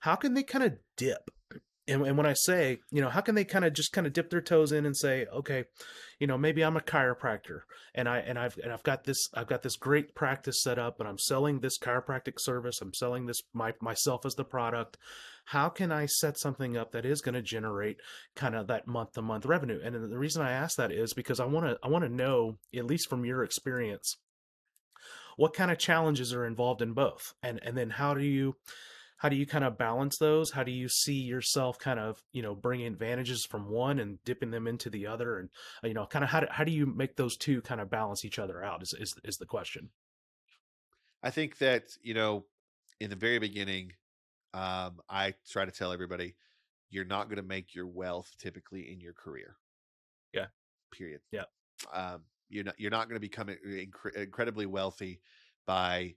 how 0.00 0.16
can 0.16 0.34
they 0.34 0.42
kind 0.42 0.64
of 0.64 0.72
dip? 0.96 1.30
And, 1.88 2.06
and 2.06 2.16
when 2.16 2.26
I 2.26 2.34
say, 2.34 2.78
you 2.92 3.00
know, 3.00 3.08
how 3.08 3.20
can 3.20 3.34
they 3.34 3.44
kind 3.44 3.64
of 3.64 3.72
just 3.72 3.92
kind 3.92 4.06
of 4.06 4.12
dip 4.12 4.30
their 4.30 4.40
toes 4.40 4.70
in 4.70 4.86
and 4.86 4.96
say, 4.96 5.26
okay, 5.26 5.64
you 6.20 6.28
know, 6.28 6.38
maybe 6.38 6.62
I'm 6.62 6.76
a 6.76 6.80
chiropractor 6.80 7.62
and 7.94 8.08
I 8.08 8.18
and 8.18 8.38
I've 8.38 8.56
and 8.58 8.72
I've 8.72 8.84
got 8.84 9.04
this 9.04 9.28
I've 9.34 9.48
got 9.48 9.62
this 9.62 9.76
great 9.76 10.14
practice 10.14 10.62
set 10.62 10.78
up 10.78 11.00
and 11.00 11.08
I'm 11.08 11.18
selling 11.18 11.58
this 11.58 11.78
chiropractic 11.78 12.34
service. 12.38 12.80
I'm 12.80 12.94
selling 12.94 13.26
this 13.26 13.42
my 13.52 13.74
myself 13.80 14.24
as 14.24 14.34
the 14.34 14.44
product. 14.44 14.96
How 15.46 15.68
can 15.68 15.90
I 15.90 16.06
set 16.06 16.38
something 16.38 16.76
up 16.76 16.92
that 16.92 17.04
is 17.04 17.20
going 17.20 17.34
to 17.34 17.42
generate 17.42 17.96
kind 18.36 18.54
of 18.54 18.68
that 18.68 18.86
month 18.86 19.14
to 19.14 19.22
month 19.22 19.44
revenue? 19.44 19.80
And 19.82 19.94
the 19.94 20.18
reason 20.18 20.40
I 20.40 20.52
ask 20.52 20.76
that 20.76 20.92
is 20.92 21.14
because 21.14 21.40
I 21.40 21.46
want 21.46 21.66
to 21.66 21.78
I 21.82 21.88
want 21.88 22.04
to 22.04 22.08
know 22.08 22.58
at 22.74 22.86
least 22.86 23.08
from 23.10 23.24
your 23.24 23.42
experience 23.42 24.18
what 25.36 25.54
kind 25.54 25.72
of 25.72 25.78
challenges 25.78 26.32
are 26.32 26.46
involved 26.46 26.80
in 26.80 26.92
both 26.92 27.34
and 27.42 27.58
and 27.64 27.76
then 27.76 27.90
how 27.90 28.14
do 28.14 28.22
you 28.22 28.54
how 29.22 29.28
do 29.28 29.36
you 29.36 29.46
kind 29.46 29.62
of 29.62 29.78
balance 29.78 30.18
those? 30.18 30.50
How 30.50 30.64
do 30.64 30.72
you 30.72 30.88
see 30.88 31.14
yourself 31.14 31.78
kind 31.78 32.00
of 32.00 32.20
you 32.32 32.42
know 32.42 32.56
bringing 32.56 32.88
advantages 32.88 33.46
from 33.48 33.70
one 33.70 34.00
and 34.00 34.18
dipping 34.24 34.50
them 34.50 34.66
into 34.66 34.90
the 34.90 35.06
other? 35.06 35.38
And 35.38 35.48
uh, 35.84 35.86
you 35.86 35.94
know 35.94 36.06
kind 36.06 36.24
of 36.24 36.30
how 36.30 36.40
do, 36.40 36.46
how 36.50 36.64
do 36.64 36.72
you 36.72 36.86
make 36.86 37.14
those 37.14 37.36
two 37.36 37.62
kind 37.62 37.80
of 37.80 37.88
balance 37.88 38.24
each 38.24 38.40
other 38.40 38.64
out 38.64 38.82
is, 38.82 38.92
is 38.98 39.14
is 39.22 39.36
the 39.36 39.46
question. 39.46 39.90
I 41.22 41.30
think 41.30 41.58
that 41.58 41.84
you 42.02 42.14
know 42.14 42.46
in 42.98 43.10
the 43.10 43.16
very 43.16 43.38
beginning 43.38 43.92
um, 44.54 45.00
i 45.08 45.32
try 45.48 45.64
to 45.64 45.70
tell 45.70 45.92
everybody 45.92 46.34
you're 46.90 47.04
not 47.04 47.28
going 47.28 47.36
to 47.36 47.42
make 47.42 47.74
your 47.74 47.86
wealth 47.86 48.30
typically 48.38 48.92
in 48.92 49.00
your 49.00 49.14
career. 49.14 49.56
Yeah. 50.34 50.46
Period. 50.90 51.20
Yeah. 51.30 51.44
Um, 51.92 52.22
you're 52.48 52.64
not 52.64 52.74
you're 52.76 52.90
not 52.90 53.08
going 53.08 53.20
to 53.20 53.20
become 53.20 53.46
inc- 53.46 54.16
incredibly 54.16 54.66
wealthy 54.66 55.20
by 55.64 56.16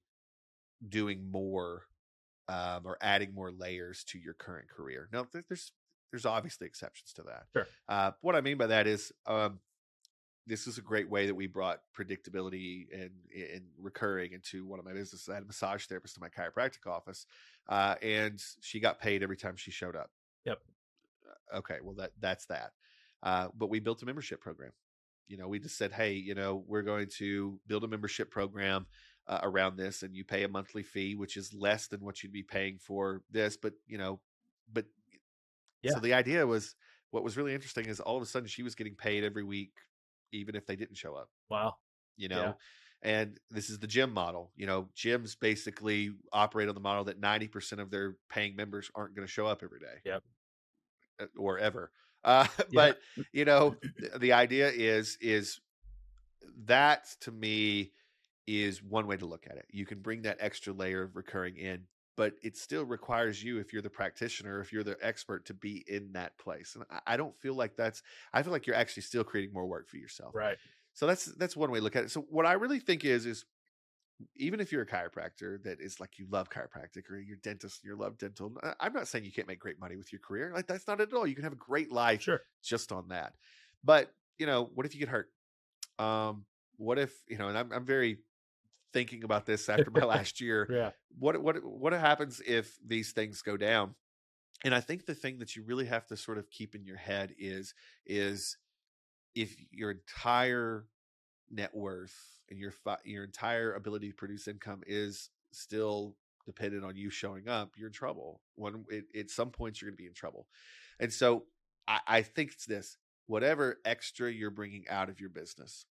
doing 0.89 1.29
more 1.31 1.83
um, 2.47 2.81
or 2.85 2.97
adding 3.01 3.33
more 3.33 3.51
layers 3.51 4.03
to 4.05 4.19
your 4.19 4.33
current 4.33 4.67
career. 4.69 5.09
Now, 5.11 5.27
there's 5.49 5.71
there's 6.11 6.25
obviously 6.25 6.67
exceptions 6.67 7.13
to 7.13 7.23
that. 7.23 7.43
Sure. 7.53 7.67
Uh, 7.89 8.11
what 8.21 8.35
I 8.35 8.41
mean 8.41 8.57
by 8.57 8.67
that 8.67 8.87
is, 8.87 9.11
um, 9.25 9.59
this 10.47 10.67
is 10.67 10.77
a 10.77 10.81
great 10.81 11.09
way 11.09 11.25
that 11.25 11.35
we 11.35 11.47
brought 11.47 11.81
predictability 11.97 12.85
and, 12.93 13.09
and 13.35 13.63
recurring 13.77 14.31
into 14.33 14.65
one 14.65 14.79
of 14.79 14.85
my 14.85 14.93
businesses. 14.93 15.27
I 15.27 15.33
had 15.33 15.43
a 15.43 15.47
massage 15.47 15.85
therapist 15.85 16.17
in 16.17 16.21
my 16.21 16.29
chiropractic 16.29 16.89
office, 16.89 17.25
uh, 17.67 17.95
and 18.01 18.41
she 18.61 18.79
got 18.79 19.01
paid 19.01 19.23
every 19.23 19.37
time 19.37 19.55
she 19.55 19.71
showed 19.71 19.95
up. 19.95 20.11
Yep. 20.45 20.59
Uh, 21.27 21.57
okay, 21.57 21.77
well 21.81 21.95
that 21.95 22.11
that's 22.19 22.45
that. 22.45 22.71
Uh, 23.23 23.47
but 23.57 23.69
we 23.69 23.79
built 23.79 24.03
a 24.03 24.05
membership 24.05 24.39
program. 24.39 24.71
You 25.27 25.37
know, 25.37 25.47
we 25.47 25.59
just 25.59 25.77
said, 25.77 25.91
hey, 25.91 26.13
you 26.13 26.35
know, 26.35 26.63
we're 26.67 26.83
going 26.83 27.07
to 27.17 27.59
build 27.65 27.83
a 27.83 27.87
membership 27.87 28.29
program 28.29 28.85
uh, 29.27 29.39
around 29.43 29.77
this 29.77 30.03
and 30.03 30.15
you 30.15 30.23
pay 30.23 30.43
a 30.43 30.47
monthly 30.47 30.83
fee 30.83 31.15
which 31.15 31.37
is 31.37 31.53
less 31.53 31.87
than 31.87 31.99
what 32.01 32.21
you'd 32.21 32.31
be 32.31 32.43
paying 32.43 32.77
for 32.77 33.21
this 33.31 33.57
but 33.57 33.73
you 33.87 33.97
know 33.97 34.19
but 34.71 34.85
yeah. 35.81 35.91
so 35.91 35.99
the 35.99 36.13
idea 36.13 36.45
was 36.45 36.75
what 37.11 37.23
was 37.23 37.37
really 37.37 37.53
interesting 37.53 37.85
is 37.85 37.99
all 37.99 38.17
of 38.17 38.23
a 38.23 38.25
sudden 38.25 38.47
she 38.47 38.63
was 38.63 38.75
getting 38.75 38.95
paid 38.95 39.23
every 39.23 39.43
week 39.43 39.73
even 40.31 40.55
if 40.55 40.65
they 40.65 40.75
didn't 40.75 40.95
show 40.95 41.15
up 41.15 41.29
wow. 41.49 41.75
you 42.17 42.27
know? 42.27 42.55
Yeah. 43.03 43.11
and 43.11 43.39
this 43.49 43.69
is 43.69 43.79
the 43.79 43.87
gym 43.87 44.13
model 44.13 44.51
you 44.55 44.67
know? 44.67 44.89
Gyms 44.95 45.35
basically 45.39 46.11
operate 46.31 46.69
on 46.69 46.75
the 46.75 46.81
model 46.81 47.05
that 47.05 47.19
90% 47.19 47.79
of 47.79 47.89
their 47.89 48.17
paying 48.29 48.55
members 48.55 48.91
aren't 48.93 49.15
going 49.15 49.27
to 49.27 49.31
show 49.31 49.47
up 49.47 49.61
every 49.63 49.79
day. 49.79 50.01
Yep. 50.05 50.23
Uh, 51.19 51.25
or 51.37 51.57
ever. 51.57 51.91
Uh, 52.23 52.47
but 52.73 52.99
you 53.31 53.45
know 53.45 53.75
the 54.17 54.33
idea 54.33 54.69
is 54.69 55.17
is 55.21 55.61
that 56.65 57.05
to 57.21 57.31
me 57.31 57.91
is 58.47 58.83
one 58.83 59.07
way 59.07 59.17
to 59.17 59.25
look 59.25 59.45
at 59.49 59.57
it. 59.57 59.65
You 59.71 59.85
can 59.85 59.99
bring 59.99 60.21
that 60.23 60.37
extra 60.39 60.73
layer 60.73 61.03
of 61.03 61.15
recurring 61.15 61.57
in, 61.57 61.81
but 62.15 62.33
it 62.43 62.57
still 62.57 62.83
requires 62.83 63.43
you, 63.43 63.59
if 63.59 63.73
you're 63.73 63.81
the 63.81 63.89
practitioner, 63.89 64.61
if 64.61 64.71
you're 64.71 64.83
the 64.83 64.97
expert, 65.01 65.45
to 65.45 65.53
be 65.53 65.83
in 65.87 66.13
that 66.13 66.37
place. 66.37 66.75
And 66.75 66.85
I 67.05 67.17
don't 67.17 67.37
feel 67.39 67.55
like 67.55 67.75
that's. 67.75 68.01
I 68.33 68.43
feel 68.43 68.51
like 68.51 68.67
you're 68.67 68.75
actually 68.75 69.03
still 69.03 69.23
creating 69.23 69.53
more 69.53 69.65
work 69.65 69.89
for 69.89 69.97
yourself. 69.97 70.33
Right. 70.35 70.57
So 70.93 71.07
that's 71.07 71.25
that's 71.25 71.57
one 71.57 71.71
way 71.71 71.79
to 71.79 71.83
look 71.83 71.95
at 71.95 72.05
it. 72.05 72.11
So 72.11 72.25
what 72.29 72.45
I 72.45 72.53
really 72.53 72.79
think 72.79 73.03
is 73.03 73.25
is 73.25 73.45
even 74.37 74.61
if 74.61 74.71
you're 74.71 74.83
a 74.83 74.87
chiropractor 74.87 75.61
that 75.63 75.81
is 75.81 75.99
like 75.99 76.17
you 76.17 76.25
love 76.29 76.49
chiropractic 76.49 77.09
or 77.11 77.17
you're 77.17 77.37
dentist 77.43 77.81
and 77.83 77.89
you 77.89 77.97
love 77.97 78.17
dental, 78.17 78.55
I'm 78.79 78.93
not 78.93 79.09
saying 79.09 79.25
you 79.25 79.31
can't 79.31 79.47
make 79.47 79.59
great 79.59 79.79
money 79.79 79.97
with 79.97 80.13
your 80.13 80.19
career. 80.19 80.51
Like 80.55 80.67
that's 80.67 80.87
not 80.87 81.01
it 81.01 81.09
at 81.09 81.13
all. 81.13 81.27
You 81.27 81.35
can 81.35 81.43
have 81.43 81.53
a 81.53 81.57
great 81.57 81.91
life 81.91 82.21
sure. 82.21 82.41
just 82.63 82.93
on 82.93 83.09
that. 83.09 83.33
But 83.83 84.13
you 84.37 84.45
know, 84.45 84.69
what 84.73 84.85
if 84.85 84.93
you 84.93 84.99
get 84.99 85.09
hurt? 85.09 85.29
Um, 85.99 86.45
what 86.77 86.97
if 86.97 87.13
you 87.27 87.37
know? 87.37 87.49
And 87.49 87.57
I'm 87.57 87.71
I'm 87.71 87.85
very 87.85 88.19
thinking 88.95 89.25
about 89.25 89.45
this 89.45 89.67
after 89.67 89.91
my 89.91 90.05
last 90.05 90.39
year. 90.39 90.67
Yeah. 90.71 90.91
What 91.19 91.41
what 91.43 91.57
what 91.63 91.93
happens 91.93 92.41
if 92.47 92.77
these 92.83 93.11
things 93.11 93.41
go 93.41 93.57
down? 93.57 93.93
And 94.63 94.73
I 94.73 94.79
think 94.79 95.05
the 95.05 95.13
thing 95.13 95.39
that 95.39 95.55
you 95.55 95.63
really 95.63 95.85
have 95.85 96.07
to 96.07 96.17
sort 96.17 96.37
of 96.37 96.49
keep 96.49 96.73
in 96.73 96.85
your 96.85 96.95
head 96.95 97.35
is 97.37 97.73
is 98.05 98.57
if 99.35 99.53
your 99.69 99.91
entire 99.91 100.85
net 101.51 101.75
worth 101.75 102.15
and 102.49 102.57
your 102.57 102.73
your 103.03 103.25
entire 103.25 103.73
ability 103.73 104.09
to 104.09 104.15
produce 104.15 104.47
income 104.47 104.81
is 104.87 105.29
still 105.51 106.15
dependent 106.45 106.85
on 106.85 106.95
you 106.95 107.09
showing 107.09 107.49
up, 107.49 107.73
you're 107.75 107.87
in 107.87 107.93
trouble. 107.93 108.39
When 108.55 108.85
it, 108.89 109.05
at 109.17 109.29
some 109.29 109.49
points 109.49 109.81
you're 109.81 109.91
going 109.91 109.97
to 109.97 110.03
be 110.03 110.07
in 110.07 110.13
trouble, 110.13 110.47
and 111.01 111.11
so 111.11 111.43
I, 111.85 111.99
I 112.07 112.21
think 112.21 112.53
it's 112.53 112.65
this: 112.65 112.97
whatever 113.27 113.81
extra 113.83 114.31
you're 114.31 114.51
bringing 114.51 114.85
out 114.89 115.09
of 115.09 115.19
your 115.19 115.29
business, 115.29 115.85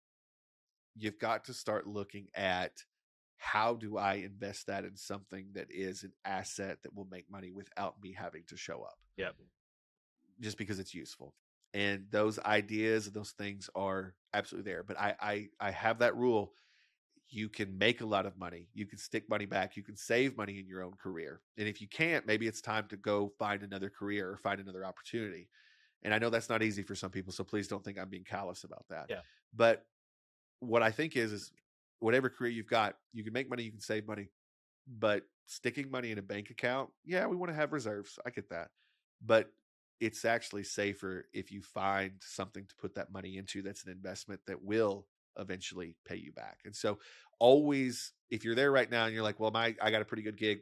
you've 0.96 1.20
got 1.20 1.46
to 1.46 1.54
start 1.54 1.88
looking 1.88 2.28
at 2.36 2.74
how 3.44 3.74
do 3.74 3.98
I 3.98 4.14
invest 4.16 4.68
that 4.68 4.86
in 4.86 4.96
something 4.96 5.48
that 5.54 5.66
is 5.72 6.04
an 6.04 6.12
asset 6.26 6.78
that 6.84 6.96
will 6.96 7.08
make 7.10 7.26
money 7.28 7.50
without 7.50 7.96
me 8.00 8.14
having 8.14 8.44
to 8.50 8.56
show 8.56 8.84
up? 8.84 9.00
Yeah. 9.18 9.32
Just 10.40 10.60
because 10.60 10.78
it's 10.78 10.94
useful. 10.94 11.34
And 11.74 12.06
those 12.12 12.38
ideas 12.38 13.08
and 13.08 13.16
those 13.16 13.32
things 13.32 13.68
are 13.74 14.14
absolutely 14.32 14.72
there. 14.72 14.84
But 14.84 15.00
I, 15.00 15.16
I 15.20 15.48
I 15.60 15.72
have 15.72 15.98
that 16.00 16.16
rule. 16.16 16.54
You 17.30 17.50
can 17.50 17.76
make 17.80 18.02
a 18.02 18.06
lot 18.06 18.28
of 18.28 18.38
money. 18.38 18.68
You 18.76 18.86
can 18.86 19.00
stick 19.00 19.28
money 19.28 19.48
back. 19.48 19.76
You 19.76 19.82
can 19.82 19.96
save 19.96 20.38
money 20.38 20.60
in 20.60 20.68
your 20.68 20.84
own 20.84 20.94
career. 21.02 21.42
And 21.58 21.68
if 21.68 21.82
you 21.82 21.88
can't, 21.88 22.28
maybe 22.28 22.46
it's 22.46 22.62
time 22.62 22.86
to 22.90 22.96
go 22.96 23.34
find 23.40 23.64
another 23.64 23.90
career 23.90 24.30
or 24.30 24.38
find 24.38 24.62
another 24.62 24.86
opportunity. 24.86 25.50
And 26.04 26.14
I 26.14 26.20
know 26.20 26.30
that's 26.30 26.50
not 26.50 26.62
easy 26.62 26.84
for 26.84 26.94
some 26.94 27.10
people, 27.10 27.34
so 27.34 27.44
please 27.44 27.68
don't 27.68 27.84
think 27.84 27.98
I'm 27.98 28.10
being 28.10 28.24
callous 28.24 28.66
about 28.66 28.86
that. 28.90 29.08
Yeah. 29.10 29.22
But 29.52 29.84
what 30.60 30.84
I 30.84 30.92
think 30.92 31.16
is 31.18 31.32
is 31.32 31.52
whatever 32.02 32.30
career 32.30 32.52
you've 32.52 32.68
got, 32.68 32.96
you 33.14 33.24
can 33.24 33.32
make 33.32 33.50
money, 33.50 33.64
you 33.64 33.72
can 33.72 33.80
save 33.80 34.06
money, 34.06 34.30
but 34.88 35.24
sticking 35.46 35.90
money 35.90 36.12
in 36.12 36.18
a 36.18 36.22
bank 36.22 36.50
account, 36.50 36.90
yeah, 37.06 37.26
we 37.26 37.36
want 37.36 37.52
to 37.52 37.56
have 37.56 37.72
reserves. 37.72 38.20
I 38.26 38.32
get 38.32 38.50
that. 38.50 38.70
But 39.26 39.52
it's 40.00 40.26
actually 40.26 40.64
safer 40.64 41.26
if 41.32 41.52
you 41.52 41.62
find 41.62 42.14
something 42.22 42.66
to 42.66 42.76
put 42.76 42.96
that 42.96 43.12
money 43.12 43.38
into 43.38 43.62
that's 43.62 43.86
an 43.86 43.92
investment 43.92 44.42
that 44.48 44.62
will 44.64 45.06
eventually 45.38 45.96
pay 46.06 46.16
you 46.16 46.32
back. 46.32 46.58
And 46.66 46.76
so 46.76 46.98
always 47.40 48.12
if 48.30 48.44
you're 48.44 48.56
there 48.56 48.72
right 48.72 48.90
now 48.90 49.06
and 49.06 49.14
you're 49.14 49.24
like, 49.24 49.40
well, 49.40 49.52
my 49.52 49.76
I 49.82 49.92
got 49.92 50.02
a 50.02 50.06
pretty 50.06 50.24
good 50.24 50.38
gig, 50.38 50.62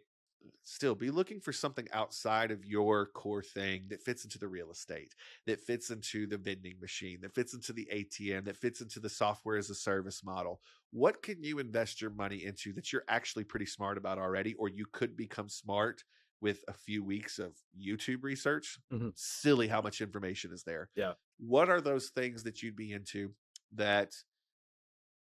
still 0.64 0.96
be 0.96 1.10
looking 1.10 1.40
for 1.40 1.52
something 1.52 1.88
outside 1.94 2.52
of 2.52 2.66
your 2.66 3.08
core 3.08 3.42
thing 3.42 3.84
that 3.90 4.04
fits 4.04 4.24
into 4.24 4.38
the 4.38 4.48
real 4.48 4.72
estate, 4.72 5.16
that 5.48 5.60
fits 5.60 5.90
into 5.90 6.28
the 6.28 6.38
vending 6.38 6.76
machine, 6.80 7.20
that 7.22 7.34
fits 7.34 7.54
into 7.54 7.74
the 7.74 7.88
ATM, 7.92 8.46
that 8.46 8.58
fits 8.58 8.82
into 8.82 9.00
the 9.00 9.10
software 9.10 9.58
as 9.58 9.70
a 9.70 9.76
service 9.76 10.24
model. 10.24 10.62
What 10.92 11.24
can 11.24 11.44
you 11.44 11.60
invest 11.60 12.02
your 12.02 12.12
money 12.12 12.46
into 12.46 12.74
that 12.74 12.94
you're 12.94 13.04
actually 13.10 13.44
pretty 13.44 13.66
smart 13.66 13.98
about 13.98 14.20
already, 14.20 14.54
or 14.56 14.70
you 14.70 14.86
could 14.92 15.16
become 15.18 15.50
smart 15.50 16.04
with 16.42 16.64
a 16.68 16.74
few 16.74 17.04
weeks 17.04 17.40
of 17.40 17.54
YouTube 17.80 18.24
research? 18.24 18.78
Mm-hmm. 18.94 19.10
Silly 19.16 19.68
how 19.68 19.82
much 19.82 20.02
information 20.02 20.52
is 20.54 20.64
there. 20.64 20.90
Yeah. 20.96 21.14
What 21.40 21.70
are 21.70 21.82
those 21.82 22.10
things 22.10 22.44
that 22.44 22.62
you'd 22.62 22.76
be 22.76 22.92
into 22.92 23.34
that 23.74 24.14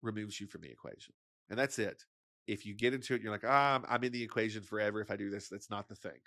removes 0.03 0.41
you 0.41 0.47
from 0.47 0.63
the 0.63 0.71
equation? 0.71 1.15
And 1.49 1.59
that's 1.59 1.79
it 1.79 2.03
if 2.49 2.65
you 2.67 2.75
get 2.75 2.95
into 2.95 3.15
it, 3.15 3.21
you're 3.21 3.31
like, 3.31 3.45
ah, 3.47 3.81
I'm 3.89 4.03
in 4.03 4.11
the 4.11 4.23
equation 4.23 4.63
forever. 4.63 5.01
If 5.01 5.11
I 5.11 5.17
do 5.17 5.31
this, 5.31 5.49
that's 5.49 5.71
not 5.71 5.89
the 5.89 5.95
thing. 5.95 6.19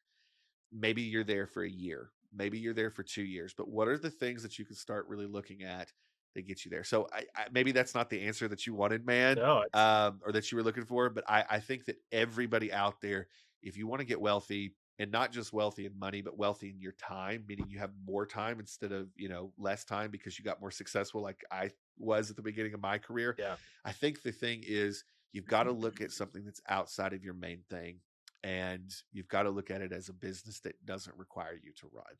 Maybe 0.71 1.01
you're 1.01 1.25
there 1.25 1.47
for 1.47 1.63
a 1.63 1.69
year. 1.69 2.11
Maybe 2.33 2.59
you're 2.59 2.75
there 2.75 2.91
for 2.91 3.03
two 3.03 3.23
years. 3.23 3.53
But 3.57 3.67
what 3.67 3.87
are 3.87 3.97
the 3.97 4.11
things 4.11 4.43
that 4.43 4.57
you 4.57 4.63
can 4.63 4.75
start 4.75 5.07
really 5.09 5.25
looking 5.25 5.63
at 5.63 5.91
that 6.35 6.47
get 6.47 6.63
you 6.63 6.71
there? 6.71 6.85
So 6.85 7.07
I, 7.11 7.23
I, 7.35 7.47
maybe 7.51 7.73
that's 7.73 7.95
not 7.95 8.09
the 8.09 8.21
answer 8.21 8.47
that 8.47 8.65
you 8.65 8.75
wanted, 8.75 9.05
man, 9.05 9.35
no, 9.35 9.65
um, 9.73 10.21
or 10.25 10.31
that 10.31 10.51
you 10.51 10.57
were 10.57 10.63
looking 10.63 10.85
for. 10.85 11.09
But 11.09 11.25
I, 11.27 11.43
I 11.49 11.59
think 11.59 11.85
that 11.85 11.97
everybody 12.11 12.71
out 12.71 13.01
there, 13.01 13.27
if 13.63 13.75
you 13.75 13.87
want 13.87 13.99
to 13.99 14.05
get 14.05 14.21
wealthy, 14.21 14.75
and 14.99 15.11
not 15.11 15.31
just 15.31 15.51
wealthy 15.51 15.87
in 15.87 15.97
money, 15.97 16.21
but 16.21 16.37
wealthy 16.37 16.69
in 16.69 16.79
your 16.79 16.91
time, 16.91 17.43
meaning 17.47 17.65
you 17.67 17.79
have 17.79 17.89
more 18.05 18.23
time 18.23 18.59
instead 18.59 18.91
of, 18.91 19.07
you 19.15 19.27
know, 19.27 19.51
less 19.57 19.83
time 19.83 20.11
because 20.11 20.37
you 20.37 20.45
got 20.45 20.61
more 20.61 20.69
successful 20.69 21.23
like 21.23 21.43
I 21.51 21.71
was 21.97 22.29
at 22.29 22.35
the 22.35 22.43
beginning 22.43 22.75
of 22.75 22.81
my 22.81 22.99
career. 22.99 23.35
Yeah. 23.39 23.55
I 23.83 23.93
think 23.93 24.21
the 24.21 24.31
thing 24.31 24.63
is 24.63 25.03
You've 25.33 25.47
got 25.47 25.63
to 25.63 25.71
mm-hmm. 25.71 25.81
look 25.81 26.01
at 26.01 26.11
something 26.11 26.43
that's 26.43 26.61
outside 26.67 27.13
of 27.13 27.23
your 27.23 27.33
main 27.33 27.63
thing. 27.69 27.99
And 28.43 28.91
you've 29.11 29.27
got 29.27 29.43
to 29.43 29.49
look 29.49 29.69
at 29.69 29.81
it 29.81 29.91
as 29.91 30.09
a 30.09 30.13
business 30.13 30.59
that 30.61 30.83
doesn't 30.85 31.17
require 31.17 31.59
you 31.61 31.71
to 31.79 31.89
run. 31.93 32.15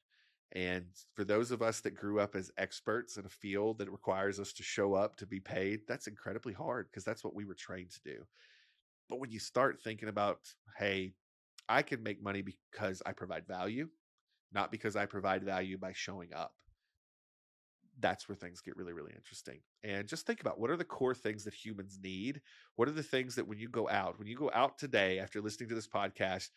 And 0.53 0.86
for 1.16 1.24
those 1.24 1.51
of 1.51 1.62
us 1.62 1.80
that 1.82 1.95
grew 1.95 2.20
up 2.20 2.36
as 2.36 2.51
experts 2.57 3.18
in 3.18 3.26
a 3.26 3.30
field 3.30 3.80
that 3.80 3.89
requires 3.89 4.39
us 4.39 4.51
to 4.53 4.64
show 4.64 4.93
up 4.93 5.16
to 5.18 5.26
be 5.26 5.39
paid, 5.39 5.82
that's 5.88 6.07
incredibly 6.07 6.53
hard 6.53 6.88
because 6.91 7.05
that's 7.05 7.24
what 7.24 7.34
we 7.34 7.45
were 7.45 7.55
trained 7.55 7.91
to 7.91 8.01
do. 8.03 8.26
But 9.09 9.20
when 9.20 9.32
you 9.32 9.39
start 9.39 9.82
thinking 9.82 10.09
about, 10.09 10.39
hey, 10.78 11.14
I 11.70 11.82
can 11.82 12.03
make 12.03 12.22
money 12.22 12.43
because 12.43 13.01
I 13.05 13.14
provide 13.14 13.47
value, 13.47 13.88
not 14.53 14.72
because 14.72 14.95
I 14.95 15.05
provide 15.05 15.43
value 15.43 15.78
by 15.78 15.93
showing 15.93 16.34
up 16.34 16.53
that's 18.02 18.28
where 18.28 18.36
things 18.36 18.62
get 18.62 18.76
really, 18.76 18.93
really 18.93 19.14
interesting. 19.16 19.60
And 19.84 20.08
just 20.08 20.26
think 20.26 20.41
about 20.41 20.60
what 20.60 20.70
are 20.70 20.78
the 20.78 20.84
core 20.84 21.16
things 21.16 21.43
that 21.43 21.54
humans 21.54 21.99
need? 22.02 22.41
What 22.76 22.88
are 22.88 22.93
the 22.93 23.04
things 23.04 23.36
that 23.36 23.47
when 23.47 23.60
you 23.60 23.70
go 23.70 23.88
out, 23.89 24.18
when 24.20 24.28
you 24.28 24.36
go 24.36 24.52
out 24.54 24.78
today 24.78 25.20
after 25.20 25.41
listening 25.41 25.70
to 25.70 25.76
this 25.76 25.88
podcast 25.88 26.49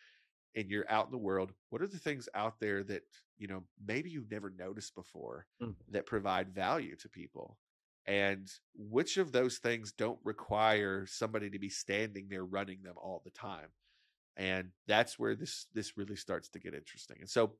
and 0.55 0.69
you're 0.69 0.89
out 0.89 1.05
in 1.05 1.11
the 1.11 1.17
world, 1.17 1.53
what 1.69 1.81
are 1.81 1.87
the 1.87 1.97
things 1.97 2.27
out 2.33 2.59
there 2.59 2.83
that, 2.83 3.03
you 3.37 3.47
know, 3.47 3.63
maybe 3.85 4.09
you've 4.09 4.31
never 4.31 4.49
noticed 4.49 4.95
before 4.95 5.45
mm. 5.61 5.75
that 5.91 6.05
provide 6.05 6.49
value 6.49 6.95
to 6.97 7.09
people? 7.09 7.57
And 8.07 8.47
which 8.75 9.17
of 9.17 9.31
those 9.31 9.57
things 9.57 9.91
don't 9.91 10.19
require 10.23 11.05
somebody 11.07 11.49
to 11.49 11.59
be 11.59 11.69
standing 11.69 12.27
there 12.29 12.45
running 12.45 12.83
them 12.83 12.95
all 12.97 13.21
the 13.23 13.31
time? 13.31 13.69
and 14.37 14.69
that's 14.87 15.17
where 15.17 15.35
this 15.35 15.67
this 15.73 15.97
really 15.97 16.15
starts 16.15 16.49
to 16.49 16.59
get 16.59 16.73
interesting 16.73 17.17
and 17.19 17.29
so 17.29 17.53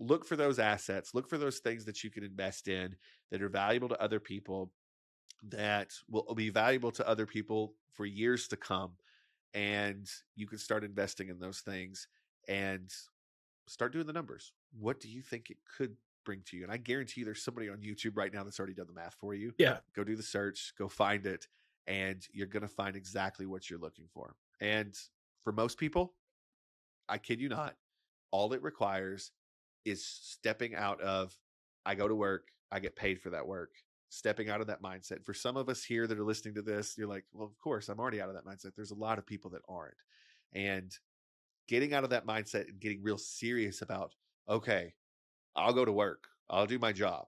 look 0.00 0.24
for 0.24 0.34
those 0.34 0.58
assets 0.58 1.14
look 1.14 1.28
for 1.28 1.38
those 1.38 1.58
things 1.58 1.84
that 1.84 2.02
you 2.02 2.10
can 2.10 2.24
invest 2.24 2.66
in 2.66 2.96
that 3.30 3.42
are 3.42 3.48
valuable 3.48 3.88
to 3.88 4.02
other 4.02 4.18
people 4.18 4.72
that 5.42 5.92
will 6.10 6.34
be 6.34 6.50
valuable 6.50 6.90
to 6.90 7.06
other 7.06 7.26
people 7.26 7.74
for 7.92 8.04
years 8.04 8.48
to 8.48 8.56
come 8.56 8.92
and 9.54 10.08
you 10.36 10.46
can 10.46 10.58
start 10.58 10.84
investing 10.84 11.28
in 11.28 11.38
those 11.38 11.60
things 11.60 12.08
and 12.48 12.90
start 13.66 13.92
doing 13.92 14.06
the 14.06 14.12
numbers. 14.12 14.52
What 14.78 15.00
do 15.00 15.08
you 15.08 15.22
think 15.22 15.50
it 15.50 15.58
could 15.76 15.96
bring 16.24 16.42
to 16.46 16.56
you? 16.56 16.64
And 16.64 16.72
i 16.72 16.76
guarantee 16.76 17.20
you 17.20 17.24
there's 17.24 17.42
somebody 17.42 17.68
on 17.70 17.78
youtube 17.78 18.16
right 18.16 18.32
now 18.32 18.44
that's 18.44 18.58
already 18.58 18.74
done 18.74 18.86
the 18.86 18.92
math 18.92 19.16
for 19.18 19.34
you. 19.34 19.52
Yeah. 19.58 19.78
go 19.94 20.04
do 20.04 20.16
the 20.16 20.22
search 20.22 20.74
go 20.78 20.88
find 20.88 21.26
it 21.26 21.46
and 21.86 22.26
you're 22.32 22.46
going 22.46 22.62
to 22.62 22.68
find 22.68 22.94
exactly 22.94 23.46
what 23.46 23.68
you're 23.68 23.78
looking 23.78 24.04
for. 24.12 24.34
And 24.60 24.94
for 25.42 25.52
most 25.52 25.78
people 25.78 26.14
i 27.08 27.16
kid 27.18 27.40
you 27.40 27.48
not 27.48 27.76
all 28.30 28.52
it 28.52 28.62
requires 28.62 29.32
is 29.84 30.04
stepping 30.04 30.74
out 30.74 31.00
of 31.00 31.36
i 31.84 31.94
go 31.94 32.08
to 32.08 32.14
work 32.14 32.48
i 32.70 32.78
get 32.78 32.96
paid 32.96 33.20
for 33.20 33.30
that 33.30 33.46
work 33.46 33.70
stepping 34.12 34.48
out 34.48 34.60
of 34.60 34.66
that 34.66 34.82
mindset. 34.82 35.24
For 35.24 35.32
some 35.32 35.56
of 35.56 35.68
us 35.68 35.84
here 35.84 36.08
that 36.08 36.18
are 36.18 36.24
listening 36.24 36.54
to 36.56 36.62
this 36.62 36.96
you're 36.98 37.06
like 37.06 37.24
well 37.32 37.46
of 37.46 37.58
course 37.60 37.88
i'm 37.88 38.00
already 38.00 38.20
out 38.20 38.28
of 38.28 38.34
that 38.34 38.46
mindset. 38.46 38.74
There's 38.74 38.90
a 38.90 38.96
lot 38.96 39.18
of 39.18 39.26
people 39.26 39.50
that 39.52 39.62
aren't. 39.68 39.94
And 40.52 40.92
getting 41.68 41.94
out 41.94 42.02
of 42.02 42.10
that 42.10 42.26
mindset 42.26 42.68
and 42.68 42.80
getting 42.80 43.02
real 43.02 43.18
serious 43.18 43.82
about 43.82 44.14
okay 44.48 44.92
i'll 45.54 45.72
go 45.72 45.84
to 45.84 45.92
work 45.92 46.26
i'll 46.48 46.66
do 46.66 46.80
my 46.80 46.90
job 46.92 47.26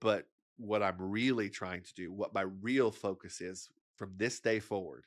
but 0.00 0.26
what 0.58 0.82
i'm 0.82 0.96
really 0.98 1.48
trying 1.48 1.80
to 1.80 1.94
do 1.94 2.12
what 2.12 2.34
my 2.34 2.42
real 2.60 2.90
focus 2.90 3.40
is 3.40 3.70
from 3.96 4.12
this 4.18 4.40
day 4.40 4.60
forward 4.60 5.04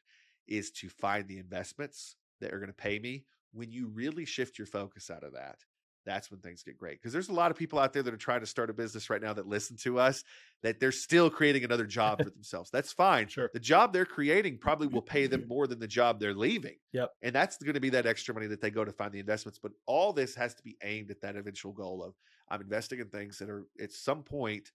is 0.47 0.71
to 0.71 0.89
find 0.89 1.28
the 1.28 1.38
investments 1.39 2.15
that 2.41 2.53
are 2.53 2.59
going 2.59 2.67
to 2.67 2.73
pay 2.73 2.99
me. 2.99 3.26
When 3.53 3.71
you 3.71 3.88
really 3.88 4.26
shift 4.26 4.57
your 4.57 4.67
focus 4.67 5.09
out 5.09 5.23
of 5.23 5.34
that 5.34 5.57
that's 6.06 6.30
when 6.32 6.39
things 6.39 6.64
get 6.64 6.78
great 6.78 6.99
because 7.01 7.12
there's 7.14 7.30
a 7.30 7.34
lot 7.34 7.49
of 7.51 7.58
people 7.58 7.80
out 7.80 7.93
there 7.93 8.03
that 8.03 8.14
are 8.14 8.18
trying 8.18 8.39
to 8.41 8.45
start 8.45 8.70
a 8.70 8.74
business 8.74 9.10
right 9.10 9.22
now 9.22 9.34
that 9.34 9.47
listen 9.47 9.76
to 9.78 9.99
us 9.99 10.24
that 10.64 10.80
they're 10.80 10.91
still 10.91 11.30
creating 11.30 11.64
another 11.64 11.86
job 11.86 12.24
for 12.24 12.30
themselves 12.36 12.70
that's 12.72 12.91
fine 12.93 13.28
Sure. 13.28 13.49
the 13.53 13.60
job 13.60 13.91
they're 13.93 14.06
creating 14.06 14.58
probably 14.58 14.88
will 14.88 15.01
pay 15.01 15.28
them 15.28 15.45
more 15.47 15.68
than 15.68 15.80
the 15.80 15.88
job 15.88 16.20
they're 16.20 16.34
leaving 16.34 16.76
Yep. 16.93 17.12
and 17.22 17.34
that's 17.36 17.58
going 17.58 17.74
to 17.74 17.80
be 17.80 17.89
that 17.91 18.06
extra 18.06 18.34
money 18.34 18.47
that 18.47 18.62
they 18.62 18.70
go 18.72 18.86
to 18.86 18.91
find 18.91 19.12
the 19.12 19.20
investments 19.20 19.60
but 19.62 19.72
all 19.86 20.14
this 20.14 20.36
has 20.36 20.53
to 20.56 20.64
be 20.64 20.78
aimed 20.84 21.12
at 21.12 21.22
that 21.22 21.36
eventual 21.36 21.74
goal 21.74 22.03
of 22.03 22.14
i'm 22.49 22.62
investing 22.62 22.99
in 22.99 23.08
things 23.10 23.38
that 23.39 23.49
are 23.49 23.66
at 23.82 23.91
some 23.91 24.24
point 24.24 24.72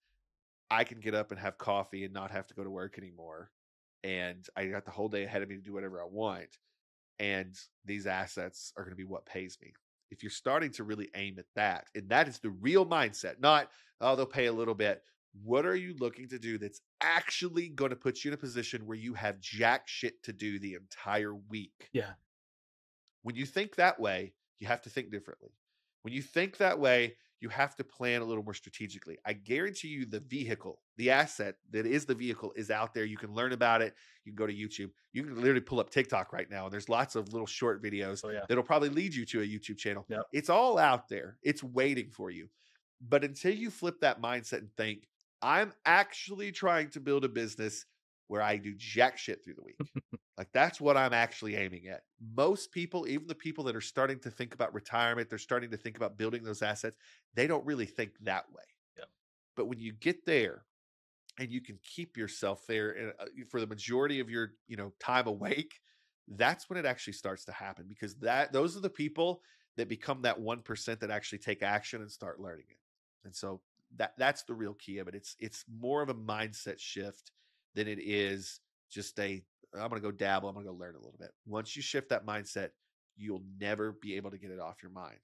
i 0.71 0.85
can 0.85 1.01
get 1.01 1.15
up 1.15 1.31
and 1.31 1.41
have 1.41 1.59
coffee 1.59 2.05
and 2.05 2.13
not 2.15 2.31
have 2.31 2.47
to 2.47 2.55
go 2.55 2.65
to 2.65 2.71
work 2.71 2.99
anymore 2.99 3.51
and 4.03 4.47
i 4.57 4.67
got 4.67 4.85
the 4.85 4.91
whole 4.91 5.09
day 5.09 5.25
ahead 5.25 5.43
of 5.43 5.49
me 5.49 5.57
to 5.57 5.63
do 5.63 5.73
whatever 5.73 6.01
i 6.01 6.07
want 6.11 6.59
and 7.19 7.55
these 7.85 8.07
assets 8.07 8.73
are 8.77 8.83
going 8.85 8.93
to 8.93 8.97
be 8.97 9.05
what 9.05 9.27
pays 9.27 9.59
me 9.63 9.73
if 10.11 10.23
you're 10.23 10.31
starting 10.31 10.71
to 10.73 10.85
really 10.85 11.09
aim 11.15 11.39
at 11.39 11.47
that 11.55 11.87
and 11.95 12.09
that 12.09 12.29
is 12.29 12.39
the 12.39 12.51
real 12.51 12.85
mindset 12.87 13.41
not 13.41 13.69
oh 14.01 14.17
they'll 14.17 14.27
pay 14.27 14.47
a 14.47 14.53
little 14.53 14.75
bit. 14.75 15.03
What 15.45 15.65
are 15.65 15.77
you 15.77 15.95
looking 15.99 16.29
to 16.31 16.39
do 16.41 16.59
that's 16.59 16.81
actually 17.01 17.69
going 17.69 17.91
to 17.91 17.97
put 17.97 18.25
you 18.25 18.31
in 18.31 18.35
a 18.35 18.37
position 18.37 18.85
where 18.87 18.97
you 18.97 19.15
have 19.15 19.39
jack 19.41 19.87
shit 19.87 20.21
to 20.25 20.33
do 20.33 20.59
the 20.59 20.75
entire 20.75 21.35
week? 21.35 21.89
Yeah. 21.93 22.15
when 23.23 23.37
you 23.37 23.47
think 23.47 23.77
that 23.77 24.01
way 24.01 24.33
you 24.59 24.67
have 24.67 24.83
to 24.83 24.91
think 24.91 25.11
differently. 25.11 25.51
When 26.03 26.13
you 26.15 26.23
think 26.23 26.57
that 26.57 26.79
way 26.79 27.17
you 27.41 27.49
have 27.49 27.75
to 27.77 27.85
plan 27.85 28.23
a 28.23 28.25
little 28.25 28.43
more 28.45 28.55
strategically 28.55 29.17
i 29.25 29.33
guarantee 29.33 29.89
you 29.89 30.05
the 30.05 30.21
vehicle 30.21 30.81
the 30.97 31.11
asset 31.11 31.57
that 31.71 31.87
is 31.87 32.05
the 32.05 32.15
vehicle 32.15 32.53
is 32.57 32.71
out 32.71 32.95
there 32.95 33.05
you 33.05 33.17
can 33.17 33.33
learn 33.35 33.53
about 33.53 33.83
it 33.83 33.95
you 34.25 34.33
can 34.33 34.37
go 34.37 34.47
to 34.47 34.53
youtube 34.55 34.91
you 35.13 35.23
can 35.25 35.35
literally 35.37 35.61
pull 35.61 35.81
up 35.81 35.91
tiktok 35.91 36.33
right 36.33 36.51
now 36.51 36.65
and 36.65 36.73
there's 36.73 36.89
lots 36.89 37.17
of 37.17 37.33
little 37.33 37.47
short 37.47 37.83
videos 37.83 38.21
Oh 38.25 38.31
yeah. 38.31 38.41
that'll 38.49 38.63
probably 38.65 38.89
lead 38.91 39.15
you 39.15 39.25
to 39.27 39.41
a 39.41 39.47
YouTube 39.47 39.79
channel. 39.79 40.05
Yep. 40.09 40.23
It's 40.33 40.51
all 40.51 40.79
out 40.79 41.09
there. 41.09 41.39
It's 41.43 41.63
waiting 41.63 42.11
for 42.11 42.31
you. 42.31 42.49
But 43.01 43.25
until 43.25 43.55
you 43.55 43.71
flip 43.71 44.01
that 44.01 44.21
mindset 44.21 44.59
and 44.59 44.71
think, 44.77 45.09
I'm 45.43 45.73
actually 45.87 46.53
trying 46.53 46.91
to 46.91 47.01
build 47.01 47.25
a 47.25 47.29
business 47.29 47.87
where 48.31 48.43
I 48.43 48.59
do 48.59 48.73
jack 48.77 49.19
shit 49.19 49.43
through 49.43 49.55
the 49.55 49.65
week. 49.65 49.77
like 50.39 50.47
that's 50.53 50.81
what 50.81 50.97
I'm 50.97 51.13
actually 51.13 51.57
aiming 51.57 51.89
at. 51.89 52.03
Most 52.37 52.71
people, 52.71 53.09
even 53.09 53.27
the 53.27 53.35
people 53.35 53.65
that 53.65 53.75
are 53.75 53.81
starting 53.81 54.21
to 54.21 54.31
think 54.31 54.55
about 54.55 54.73
retirement, 54.73 55.29
they're 55.29 55.37
starting 55.37 55.73
to 55.73 55.77
think 55.77 55.97
about 55.97 56.17
building 56.17 56.45
those 56.45 56.63
assets, 56.63 56.97
they 57.35 57.49
don't 57.49 57.67
really 57.67 57.87
think 57.87 58.13
that 58.21 58.45
way. 58.53 58.63
Yep. 58.99 59.09
But 59.57 59.67
when 59.67 59.81
you 59.81 59.93
get 59.93 60.27
there 60.27 60.63
and 61.41 61.51
you 61.51 61.61
can 61.61 61.77
keep 61.83 62.17
yourself 62.17 62.65
there 62.69 62.93
and, 62.93 63.13
uh, 63.19 63.25
for 63.51 63.59
the 63.59 63.67
majority 63.67 64.21
of 64.21 64.31
your, 64.31 64.53
you 64.69 64.77
know, 64.77 64.93
time 65.01 65.27
awake, 65.27 65.81
that's 66.29 66.71
when 66.71 66.79
it 66.79 66.87
actually 66.87 67.15
starts 67.15 67.45
to 67.47 67.53
happen 67.53 67.87
because 67.89 68.15
that 68.19 68.53
those 68.53 68.77
are 68.77 68.81
the 68.81 68.89
people 68.89 69.43
that 69.77 69.89
become 69.89 70.23
that 70.23 70.39
1% 70.39 71.01
that 71.01 71.11
actually 71.11 71.39
take 71.39 71.65
action 71.65 72.01
and 72.01 72.13
start 72.13 72.39
learning 72.39 72.67
it. 72.71 72.79
And 73.25 73.35
so 73.35 73.61
that 73.97 74.13
that's 74.19 74.45
the 74.45 74.55
real 74.55 74.75
key 74.75 74.99
of 74.99 75.09
it. 75.09 75.17
It's 75.17 75.35
it's 75.41 75.65
more 75.69 76.01
of 76.01 76.11
a 76.11 76.15
mindset 76.15 76.79
shift 76.79 77.33
than 77.75 77.89
it 77.89 77.99
is 78.01 78.61
just 78.91 79.19
a 79.21 79.43
I'm 79.75 79.89
going 79.89 80.03
to 80.03 80.09
go 80.09 80.11
dabble, 80.11 80.49
I'm 80.49 80.55
going 80.55 80.67
to 80.67 80.73
go 80.73 80.79
learn 80.79 80.97
a 80.97 80.99
little 80.99 81.19
bit. 81.19 81.31
Once 81.47 81.77
you 81.77 81.83
shift 81.83 82.09
that 82.09 82.27
mindset, 82.27 82.71
you'll 83.17 83.45
never 83.61 83.93
be 83.93 84.17
able 84.17 84.31
to 84.31 84.39
get 84.39 84.51
it 84.51 84.59
off 84.59 84.83
your 84.83 84.91
mind 84.91 85.19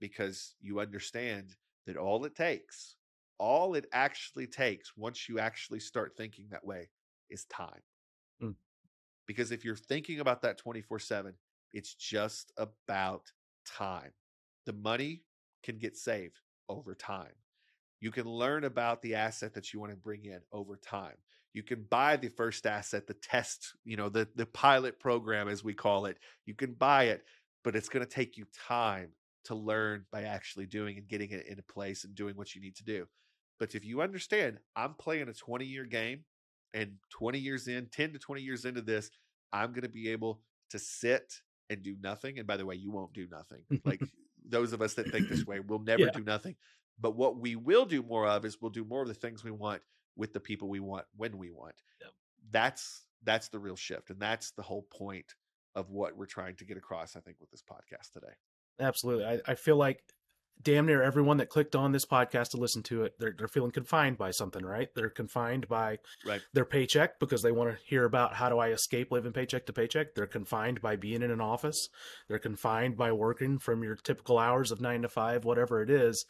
because 0.00 0.54
you 0.60 0.80
understand 0.80 1.54
that 1.86 1.96
all 1.96 2.24
it 2.24 2.34
takes, 2.34 2.96
all 3.38 3.74
it 3.74 3.86
actually 3.92 4.46
takes 4.46 4.96
once 4.96 5.28
you 5.28 5.38
actually 5.38 5.80
start 5.80 6.14
thinking 6.16 6.46
that 6.50 6.64
way 6.64 6.88
is 7.28 7.44
time. 7.46 7.82
Mm. 8.42 8.54
Because 9.26 9.52
if 9.52 9.64
you're 9.64 9.76
thinking 9.76 10.20
about 10.20 10.42
that 10.42 10.58
24 10.58 10.98
7, 10.98 11.34
it's 11.72 11.94
just 11.94 12.52
about 12.56 13.30
time. 13.66 14.12
The 14.64 14.72
money 14.72 15.22
can 15.62 15.78
get 15.78 15.96
saved 15.96 16.40
over 16.68 16.94
time. 16.94 17.34
You 18.00 18.10
can 18.10 18.28
learn 18.28 18.64
about 18.64 19.02
the 19.02 19.14
asset 19.14 19.54
that 19.54 19.72
you 19.72 19.80
want 19.80 19.92
to 19.92 19.96
bring 19.96 20.24
in 20.24 20.40
over 20.52 20.76
time. 20.76 21.16
You 21.56 21.62
can 21.62 21.86
buy 21.88 22.18
the 22.18 22.28
first 22.28 22.66
asset, 22.66 23.06
the 23.06 23.14
test, 23.14 23.74
you 23.82 23.96
know, 23.96 24.10
the, 24.10 24.28
the 24.36 24.44
pilot 24.44 25.00
program, 25.00 25.48
as 25.48 25.64
we 25.64 25.72
call 25.72 26.04
it. 26.04 26.18
You 26.44 26.52
can 26.52 26.74
buy 26.74 27.04
it, 27.04 27.24
but 27.64 27.74
it's 27.74 27.88
going 27.88 28.04
to 28.04 28.10
take 28.14 28.36
you 28.36 28.44
time 28.68 29.12
to 29.44 29.54
learn 29.54 30.04
by 30.12 30.24
actually 30.24 30.66
doing 30.66 30.98
and 30.98 31.08
getting 31.08 31.30
it 31.30 31.46
into 31.46 31.62
place 31.62 32.04
and 32.04 32.14
doing 32.14 32.36
what 32.36 32.54
you 32.54 32.60
need 32.60 32.76
to 32.76 32.84
do. 32.84 33.06
But 33.58 33.74
if 33.74 33.86
you 33.86 34.02
understand, 34.02 34.58
I'm 34.76 34.92
playing 35.00 35.30
a 35.30 35.32
20 35.32 35.64
year 35.64 35.86
game 35.86 36.24
and 36.74 36.98
20 37.18 37.38
years 37.38 37.68
in, 37.68 37.86
10 37.90 38.12
to 38.12 38.18
20 38.18 38.42
years 38.42 38.66
into 38.66 38.82
this, 38.82 39.10
I'm 39.50 39.70
going 39.70 39.84
to 39.84 39.88
be 39.88 40.10
able 40.10 40.42
to 40.72 40.78
sit 40.78 41.40
and 41.70 41.82
do 41.82 41.96
nothing. 42.02 42.38
And 42.38 42.46
by 42.46 42.58
the 42.58 42.66
way, 42.66 42.74
you 42.74 42.90
won't 42.90 43.14
do 43.14 43.26
nothing. 43.30 43.62
Like 43.82 44.02
those 44.46 44.74
of 44.74 44.82
us 44.82 44.92
that 44.94 45.10
think 45.10 45.30
this 45.30 45.46
way, 45.46 45.60
we'll 45.60 45.78
never 45.78 46.04
Yeah. 46.04 46.10
do 46.10 46.22
nothing. 46.22 46.56
But 47.00 47.16
what 47.16 47.38
we 47.40 47.56
will 47.56 47.86
do 47.86 48.02
more 48.02 48.26
of 48.26 48.44
is 48.44 48.58
we'll 48.60 48.70
do 48.70 48.84
more 48.84 49.00
of 49.00 49.08
the 49.08 49.14
things 49.14 49.42
we 49.42 49.52
want 49.52 49.80
with 50.16 50.32
the 50.32 50.40
people 50.40 50.68
we 50.68 50.80
want 50.80 51.04
when 51.16 51.38
we 51.38 51.50
want. 51.50 51.74
Yep. 52.00 52.10
That's 52.50 53.04
that's 53.24 53.48
the 53.48 53.58
real 53.58 53.76
shift. 53.76 54.10
And 54.10 54.20
that's 54.20 54.52
the 54.52 54.62
whole 54.62 54.82
point 54.82 55.34
of 55.74 55.90
what 55.90 56.16
we're 56.16 56.26
trying 56.26 56.56
to 56.56 56.64
get 56.64 56.76
across, 56.76 57.16
I 57.16 57.20
think, 57.20 57.36
with 57.40 57.50
this 57.50 57.62
podcast 57.62 58.12
today. 58.12 58.32
Absolutely. 58.80 59.24
I, 59.26 59.40
I 59.46 59.54
feel 59.54 59.76
like 59.76 60.02
damn 60.62 60.86
near 60.86 61.02
everyone 61.02 61.36
that 61.36 61.50
clicked 61.50 61.76
on 61.76 61.92
this 61.92 62.06
podcast 62.06 62.50
to 62.50 62.56
listen 62.56 62.82
to 62.82 63.02
it, 63.02 63.12
they're, 63.18 63.34
they're 63.36 63.46
feeling 63.46 63.70
confined 63.70 64.16
by 64.16 64.30
something, 64.30 64.64
right? 64.64 64.88
They're 64.94 65.10
confined 65.10 65.68
by 65.68 65.98
Right. 66.24 66.40
their 66.54 66.64
paycheck 66.64 67.20
because 67.20 67.42
they 67.42 67.52
want 67.52 67.70
to 67.70 67.78
hear 67.84 68.04
about 68.06 68.32
how 68.32 68.48
do 68.48 68.58
I 68.58 68.68
escape 68.68 69.12
living 69.12 69.32
paycheck 69.32 69.66
to 69.66 69.74
paycheck. 69.74 70.14
They're 70.14 70.26
confined 70.26 70.80
by 70.80 70.96
being 70.96 71.20
in 71.22 71.30
an 71.30 71.42
office. 71.42 71.90
They're 72.28 72.38
confined 72.38 72.96
by 72.96 73.12
working 73.12 73.58
from 73.58 73.82
your 73.82 73.96
typical 73.96 74.38
hours 74.38 74.70
of 74.70 74.80
nine 74.80 75.02
to 75.02 75.10
five, 75.10 75.44
whatever 75.44 75.82
it 75.82 75.90
is. 75.90 76.24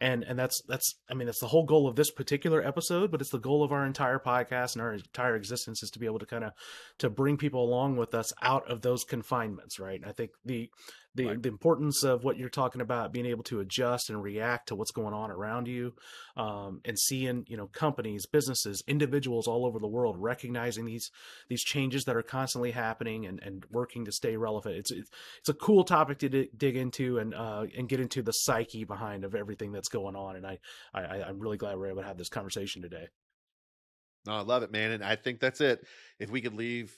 And 0.00 0.22
and 0.22 0.38
that's 0.38 0.62
that's 0.68 0.94
I 1.10 1.14
mean 1.14 1.26
that's 1.26 1.40
the 1.40 1.48
whole 1.48 1.64
goal 1.64 1.88
of 1.88 1.96
this 1.96 2.10
particular 2.10 2.64
episode, 2.64 3.10
but 3.10 3.20
it's 3.20 3.30
the 3.30 3.38
goal 3.38 3.64
of 3.64 3.72
our 3.72 3.84
entire 3.84 4.20
podcast 4.20 4.74
and 4.74 4.82
our 4.82 4.92
entire 4.92 5.34
existence 5.34 5.82
is 5.82 5.90
to 5.90 5.98
be 5.98 6.06
able 6.06 6.20
to 6.20 6.26
kind 6.26 6.44
of 6.44 6.52
to 6.98 7.10
bring 7.10 7.36
people 7.36 7.64
along 7.64 7.96
with 7.96 8.14
us 8.14 8.32
out 8.40 8.68
of 8.70 8.82
those 8.82 9.02
confinements, 9.02 9.80
right? 9.80 10.00
And 10.00 10.08
I 10.08 10.12
think 10.12 10.30
the 10.44 10.70
the 11.14 11.26
Right. 11.26 11.42
the 11.42 11.48
importance 11.48 12.04
of 12.04 12.22
what 12.22 12.38
you're 12.38 12.48
talking 12.48 12.80
about, 12.80 13.12
being 13.12 13.26
able 13.26 13.42
to 13.44 13.60
adjust 13.60 14.08
and 14.08 14.22
react 14.22 14.68
to 14.68 14.76
what's 14.76 14.92
going 14.92 15.14
on 15.14 15.30
around 15.30 15.66
you, 15.66 15.94
um, 16.36 16.80
and 16.84 16.98
seeing 16.98 17.44
you 17.48 17.56
know 17.56 17.66
companies, 17.66 18.26
businesses, 18.26 18.82
individuals 18.86 19.48
all 19.48 19.66
over 19.66 19.78
the 19.78 19.88
world 19.88 20.16
recognizing 20.18 20.84
these 20.84 21.10
these 21.48 21.64
changes 21.64 22.04
that 22.04 22.14
are 22.14 22.22
constantly 22.22 22.70
happening 22.70 23.26
and, 23.26 23.42
and 23.42 23.64
working 23.70 24.04
to 24.04 24.12
stay 24.12 24.36
relevant. 24.36 24.76
It's 24.76 24.92
it's, 24.92 25.10
it's 25.40 25.48
a 25.48 25.54
cool 25.54 25.82
topic 25.82 26.18
to 26.18 26.28
dig, 26.28 26.56
dig 26.56 26.76
into 26.76 27.18
and 27.18 27.34
uh, 27.34 27.64
and 27.76 27.88
get 27.88 28.00
into 28.00 28.22
the 28.22 28.32
psyche 28.32 28.84
behind 28.84 29.24
of 29.24 29.34
everything 29.34 29.72
that's 29.72 29.87
going 29.88 30.16
on. 30.16 30.36
And 30.36 30.46
I, 30.46 30.58
I 30.94 31.22
I'm 31.22 31.38
really 31.38 31.56
glad 31.56 31.76
we're 31.76 31.88
able 31.88 32.02
to 32.02 32.08
have 32.08 32.18
this 32.18 32.28
conversation 32.28 32.82
today. 32.82 33.08
No, 34.26 34.34
I 34.34 34.40
love 34.40 34.62
it, 34.62 34.72
man. 34.72 34.92
And 34.92 35.04
I 35.04 35.16
think 35.16 35.40
that's 35.40 35.60
it. 35.60 35.86
If 36.18 36.30
we 36.30 36.40
could 36.40 36.54
leave 36.54 36.94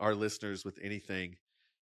our 0.00 0.14
listeners 0.14 0.64
with 0.64 0.78
anything, 0.82 1.36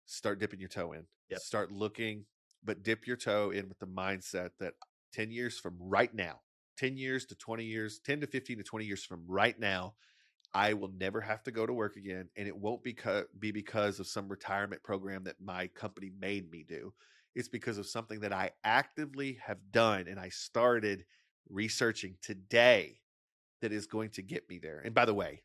start 0.06 0.40
dipping 0.40 0.60
your 0.60 0.70
toe 0.70 0.94
in. 0.94 1.04
Yep. 1.30 1.40
Start 1.40 1.72
looking, 1.72 2.26
but 2.64 2.84
dip 2.84 3.06
your 3.08 3.18
toe 3.18 3.52
in 3.52 3.68
with 3.68 3.80
the 3.80 3.88
mindset 3.88 4.52
that 4.60 4.74
10 5.14 5.32
years 5.32 5.60
from 5.60 5.76
right 5.80 6.14
now, 6.14 6.40
10 6.78 6.98
years 6.98 7.26
to 7.26 7.36
20 7.36 7.64
years, 7.66 8.00
10 8.06 8.22
to 8.22 8.28
15 8.28 8.58
to 8.58 8.64
20 8.64 8.86
years 8.86 9.04
from 9.04 9.24
right 9.28 9.60
now, 9.60 9.96
I 10.54 10.74
will 10.74 10.92
never 10.98 11.20
have 11.22 11.44
to 11.44 11.52
go 11.52 11.66
to 11.66 11.74
work 11.74 11.98
again, 11.98 12.30
and 12.38 12.48
it 12.48 12.56
won't 12.56 12.84
because, 12.84 13.26
be 13.38 13.52
because 13.52 14.00
of 14.00 14.08
some 14.08 14.30
retirement 14.30 14.82
program 14.84 15.26
that 15.26 15.36
my 15.42 15.68
company 15.68 16.12
made 16.20 16.50
me 16.50 16.66
do. 16.68 16.94
It's 17.38 17.48
because 17.48 17.78
of 17.78 17.86
something 17.86 18.22
that 18.22 18.34
I 18.34 18.50
actively 18.64 19.38
have 19.46 19.60
done 19.72 20.08
and 20.08 20.20
I 20.20 20.30
started 20.30 21.06
researching 21.48 22.16
today 22.20 23.00
that 23.62 23.72
is 23.72 23.86
going 23.86 24.10
to 24.10 24.24
get 24.24 24.50
me 24.50 24.58
there. 24.58 24.82
And 24.84 24.96
by 24.96 25.06
the 25.06 25.14
way, 25.14 25.44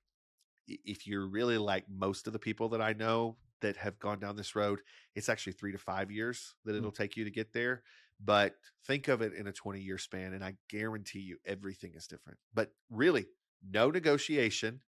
if 0.66 1.06
you're 1.06 1.26
really 1.26 1.58
like 1.58 1.84
most 1.90 2.26
of 2.26 2.32
the 2.32 2.38
people 2.38 2.70
that 2.70 2.80
I 2.80 2.94
know 2.94 3.36
that 3.60 3.76
have 3.76 3.98
gone 3.98 4.18
down 4.18 4.36
this 4.36 4.56
road, 4.56 4.80
it's 5.14 5.28
actually 5.28 5.52
three 5.52 5.72
to 5.72 5.78
five 5.78 6.10
years 6.10 6.54
that 6.64 6.74
it'll 6.74 6.90
mm-hmm. 6.90 7.02
take 7.02 7.18
you 7.18 7.24
to 7.24 7.30
get 7.30 7.52
there. 7.52 7.82
But 8.24 8.54
think 8.86 9.08
of 9.08 9.20
it 9.20 9.34
in 9.34 9.46
a 9.46 9.52
20 9.52 9.78
year 9.80 9.98
span, 9.98 10.32
and 10.32 10.42
I 10.42 10.54
guarantee 10.70 11.20
you 11.20 11.36
everything 11.44 11.92
is 11.94 12.06
different. 12.06 12.38
But 12.54 12.72
really, 12.88 13.26
no 13.70 13.90
negotiation, 13.90 14.80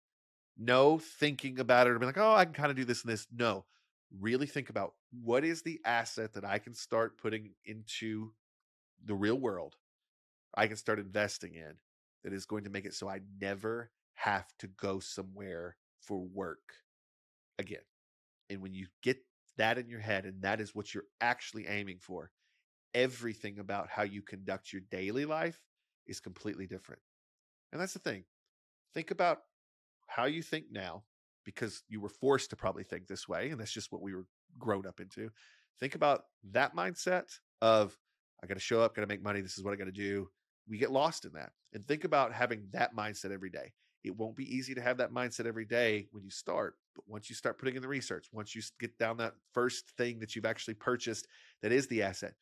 no 0.56 0.98
thinking 0.98 1.58
about 1.58 1.86
it 1.86 1.90
or 1.90 1.98
be 1.98 2.06
like, 2.06 2.16
oh, 2.16 2.32
I 2.32 2.46
can 2.46 2.54
kind 2.54 2.70
of 2.70 2.78
do 2.78 2.86
this 2.86 3.02
and 3.02 3.12
this. 3.12 3.26
No, 3.30 3.66
really 4.20 4.46
think 4.46 4.70
about 4.70 4.94
what 5.22 5.44
is 5.44 5.62
the 5.62 5.80
asset 5.84 6.32
that 6.34 6.44
I 6.44 6.58
can 6.58 6.74
start 6.74 7.18
putting 7.18 7.50
into 7.64 8.32
the 9.04 9.14
real 9.14 9.38
world, 9.38 9.76
I 10.54 10.66
can 10.66 10.76
start 10.76 10.98
investing 10.98 11.54
in 11.54 11.74
that 12.22 12.32
is 12.32 12.46
going 12.46 12.64
to 12.64 12.70
make 12.70 12.84
it 12.84 12.94
so 12.94 13.08
I 13.08 13.20
never 13.40 13.90
have 14.14 14.46
to 14.58 14.68
go 14.68 15.00
somewhere 15.00 15.76
for 16.00 16.20
work 16.20 16.74
again. 17.58 17.82
And 18.50 18.60
when 18.60 18.74
you 18.74 18.86
get 19.02 19.18
that 19.56 19.78
in 19.78 19.88
your 19.88 20.00
head 20.00 20.24
and 20.24 20.42
that 20.42 20.60
is 20.60 20.74
what 20.74 20.94
you're 20.94 21.04
actually 21.20 21.66
aiming 21.66 21.98
for, 22.00 22.30
everything 22.94 23.58
about 23.58 23.88
how 23.88 24.02
you 24.02 24.22
conduct 24.22 24.72
your 24.72 24.82
daily 24.90 25.24
life 25.24 25.60
is 26.06 26.20
completely 26.20 26.66
different. 26.66 27.00
And 27.72 27.80
that's 27.80 27.94
the 27.94 27.98
thing. 27.98 28.24
Think 28.92 29.10
about 29.10 29.40
how 30.06 30.26
you 30.26 30.42
think 30.42 30.66
now 30.70 31.02
because 31.44 31.82
you 31.88 32.00
were 32.00 32.08
forced 32.08 32.50
to 32.50 32.56
probably 32.56 32.84
think 32.84 33.06
this 33.06 33.28
way 33.28 33.50
and 33.50 33.60
that's 33.60 33.72
just 33.72 33.92
what 33.92 34.02
we 34.02 34.14
were 34.14 34.26
grown 34.58 34.86
up 34.86 35.00
into. 35.00 35.30
Think 35.80 35.94
about 35.94 36.24
that 36.52 36.74
mindset 36.76 37.24
of 37.60 37.96
I 38.42 38.46
got 38.46 38.54
to 38.54 38.60
show 38.60 38.80
up, 38.80 38.94
got 38.94 39.02
to 39.02 39.06
make 39.06 39.22
money, 39.22 39.40
this 39.40 39.56
is 39.56 39.64
what 39.64 39.72
I 39.72 39.76
got 39.76 39.84
to 39.84 39.92
do. 39.92 40.28
We 40.68 40.78
get 40.78 40.92
lost 40.92 41.24
in 41.24 41.32
that. 41.32 41.52
And 41.72 41.84
think 41.84 42.04
about 42.04 42.32
having 42.32 42.68
that 42.72 42.94
mindset 42.94 43.32
every 43.32 43.50
day. 43.50 43.72
It 44.02 44.16
won't 44.16 44.36
be 44.36 44.54
easy 44.54 44.74
to 44.74 44.82
have 44.82 44.98
that 44.98 45.12
mindset 45.12 45.46
every 45.46 45.64
day 45.64 46.08
when 46.12 46.22
you 46.22 46.30
start, 46.30 46.74
but 46.94 47.04
once 47.08 47.30
you 47.30 47.34
start 47.34 47.58
putting 47.58 47.76
in 47.76 47.82
the 47.82 47.88
research, 47.88 48.26
once 48.32 48.54
you 48.54 48.60
get 48.78 48.98
down 48.98 49.16
that 49.16 49.34
first 49.52 49.92
thing 49.96 50.20
that 50.20 50.36
you've 50.36 50.44
actually 50.44 50.74
purchased 50.74 51.26
that 51.62 51.72
is 51.72 51.86
the 51.88 52.02
asset, 52.02 52.34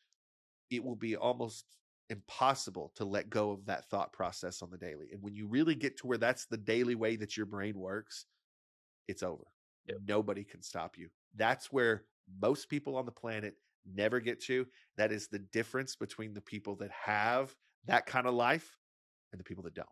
it 0.70 0.82
will 0.82 0.96
be 0.96 1.14
almost 1.14 1.64
impossible 2.11 2.92
to 2.96 3.05
let 3.05 3.30
go 3.30 3.53
of 3.53 3.64
that 3.66 3.88
thought 3.88 4.12
process 4.12 4.61
on 4.61 4.70
the 4.70 4.78
daily. 4.78 5.09
And 5.12 5.22
when 5.22 5.34
you 5.34 5.46
really 5.46 5.74
get 5.74 5.96
to 5.98 6.07
where 6.07 6.18
that's 6.18 6.46
the 6.46 6.57
daily 6.57 6.94
way 6.96 7.16
that 7.16 7.36
your 7.36 7.46
brain 7.46 7.78
works, 7.78 8.26
it's 9.09 9.22
over. 9.22 9.44
Yep. 9.88 9.98
Nobody 10.07 10.44
can 10.44 10.62
stop 10.62 10.96
you. 10.96 11.09
That's 11.36 11.72
where 11.72 12.05
most 12.40 12.68
people 12.68 12.96
on 12.96 13.07
the 13.07 13.12
planet 13.12 13.55
never 13.84 14.20
get 14.20 14.40
to. 14.44 14.66
That 14.96 15.12
is 15.12 15.28
the 15.28 15.38
difference 15.38 15.96
between 15.96 16.34
the 16.34 16.40
people 16.40 16.76
that 16.76 16.90
have 16.90 17.55
that 17.86 18.07
kind 18.07 18.26
of 18.26 18.34
life 18.34 18.78
and 19.32 19.40
the 19.40 19.44
people 19.44 19.64
that 19.64 19.74
don't. 19.74 19.88